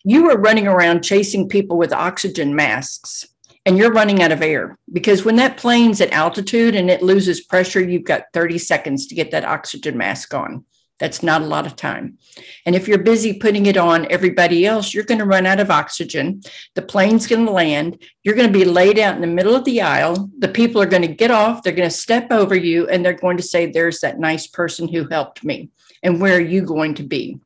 you 0.04 0.30
are 0.30 0.38
running 0.38 0.66
around 0.66 1.02
chasing 1.02 1.48
people 1.48 1.76
with 1.76 1.92
oxygen 1.92 2.54
masks 2.54 3.26
and 3.66 3.76
you're 3.76 3.92
running 3.92 4.22
out 4.22 4.32
of 4.32 4.42
air 4.42 4.78
because 4.92 5.24
when 5.24 5.36
that 5.36 5.56
plane's 5.56 6.00
at 6.00 6.12
altitude 6.12 6.74
and 6.74 6.90
it 6.90 7.02
loses 7.02 7.42
pressure, 7.42 7.80
you've 7.80 8.04
got 8.04 8.24
30 8.32 8.58
seconds 8.58 9.06
to 9.06 9.14
get 9.14 9.30
that 9.32 9.44
oxygen 9.44 9.96
mask 9.96 10.32
on. 10.34 10.64
That's 10.98 11.22
not 11.22 11.42
a 11.42 11.46
lot 11.46 11.66
of 11.66 11.76
time. 11.76 12.18
And 12.66 12.74
if 12.74 12.88
you're 12.88 12.98
busy 12.98 13.34
putting 13.34 13.66
it 13.66 13.76
on 13.76 14.10
everybody 14.10 14.66
else, 14.66 14.92
you're 14.92 15.04
going 15.04 15.20
to 15.20 15.24
run 15.24 15.46
out 15.46 15.60
of 15.60 15.70
oxygen. 15.70 16.42
The 16.74 16.82
plane's 16.82 17.26
going 17.26 17.46
to 17.46 17.52
land. 17.52 18.02
You're 18.24 18.34
going 18.34 18.52
to 18.52 18.58
be 18.58 18.64
laid 18.64 18.98
out 18.98 19.14
in 19.14 19.20
the 19.20 19.26
middle 19.26 19.54
of 19.54 19.64
the 19.64 19.80
aisle. 19.80 20.28
The 20.38 20.48
people 20.48 20.82
are 20.82 20.86
going 20.86 21.02
to 21.02 21.08
get 21.08 21.30
off. 21.30 21.62
They're 21.62 21.72
going 21.72 21.88
to 21.88 21.94
step 21.94 22.32
over 22.32 22.56
you 22.56 22.88
and 22.88 23.04
they're 23.04 23.12
going 23.12 23.36
to 23.36 23.42
say, 23.42 23.66
There's 23.66 24.00
that 24.00 24.18
nice 24.18 24.46
person 24.48 24.88
who 24.88 25.06
helped 25.08 25.44
me. 25.44 25.70
And 26.02 26.20
where 26.20 26.36
are 26.36 26.40
you 26.40 26.62
going 26.62 26.94
to 26.94 27.04
be? 27.04 27.38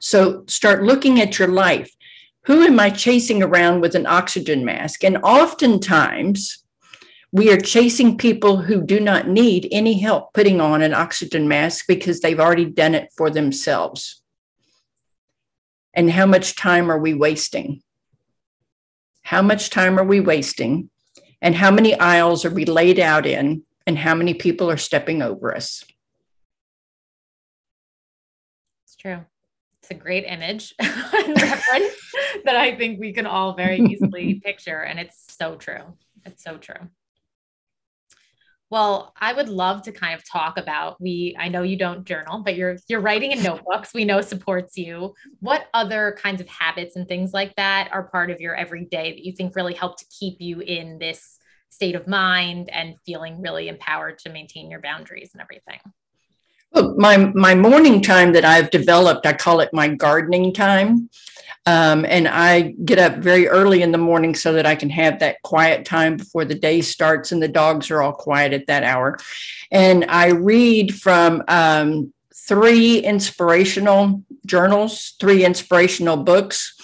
So 0.00 0.44
start 0.48 0.82
looking 0.82 1.20
at 1.20 1.38
your 1.38 1.48
life. 1.48 1.94
Who 2.46 2.62
am 2.62 2.80
I 2.80 2.88
chasing 2.90 3.42
around 3.42 3.82
with 3.82 3.94
an 3.94 4.06
oxygen 4.06 4.64
mask? 4.64 5.04
And 5.04 5.18
oftentimes, 5.18 6.64
we 7.32 7.52
are 7.52 7.60
chasing 7.60 8.16
people 8.16 8.56
who 8.56 8.82
do 8.82 8.98
not 8.98 9.28
need 9.28 9.68
any 9.70 10.00
help 10.00 10.32
putting 10.32 10.60
on 10.60 10.82
an 10.82 10.94
oxygen 10.94 11.46
mask 11.46 11.84
because 11.86 12.20
they've 12.20 12.40
already 12.40 12.64
done 12.64 12.94
it 12.94 13.10
for 13.16 13.30
themselves. 13.30 14.22
And 15.94 16.10
how 16.10 16.26
much 16.26 16.56
time 16.56 16.90
are 16.90 16.98
we 16.98 17.12
wasting? 17.12 17.82
How 19.22 19.42
much 19.42 19.68
time 19.68 19.98
are 19.98 20.04
we 20.04 20.18
wasting? 20.18 20.88
And 21.42 21.54
how 21.54 21.70
many 21.70 21.94
aisles 21.94 22.44
are 22.44 22.50
we 22.50 22.64
laid 22.64 22.98
out 22.98 23.26
in? 23.26 23.64
And 23.86 23.98
how 23.98 24.14
many 24.14 24.34
people 24.34 24.70
are 24.70 24.76
stepping 24.78 25.20
over 25.20 25.54
us? 25.54 25.84
It's 28.84 28.96
true 28.96 29.26
a 29.90 29.94
great 29.94 30.24
image 30.24 30.74
reference 30.80 31.94
that 32.44 32.56
I 32.56 32.76
think 32.76 33.00
we 33.00 33.12
can 33.12 33.26
all 33.26 33.54
very 33.54 33.80
easily 33.80 34.34
picture. 34.44 34.80
And 34.80 34.98
it's 34.98 35.34
so 35.36 35.56
true. 35.56 35.96
It's 36.24 36.42
so 36.42 36.56
true. 36.56 36.88
Well, 38.70 39.12
I 39.20 39.32
would 39.32 39.48
love 39.48 39.82
to 39.82 39.92
kind 39.92 40.14
of 40.14 40.24
talk 40.24 40.56
about 40.56 41.00
we 41.00 41.36
I 41.36 41.48
know 41.48 41.62
you 41.62 41.76
don't 41.76 42.04
journal, 42.04 42.42
but 42.44 42.54
you're 42.54 42.76
you're 42.88 43.00
writing 43.00 43.32
in 43.32 43.42
notebooks. 43.42 43.92
We 43.92 44.04
know 44.04 44.20
supports 44.20 44.78
you. 44.78 45.14
What 45.40 45.66
other 45.74 46.16
kinds 46.22 46.40
of 46.40 46.48
habits 46.48 46.94
and 46.94 47.08
things 47.08 47.32
like 47.32 47.56
that 47.56 47.88
are 47.92 48.04
part 48.04 48.30
of 48.30 48.40
your 48.40 48.54
everyday 48.54 49.10
that 49.10 49.24
you 49.24 49.32
think 49.32 49.56
really 49.56 49.74
help 49.74 49.98
to 49.98 50.06
keep 50.16 50.40
you 50.40 50.60
in 50.60 50.98
this 50.98 51.38
state 51.70 51.96
of 51.96 52.06
mind 52.06 52.68
and 52.70 52.94
feeling 53.04 53.40
really 53.40 53.66
empowered 53.68 54.18
to 54.20 54.30
maintain 54.30 54.70
your 54.70 54.80
boundaries 54.80 55.30
and 55.32 55.42
everything? 55.42 55.80
Well, 56.72 56.94
my 56.96 57.16
my 57.16 57.54
morning 57.54 58.00
time 58.00 58.32
that 58.32 58.44
I've 58.44 58.70
developed, 58.70 59.26
I 59.26 59.32
call 59.32 59.60
it 59.60 59.70
my 59.72 59.88
gardening 59.88 60.52
time. 60.52 61.10
Um, 61.66 62.06
and 62.06 62.26
I 62.26 62.74
get 62.84 62.98
up 62.98 63.18
very 63.18 63.46
early 63.46 63.82
in 63.82 63.92
the 63.92 63.98
morning 63.98 64.34
so 64.34 64.54
that 64.54 64.64
I 64.64 64.74
can 64.74 64.88
have 64.90 65.18
that 65.18 65.42
quiet 65.42 65.84
time 65.84 66.16
before 66.16 66.44
the 66.44 66.54
day 66.54 66.80
starts 66.80 67.32
and 67.32 67.42
the 67.42 67.48
dogs 67.48 67.90
are 67.90 68.00
all 68.00 68.12
quiet 68.12 68.52
at 68.54 68.66
that 68.66 68.82
hour. 68.82 69.18
And 69.70 70.06
I 70.08 70.30
read 70.30 70.94
from 70.94 71.42
um, 71.48 72.14
three 72.34 72.98
inspirational 72.98 74.24
journals, 74.46 75.16
three 75.20 75.44
inspirational 75.44 76.16
books, 76.16 76.74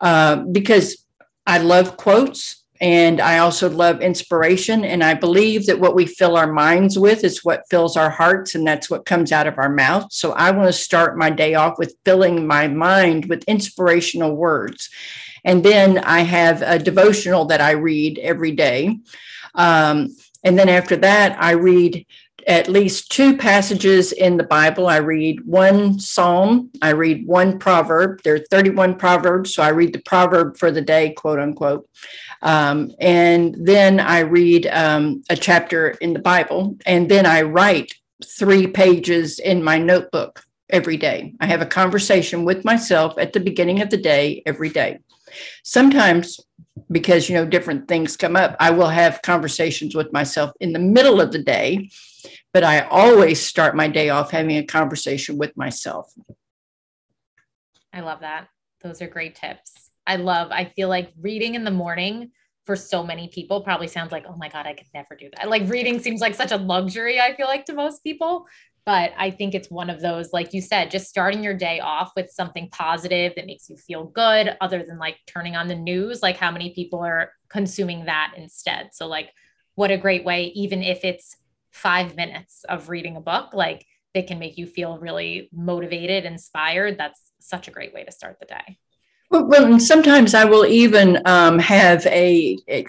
uh, 0.00 0.36
because 0.36 1.04
I 1.46 1.58
love 1.58 1.96
quotes 1.98 2.61
and 2.82 3.20
I 3.20 3.38
also 3.38 3.70
love 3.70 4.00
inspiration. 4.00 4.84
And 4.84 5.04
I 5.04 5.14
believe 5.14 5.66
that 5.66 5.78
what 5.78 5.94
we 5.94 6.04
fill 6.04 6.36
our 6.36 6.52
minds 6.52 6.98
with 6.98 7.22
is 7.22 7.44
what 7.44 7.62
fills 7.70 7.96
our 7.96 8.10
hearts, 8.10 8.56
and 8.56 8.66
that's 8.66 8.90
what 8.90 9.06
comes 9.06 9.30
out 9.30 9.46
of 9.46 9.56
our 9.56 9.68
mouth. 9.68 10.12
So 10.12 10.32
I 10.32 10.50
want 10.50 10.66
to 10.66 10.72
start 10.72 11.16
my 11.16 11.30
day 11.30 11.54
off 11.54 11.78
with 11.78 11.94
filling 12.04 12.44
my 12.44 12.66
mind 12.66 13.26
with 13.26 13.44
inspirational 13.44 14.34
words. 14.34 14.90
And 15.44 15.64
then 15.64 15.98
I 15.98 16.20
have 16.22 16.60
a 16.62 16.76
devotional 16.76 17.44
that 17.46 17.60
I 17.60 17.70
read 17.70 18.18
every 18.18 18.50
day. 18.50 18.98
Um, 19.54 20.08
and 20.42 20.58
then 20.58 20.68
after 20.68 20.96
that, 20.96 21.40
I 21.40 21.52
read 21.52 22.04
at 22.48 22.68
least 22.68 23.12
two 23.12 23.36
passages 23.36 24.10
in 24.10 24.36
the 24.36 24.42
Bible. 24.42 24.88
I 24.88 24.96
read 24.96 25.46
one 25.46 26.00
psalm, 26.00 26.70
I 26.82 26.90
read 26.90 27.26
one 27.28 27.60
proverb. 27.60 28.22
There 28.22 28.34
are 28.34 28.44
31 28.50 28.96
proverbs, 28.96 29.54
so 29.54 29.62
I 29.62 29.68
read 29.68 29.92
the 29.92 30.00
proverb 30.00 30.56
for 30.56 30.72
the 30.72 30.80
day, 30.80 31.12
quote 31.12 31.38
unquote. 31.38 31.88
Um, 32.42 32.92
and 32.98 33.54
then 33.58 34.00
I 34.00 34.20
read 34.20 34.66
um, 34.66 35.22
a 35.30 35.36
chapter 35.36 35.90
in 35.90 36.12
the 36.12 36.18
Bible, 36.18 36.76
and 36.86 37.08
then 37.08 37.24
I 37.24 37.42
write 37.42 37.94
three 38.24 38.66
pages 38.66 39.38
in 39.38 39.62
my 39.62 39.78
notebook 39.78 40.44
every 40.70 40.96
day. 40.96 41.34
I 41.40 41.46
have 41.46 41.60
a 41.60 41.66
conversation 41.66 42.44
with 42.44 42.64
myself 42.64 43.14
at 43.18 43.32
the 43.32 43.40
beginning 43.40 43.80
of 43.80 43.90
the 43.90 43.96
day 43.96 44.42
every 44.46 44.70
day. 44.70 44.98
Sometimes, 45.62 46.40
because 46.90 47.28
you 47.28 47.36
know 47.36 47.46
different 47.46 47.86
things 47.86 48.16
come 48.16 48.36
up, 48.36 48.56
I 48.58 48.70
will 48.70 48.88
have 48.88 49.22
conversations 49.22 49.94
with 49.94 50.12
myself 50.12 50.50
in 50.60 50.72
the 50.72 50.78
middle 50.78 51.20
of 51.20 51.30
the 51.30 51.42
day, 51.42 51.90
but 52.52 52.64
I 52.64 52.80
always 52.80 53.44
start 53.44 53.76
my 53.76 53.88
day 53.88 54.10
off 54.10 54.30
having 54.30 54.56
a 54.56 54.64
conversation 54.64 55.38
with 55.38 55.56
myself. 55.56 56.12
I 57.92 58.00
love 58.00 58.20
that. 58.20 58.48
Those 58.82 59.00
are 59.00 59.06
great 59.06 59.36
tips. 59.36 59.91
I 60.06 60.16
love, 60.16 60.50
I 60.50 60.64
feel 60.64 60.88
like 60.88 61.12
reading 61.20 61.54
in 61.54 61.64
the 61.64 61.70
morning 61.70 62.30
for 62.66 62.76
so 62.76 63.02
many 63.02 63.28
people 63.28 63.60
probably 63.60 63.88
sounds 63.88 64.12
like, 64.12 64.24
oh 64.28 64.36
my 64.36 64.48
God, 64.48 64.66
I 64.66 64.74
could 64.74 64.86
never 64.94 65.16
do 65.18 65.28
that. 65.36 65.48
Like 65.48 65.68
reading 65.68 66.00
seems 66.00 66.20
like 66.20 66.34
such 66.34 66.52
a 66.52 66.56
luxury, 66.56 67.20
I 67.20 67.34
feel 67.34 67.46
like 67.46 67.64
to 67.66 67.72
most 67.72 68.04
people. 68.04 68.46
but 68.84 69.12
I 69.16 69.30
think 69.30 69.54
it's 69.54 69.70
one 69.70 69.90
of 69.90 70.00
those, 70.00 70.32
like 70.32 70.52
you 70.52 70.60
said, 70.60 70.90
just 70.90 71.08
starting 71.08 71.44
your 71.44 71.54
day 71.54 71.78
off 71.78 72.12
with 72.16 72.30
something 72.30 72.68
positive 72.70 73.32
that 73.36 73.46
makes 73.46 73.70
you 73.70 73.76
feel 73.76 74.04
good, 74.04 74.56
other 74.60 74.82
than 74.82 74.98
like 74.98 75.18
turning 75.26 75.54
on 75.54 75.68
the 75.68 75.76
news. 75.76 76.22
Like, 76.22 76.36
how 76.36 76.50
many 76.50 76.74
people 76.74 77.00
are 77.00 77.32
consuming 77.48 78.06
that 78.06 78.34
instead? 78.36 78.90
So, 78.92 79.06
like, 79.06 79.30
what 79.76 79.92
a 79.92 79.96
great 79.96 80.24
way, 80.24 80.46
even 80.54 80.82
if 80.82 81.04
it's 81.04 81.36
five 81.70 82.16
minutes 82.16 82.64
of 82.68 82.88
reading 82.88 83.16
a 83.16 83.20
book, 83.20 83.54
like, 83.54 83.86
that 84.14 84.26
can 84.26 84.38
make 84.38 84.58
you 84.58 84.66
feel 84.66 84.98
really 84.98 85.48
motivated, 85.52 86.24
inspired. 86.24 86.98
That's 86.98 87.32
such 87.40 87.68
a 87.68 87.70
great 87.70 87.94
way 87.94 88.04
to 88.04 88.12
start 88.12 88.38
the 88.40 88.46
day. 88.46 88.78
Well, 89.32 89.80
sometimes 89.80 90.34
I 90.34 90.44
will 90.44 90.66
even 90.66 91.20
um, 91.24 91.58
have 91.58 92.06
a, 92.06 92.58
a 92.68 92.86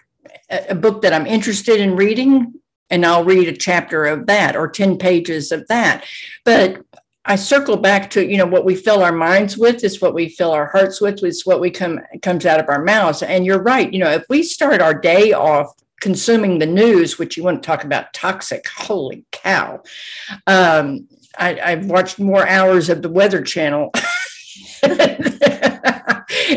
a 0.50 0.76
book 0.76 1.02
that 1.02 1.14
I'm 1.14 1.26
interested 1.26 1.80
in 1.80 1.96
reading 1.96 2.54
and 2.90 3.06
I'll 3.06 3.24
read 3.24 3.48
a 3.48 3.58
chapter 3.58 4.06
of 4.06 4.28
that 4.28 4.56
or 4.56 4.68
10 4.68 4.98
pages 4.98 5.52
of 5.52 5.68
that. 5.68 6.06
But 6.46 6.82
I 7.26 7.38
circle 7.38 7.78
back 7.78 8.10
to, 8.12 8.26
you 8.26 8.38
know, 8.38 8.46
what 8.46 8.66
we 8.66 8.76
fill 8.76 9.02
our 9.02 9.14
minds 9.14 9.58
with 9.58 9.84
is 9.84 10.02
what 10.02 10.14
we 10.14 10.30
fill 10.30 10.52
our 10.52 10.68
hearts 10.68 11.00
with, 11.00 11.24
is 11.24 11.46
what 11.46 11.62
we 11.62 11.72
come 11.72 12.02
comes 12.22 12.46
out 12.46 12.60
of 12.60 12.68
our 12.68 12.84
mouths. 12.84 13.24
And 13.24 13.46
you're 13.46 13.64
right, 13.64 13.92
you 13.92 14.00
know, 14.00 14.12
if 14.12 14.26
we 14.30 14.44
start 14.44 14.82
our 14.82 14.94
day 14.94 15.32
off 15.32 15.74
consuming 16.02 16.60
the 16.60 16.66
news, 16.66 17.18
which 17.18 17.38
you 17.38 17.44
want 17.44 17.64
to 17.64 17.66
talk 17.66 17.86
about 17.86 18.12
toxic, 18.14 18.68
holy 18.68 19.26
cow. 19.32 19.82
Um, 20.48 21.08
I, 21.40 21.60
I've 21.62 21.86
watched 21.86 22.20
more 22.20 22.46
hours 22.46 22.90
of 22.90 23.02
the 23.02 23.10
Weather 23.10 23.42
Channel 23.42 23.92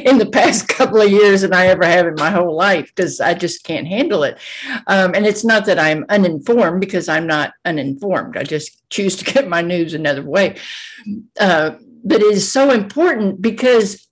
in 0.05 0.19
the 0.19 0.29
past 0.33 0.69
couple 0.69 1.01
of 1.01 1.11
years 1.11 1.43
than 1.43 1.53
I 1.53 1.67
ever 1.67 1.85
have 1.85 2.07
in 2.07 2.15
my 2.15 2.31
whole 2.31 2.55
life 2.55 2.87
because 2.95 3.21
I 3.21 3.35
just 3.35 3.65
can't 3.65 3.87
handle 3.87 4.23
it. 4.23 4.39
Um, 4.87 5.15
and 5.15 5.27
it's 5.27 5.45
not 5.45 5.67
that 5.67 5.79
I'm 5.79 6.05
uninformed 6.09 6.81
because 6.81 7.09
I'm 7.09 7.27
not 7.27 7.53
uninformed. 7.65 8.37
I 8.37 8.43
just 8.45 8.89
choose 8.91 9.17
to 9.17 9.25
get 9.33 9.49
my 9.49 9.63
news 9.63 9.95
another 9.95 10.23
way. 10.23 10.57
Uh, 11.39 11.73
but 12.05 12.21
it 12.21 12.33
is 12.33 12.51
so 12.51 12.71
important 12.71 13.43
because 13.43 14.07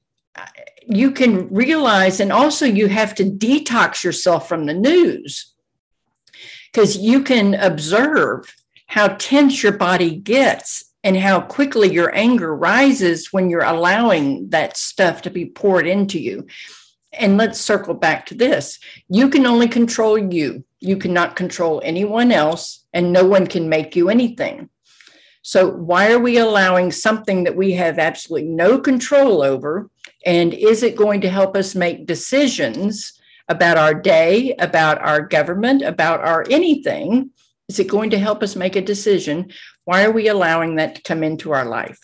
you 0.87 1.11
can 1.13 1.49
realize, 1.49 2.21
and 2.21 2.33
also 2.33 2.67
you 2.67 2.89
have 2.89 3.15
to 3.15 3.25
detox 3.25 4.05
yourself 4.05 4.49
from 4.49 4.67
the 4.67 4.75
news 4.75 5.55
because 6.73 6.97
you 6.99 7.23
can 7.23 7.55
observe 7.55 8.53
how 8.89 9.09
tense 9.09 9.63
your 9.63 9.73
body 9.73 10.17
gets 10.17 10.93
and 11.05 11.19
how 11.19 11.39
quickly 11.39 11.93
your 11.93 12.13
anger 12.17 12.57
rises 12.57 13.33
when 13.33 13.51
you're 13.51 13.63
allowing 13.63 14.49
that 14.49 14.77
stuff 14.77 15.21
to 15.23 15.31
be 15.31 15.45
poured 15.45 15.87
into 15.87 16.19
you. 16.19 16.47
And 17.13 17.37
let's 17.37 17.61
circle 17.61 17.95
back 17.95 18.27
to 18.27 18.35
this 18.35 18.81
you 19.09 19.29
can 19.29 19.47
only 19.47 19.69
control 19.69 20.19
you, 20.19 20.65
you 20.81 20.97
cannot 20.97 21.37
control 21.37 21.81
anyone 21.85 22.33
else, 22.33 22.85
and 22.93 23.13
no 23.13 23.25
one 23.25 23.47
can 23.47 23.69
make 23.69 23.95
you 23.95 24.09
anything. 24.09 24.71
So, 25.43 25.69
why 25.69 26.11
are 26.11 26.19
we 26.19 26.39
allowing 26.39 26.91
something 26.91 27.45
that 27.45 27.55
we 27.55 27.73
have 27.73 27.99
absolutely 27.99 28.49
no 28.49 28.79
control 28.79 29.43
over? 29.43 29.91
And 30.25 30.55
is 30.55 30.83
it 30.83 30.97
going 30.97 31.21
to 31.21 31.29
help 31.29 31.55
us 31.55 31.75
make 31.75 32.07
decisions 32.07 33.13
about 33.49 33.77
our 33.77 33.93
day, 33.93 34.55
about 34.59 34.99
our 35.03 35.21
government, 35.21 35.83
about 35.83 36.21
our 36.21 36.47
anything? 36.49 37.31
Is 37.69 37.79
it 37.79 37.89
going 37.89 38.11
to 38.11 38.19
help 38.19 38.43
us 38.43 38.57
make 38.57 38.75
a 38.75 38.81
decision? 38.81 39.53
Why 39.85 40.05
are 40.05 40.13
we 40.13 40.29
allowing 40.29 40.77
that 40.77 40.95
to 40.97 41.03
come 41.03 41.23
into 41.23 41.53
our 41.53 41.65
life? 41.65 41.99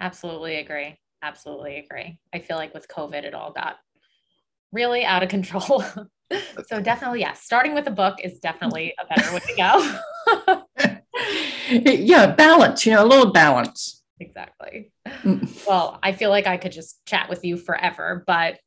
Absolutely 0.00 0.56
agree. 0.56 0.98
Absolutely 1.22 1.78
agree. 1.78 2.18
I 2.32 2.38
feel 2.38 2.56
like 2.56 2.74
with 2.74 2.88
COVID, 2.88 3.24
it 3.24 3.34
all 3.34 3.52
got 3.52 3.76
really 4.72 5.04
out 5.04 5.22
of 5.22 5.28
control. 5.28 5.84
so 6.66 6.80
definitely, 6.80 7.20
yes, 7.20 7.42
starting 7.42 7.74
with 7.74 7.86
a 7.86 7.92
book 7.92 8.18
is 8.22 8.38
definitely 8.40 8.94
a 8.98 9.06
better 9.06 9.32
way 9.32 9.40
to 9.40 9.56
go. 10.76 11.00
yeah, 11.90 12.34
balance, 12.34 12.86
you 12.86 12.92
know, 12.92 13.04
a 13.04 13.06
little 13.06 13.32
balance. 13.32 14.02
Exactly. 14.18 14.92
Mm. 15.06 15.66
Well, 15.66 15.98
I 16.02 16.12
feel 16.12 16.30
like 16.30 16.46
I 16.46 16.56
could 16.56 16.72
just 16.72 17.04
chat 17.06 17.28
with 17.28 17.44
you 17.44 17.56
forever, 17.56 18.24
but 18.26 18.58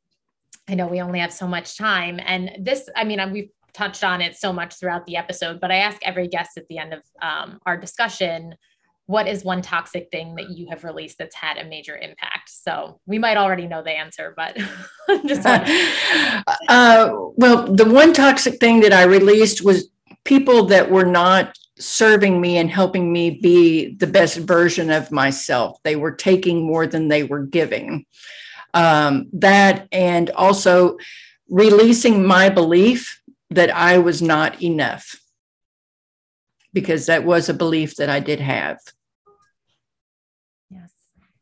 I 0.68 0.74
know 0.74 0.86
we 0.86 1.00
only 1.00 1.18
have 1.18 1.32
so 1.32 1.46
much 1.46 1.76
time. 1.76 2.20
And 2.24 2.50
this, 2.60 2.88
I 2.96 3.04
mean, 3.04 3.20
we've 3.32 3.50
touched 3.74 4.04
on 4.04 4.20
it 4.20 4.36
so 4.36 4.52
much 4.52 4.78
throughout 4.78 5.04
the 5.06 5.16
episode, 5.16 5.60
but 5.60 5.70
I 5.70 5.76
ask 5.76 5.98
every 6.02 6.28
guest 6.28 6.56
at 6.56 6.66
the 6.68 6.78
end 6.78 6.94
of 6.94 7.02
um, 7.20 7.58
our 7.66 7.76
discussion, 7.76 8.54
what 9.06 9.28
is 9.28 9.44
one 9.44 9.60
toxic 9.60 10.08
thing 10.10 10.34
that 10.36 10.50
you 10.50 10.68
have 10.70 10.82
released 10.82 11.18
that's 11.18 11.34
had 11.34 11.58
a 11.58 11.64
major 11.64 11.96
impact? 11.96 12.48
So 12.48 13.00
we 13.06 13.18
might 13.18 13.36
already 13.36 13.66
know 13.66 13.82
the 13.82 13.90
answer, 13.90 14.34
but 14.36 14.56
just 15.26 15.44
uh, 16.68 17.12
well, 17.36 17.74
the 17.74 17.84
one 17.84 18.12
toxic 18.12 18.58
thing 18.60 18.80
that 18.80 18.92
I 18.92 19.02
released 19.02 19.62
was 19.62 19.90
people 20.24 20.64
that 20.66 20.90
were 20.90 21.04
not 21.04 21.54
serving 21.78 22.40
me 22.40 22.56
and 22.56 22.70
helping 22.70 23.12
me 23.12 23.38
be 23.42 23.94
the 23.96 24.06
best 24.06 24.38
version 24.38 24.90
of 24.90 25.10
myself. 25.10 25.78
They 25.82 25.96
were 25.96 26.12
taking 26.12 26.66
more 26.66 26.86
than 26.86 27.08
they 27.08 27.24
were 27.24 27.44
giving. 27.44 28.06
Um, 28.72 29.28
that 29.34 29.86
and 29.92 30.30
also 30.30 30.96
releasing 31.48 32.26
my 32.26 32.48
belief 32.48 33.20
that 33.54 33.74
I 33.74 33.98
was 33.98 34.20
not 34.20 34.62
enough 34.62 35.16
because 36.72 37.06
that 37.06 37.24
was 37.24 37.48
a 37.48 37.54
belief 37.54 37.96
that 37.96 38.10
I 38.10 38.20
did 38.20 38.40
have. 38.40 38.78
Yes, 40.70 40.90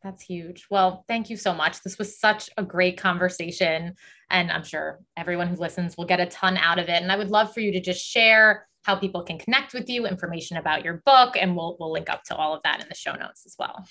that's 0.03 0.23
huge. 0.23 0.67
Well, 0.71 1.05
thank 1.09 1.31
you 1.31 1.37
so 1.37 1.55
much. 1.55 1.83
This 1.83 1.99
was 1.99 2.19
such 2.19 2.51
a 2.59 2.63
great 2.63 2.99
conversation. 2.99 3.95
And 4.29 4.51
I'm 4.51 4.65
sure 4.65 5.01
everyone 5.17 5.49
who 5.49 5.57
listens 5.57 5.97
will 5.97 6.05
get 6.05 6.21
a 6.21 6.27
ton 6.27 6.59
out 6.59 6.79
of 6.79 6.89
it. 6.89 7.03
And 7.03 7.11
I 7.11 7.17
would 7.17 7.31
love 7.31 7.55
for 7.55 7.61
you 7.61 7.73
to 7.73 7.81
just 7.81 8.05
share 8.05 8.69
how 8.83 8.97
people 8.97 9.23
can 9.23 9.39
connect 9.39 9.75
with 9.75 9.89
you, 9.89 10.07
information 10.07 10.57
about 10.57 10.85
your 10.85 11.03
book, 11.07 11.37
and 11.41 11.57
we'll 11.57 11.77
we'll 11.79 11.93
link 11.93 12.11
up 12.11 12.25
to 12.25 12.35
all 12.35 12.55
of 12.55 12.63
that 12.65 12.83
in 12.83 12.89
the 12.89 12.95
show 12.95 13.15
notes 13.15 13.45
as 13.47 13.55
well. 13.59 13.87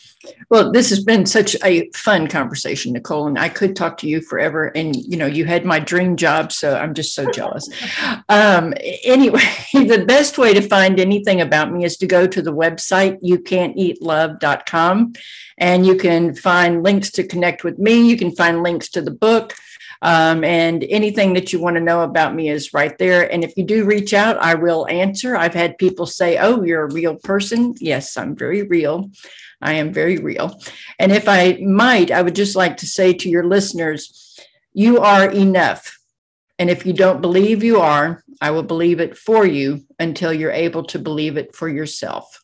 Well, 0.49 0.71
this 0.71 0.89
has 0.89 1.03
been 1.03 1.25
such 1.25 1.55
a 1.63 1.89
fun 1.91 2.27
conversation, 2.27 2.93
Nicole, 2.93 3.27
and 3.27 3.39
I 3.39 3.49
could 3.49 3.75
talk 3.75 3.97
to 3.99 4.07
you 4.07 4.21
forever. 4.21 4.67
And 4.67 4.95
you 4.95 5.17
know, 5.17 5.25
you 5.25 5.45
had 5.45 5.65
my 5.65 5.79
dream 5.79 6.17
job, 6.17 6.51
so 6.51 6.75
I'm 6.75 6.93
just 6.93 7.15
so 7.15 7.31
jealous. 7.31 7.69
um, 8.29 8.73
anyway, 9.03 9.43
the 9.73 10.03
best 10.05 10.37
way 10.37 10.53
to 10.53 10.61
find 10.61 10.99
anything 10.99 11.41
about 11.41 11.71
me 11.71 11.85
is 11.85 11.97
to 11.97 12.07
go 12.07 12.27
to 12.27 12.41
the 12.41 12.53
website 12.53 13.21
youcanteatlove.com, 13.23 15.13
and 15.57 15.85
you 15.85 15.95
can 15.95 16.35
find 16.35 16.83
links 16.83 17.11
to 17.11 17.25
connect 17.25 17.63
with 17.63 17.79
me. 17.79 18.09
You 18.09 18.17
can 18.17 18.35
find 18.35 18.61
links 18.61 18.89
to 18.89 19.01
the 19.01 19.11
book. 19.11 19.53
Um, 20.03 20.43
and 20.43 20.83
anything 20.85 21.33
that 21.33 21.53
you 21.53 21.59
want 21.59 21.75
to 21.75 21.81
know 21.81 22.01
about 22.01 22.33
me 22.33 22.49
is 22.49 22.73
right 22.73 22.97
there. 22.97 23.31
And 23.31 23.43
if 23.43 23.55
you 23.55 23.63
do 23.63 23.85
reach 23.85 24.13
out, 24.13 24.37
I 24.37 24.55
will 24.55 24.87
answer. 24.87 25.35
I've 25.35 25.53
had 25.53 25.77
people 25.77 26.07
say, 26.07 26.37
Oh, 26.37 26.63
you're 26.63 26.85
a 26.85 26.93
real 26.93 27.15
person. 27.15 27.75
Yes, 27.79 28.17
I'm 28.17 28.35
very 28.35 28.63
real. 28.63 29.11
I 29.61 29.73
am 29.73 29.93
very 29.93 30.17
real. 30.17 30.59
And 30.97 31.11
if 31.11 31.27
I 31.27 31.59
might, 31.61 32.09
I 32.09 32.21
would 32.21 32.35
just 32.35 32.55
like 32.55 32.77
to 32.77 32.87
say 32.87 33.13
to 33.13 33.29
your 33.29 33.43
listeners, 33.43 34.39
you 34.73 34.99
are 34.99 35.29
enough. 35.29 35.99
And 36.57 36.69
if 36.69 36.85
you 36.85 36.93
don't 36.93 37.21
believe 37.21 37.63
you 37.63 37.79
are, 37.79 38.23
I 38.41 38.51
will 38.51 38.63
believe 38.63 38.99
it 38.99 39.17
for 39.17 39.45
you 39.45 39.85
until 39.99 40.33
you're 40.33 40.51
able 40.51 40.83
to 40.85 40.99
believe 40.99 41.37
it 41.37 41.55
for 41.55 41.69
yourself. 41.69 42.40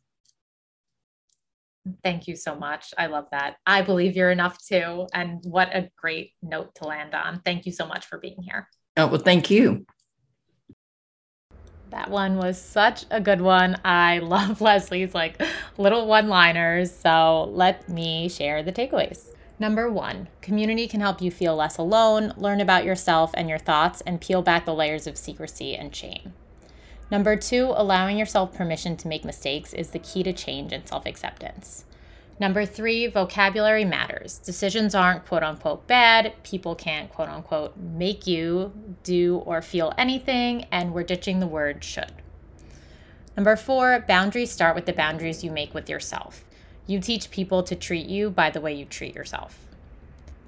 Thank 2.04 2.28
you 2.28 2.36
so 2.36 2.56
much. 2.56 2.94
I 2.98 3.08
love 3.08 3.26
that. 3.32 3.58
I 3.66 3.82
believe 3.82 4.16
you're 4.16 4.32
enough 4.32 4.58
too. 4.66 5.08
And 5.14 5.40
what 5.44 5.76
a 5.76 5.90
great 5.98 6.32
note 6.42 6.76
to 6.76 6.86
land 6.86 7.14
on. 7.14 7.42
Thank 7.44 7.66
you 7.66 7.72
so 7.72 7.86
much 7.86 8.06
for 8.06 8.18
being 8.20 8.42
here. 8.42 8.68
Oh, 8.96 9.08
well, 9.08 9.22
thank 9.22 9.50
you. 9.50 9.86
That 11.90 12.10
one 12.10 12.38
was 12.38 12.62
such 12.62 13.06
a 13.10 13.22
good 13.22 13.42
one. 13.42 13.80
I 13.86 14.20
love 14.24 14.62
Leslie's 14.62 15.16
like 15.16 15.42
little 15.78 16.08
one 16.08 16.28
liners. 16.28 16.94
So 16.94 17.46
let 17.54 17.88
me 17.88 18.30
share 18.30 18.64
the 18.64 18.72
takeaways. 18.72 19.34
Number 19.60 19.92
one, 19.92 20.28
community 20.42 20.88
can 20.88 21.02
help 21.02 21.20
you 21.20 21.32
feel 21.32 21.56
less 21.56 21.80
alone, 21.80 22.32
learn 22.38 22.62
about 22.62 22.86
yourself 22.86 23.32
and 23.34 23.50
your 23.50 23.58
thoughts, 23.58 24.02
and 24.02 24.22
peel 24.22 24.44
back 24.44 24.66
the 24.66 24.76
layers 24.76 25.08
of 25.08 25.18
secrecy 25.18 25.76
and 25.76 25.96
shame. 25.96 26.34
Number 27.10 27.38
two, 27.38 27.74
allowing 27.76 28.18
yourself 28.18 28.54
permission 28.54 28.98
to 28.98 29.08
make 29.08 29.24
mistakes 29.24 29.74
is 29.74 29.92
the 29.92 30.00
key 30.00 30.24
to 30.24 30.34
change 30.34 30.74
and 30.74 30.88
self 30.88 31.06
acceptance. 31.06 31.86
Number 32.40 32.66
three, 32.66 33.08
vocabulary 33.08 33.86
matters. 33.86 34.38
Decisions 34.38 34.94
aren't 34.94 35.26
quote 35.26 35.42
unquote 35.42 35.88
bad. 35.88 36.34
People 36.44 36.76
can't 36.76 37.10
quote 37.10 37.30
unquote 37.30 37.76
make 37.78 38.28
you 38.28 38.74
do 39.04 39.38
or 39.38 39.62
feel 39.62 39.94
anything, 39.98 40.66
and 40.72 40.94
we're 40.94 41.04
ditching 41.04 41.40
the 41.40 41.48
word 41.48 41.84
should. 41.84 42.12
Number 43.36 43.56
four, 43.56 44.04
boundaries 44.08 44.52
start 44.52 44.76
with 44.76 44.86
the 44.86 44.94
boundaries 44.94 45.44
you 45.44 45.52
make 45.52 45.74
with 45.74 45.90
yourself. 45.90 46.44
You 46.86 47.00
teach 47.00 47.32
people 47.32 47.64
to 47.64 47.76
treat 47.76 48.08
you 48.08 48.30
by 48.30 48.50
the 48.50 48.62
way 48.62 48.74
you 48.74 48.86
treat 48.86 49.16
yourself. 49.16 49.67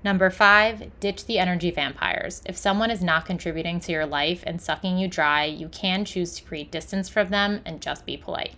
Number 0.03 0.29
five, 0.29 0.91
ditch 1.01 1.25
the 1.25 1.39
energy 1.39 1.71
vampires. 1.71 2.41
If 2.45 2.55
someone 2.55 2.89
is 2.89 3.03
not 3.03 3.25
contributing 3.25 3.81
to 3.81 3.91
your 3.91 4.05
life 4.05 4.43
and 4.47 4.61
sucking 4.61 4.97
you 4.97 5.09
dry, 5.09 5.43
you 5.43 5.67
can 5.67 6.05
choose 6.05 6.35
to 6.35 6.43
create 6.43 6.71
distance 6.71 7.09
from 7.09 7.29
them 7.29 7.61
and 7.65 7.81
just 7.81 8.05
be 8.05 8.15
polite. 8.15 8.55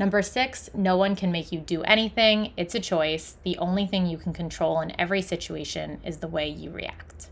Number 0.00 0.20
six, 0.20 0.68
no 0.74 0.96
one 0.96 1.14
can 1.14 1.30
make 1.30 1.52
you 1.52 1.60
do 1.60 1.82
anything. 1.82 2.52
It's 2.56 2.74
a 2.74 2.80
choice. 2.80 3.36
The 3.44 3.56
only 3.58 3.86
thing 3.86 4.06
you 4.06 4.18
can 4.18 4.32
control 4.32 4.80
in 4.80 4.98
every 5.00 5.22
situation 5.22 6.00
is 6.04 6.16
the 6.16 6.26
way 6.26 6.48
you 6.48 6.70
react. 6.70 7.28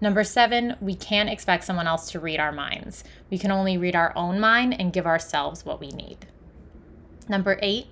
Number 0.00 0.22
seven, 0.22 0.76
we 0.80 0.94
can't 0.94 1.30
expect 1.30 1.64
someone 1.64 1.86
else 1.86 2.10
to 2.10 2.20
read 2.20 2.40
our 2.40 2.52
minds. 2.52 3.04
We 3.30 3.38
can 3.38 3.50
only 3.50 3.78
read 3.78 3.96
our 3.96 4.12
own 4.14 4.38
mind 4.38 4.78
and 4.78 4.92
give 4.92 5.06
ourselves 5.06 5.64
what 5.64 5.80
we 5.80 5.88
need. 5.88 6.26
Number 7.28 7.58
eight, 7.62 7.86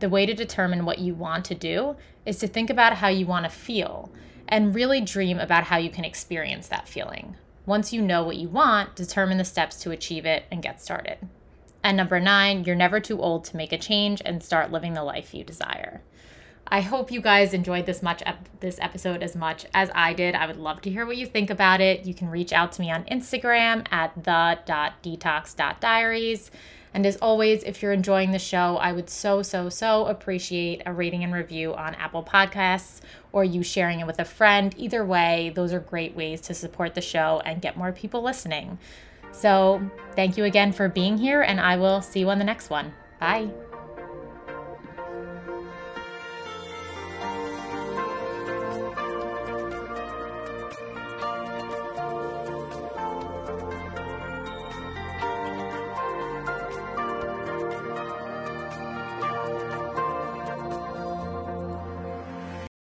the 0.00 0.08
way 0.08 0.26
to 0.26 0.34
determine 0.34 0.84
what 0.84 0.98
you 0.98 1.14
want 1.14 1.44
to 1.46 1.54
do 1.54 1.96
is 2.26 2.38
to 2.38 2.48
think 2.48 2.70
about 2.70 2.94
how 2.94 3.08
you 3.08 3.26
want 3.26 3.44
to 3.44 3.50
feel 3.50 4.10
and 4.48 4.74
really 4.74 5.00
dream 5.00 5.38
about 5.38 5.64
how 5.64 5.76
you 5.76 5.90
can 5.90 6.04
experience 6.04 6.68
that 6.68 6.88
feeling. 6.88 7.36
Once 7.66 7.92
you 7.92 8.02
know 8.02 8.24
what 8.24 8.36
you 8.36 8.48
want, 8.48 8.96
determine 8.96 9.38
the 9.38 9.44
steps 9.44 9.76
to 9.76 9.90
achieve 9.90 10.26
it 10.26 10.44
and 10.50 10.62
get 10.62 10.82
started. 10.82 11.18
And 11.82 11.96
number 11.96 12.20
nine, 12.20 12.64
you're 12.64 12.76
never 12.76 13.00
too 13.00 13.20
old 13.20 13.44
to 13.44 13.56
make 13.56 13.72
a 13.72 13.78
change 13.78 14.20
and 14.24 14.42
start 14.42 14.72
living 14.72 14.94
the 14.94 15.04
life 15.04 15.34
you 15.34 15.44
desire. 15.44 16.02
I 16.72 16.82
hope 16.82 17.10
you 17.10 17.20
guys 17.20 17.52
enjoyed 17.52 17.86
this 17.86 18.00
much 18.02 18.22
ep- 18.24 18.48
this 18.60 18.78
episode 18.80 19.24
as 19.24 19.34
much 19.34 19.66
as 19.74 19.90
I 19.94 20.12
did. 20.12 20.36
I 20.36 20.46
would 20.46 20.56
love 20.56 20.80
to 20.82 20.90
hear 20.90 21.04
what 21.04 21.16
you 21.16 21.26
think 21.26 21.50
about 21.50 21.80
it. 21.80 22.06
You 22.06 22.14
can 22.14 22.28
reach 22.28 22.52
out 22.52 22.70
to 22.72 22.80
me 22.80 22.92
on 22.92 23.02
Instagram 23.04 23.86
at 23.90 24.12
the.detox.diaries. 24.22 26.52
And 26.92 27.06
as 27.06 27.16
always, 27.16 27.62
if 27.62 27.82
you're 27.82 27.92
enjoying 27.92 28.32
the 28.32 28.38
show, 28.38 28.76
I 28.76 28.92
would 28.92 29.08
so, 29.08 29.42
so, 29.42 29.68
so 29.68 30.06
appreciate 30.06 30.82
a 30.86 30.92
rating 30.92 31.22
and 31.22 31.32
review 31.32 31.74
on 31.74 31.94
Apple 31.94 32.22
Podcasts 32.22 33.00
or 33.32 33.44
you 33.44 33.62
sharing 33.62 34.00
it 34.00 34.06
with 34.06 34.18
a 34.18 34.24
friend. 34.24 34.74
Either 34.76 35.04
way, 35.04 35.52
those 35.54 35.72
are 35.72 35.80
great 35.80 36.16
ways 36.16 36.40
to 36.42 36.54
support 36.54 36.94
the 36.94 37.00
show 37.00 37.40
and 37.44 37.62
get 37.62 37.76
more 37.76 37.92
people 37.92 38.22
listening. 38.22 38.78
So, 39.32 39.80
thank 40.16 40.36
you 40.36 40.44
again 40.44 40.72
for 40.72 40.88
being 40.88 41.16
here, 41.16 41.42
and 41.42 41.60
I 41.60 41.76
will 41.76 42.02
see 42.02 42.20
you 42.20 42.30
on 42.30 42.38
the 42.38 42.44
next 42.44 42.68
one. 42.68 42.92
Bye. 43.20 43.50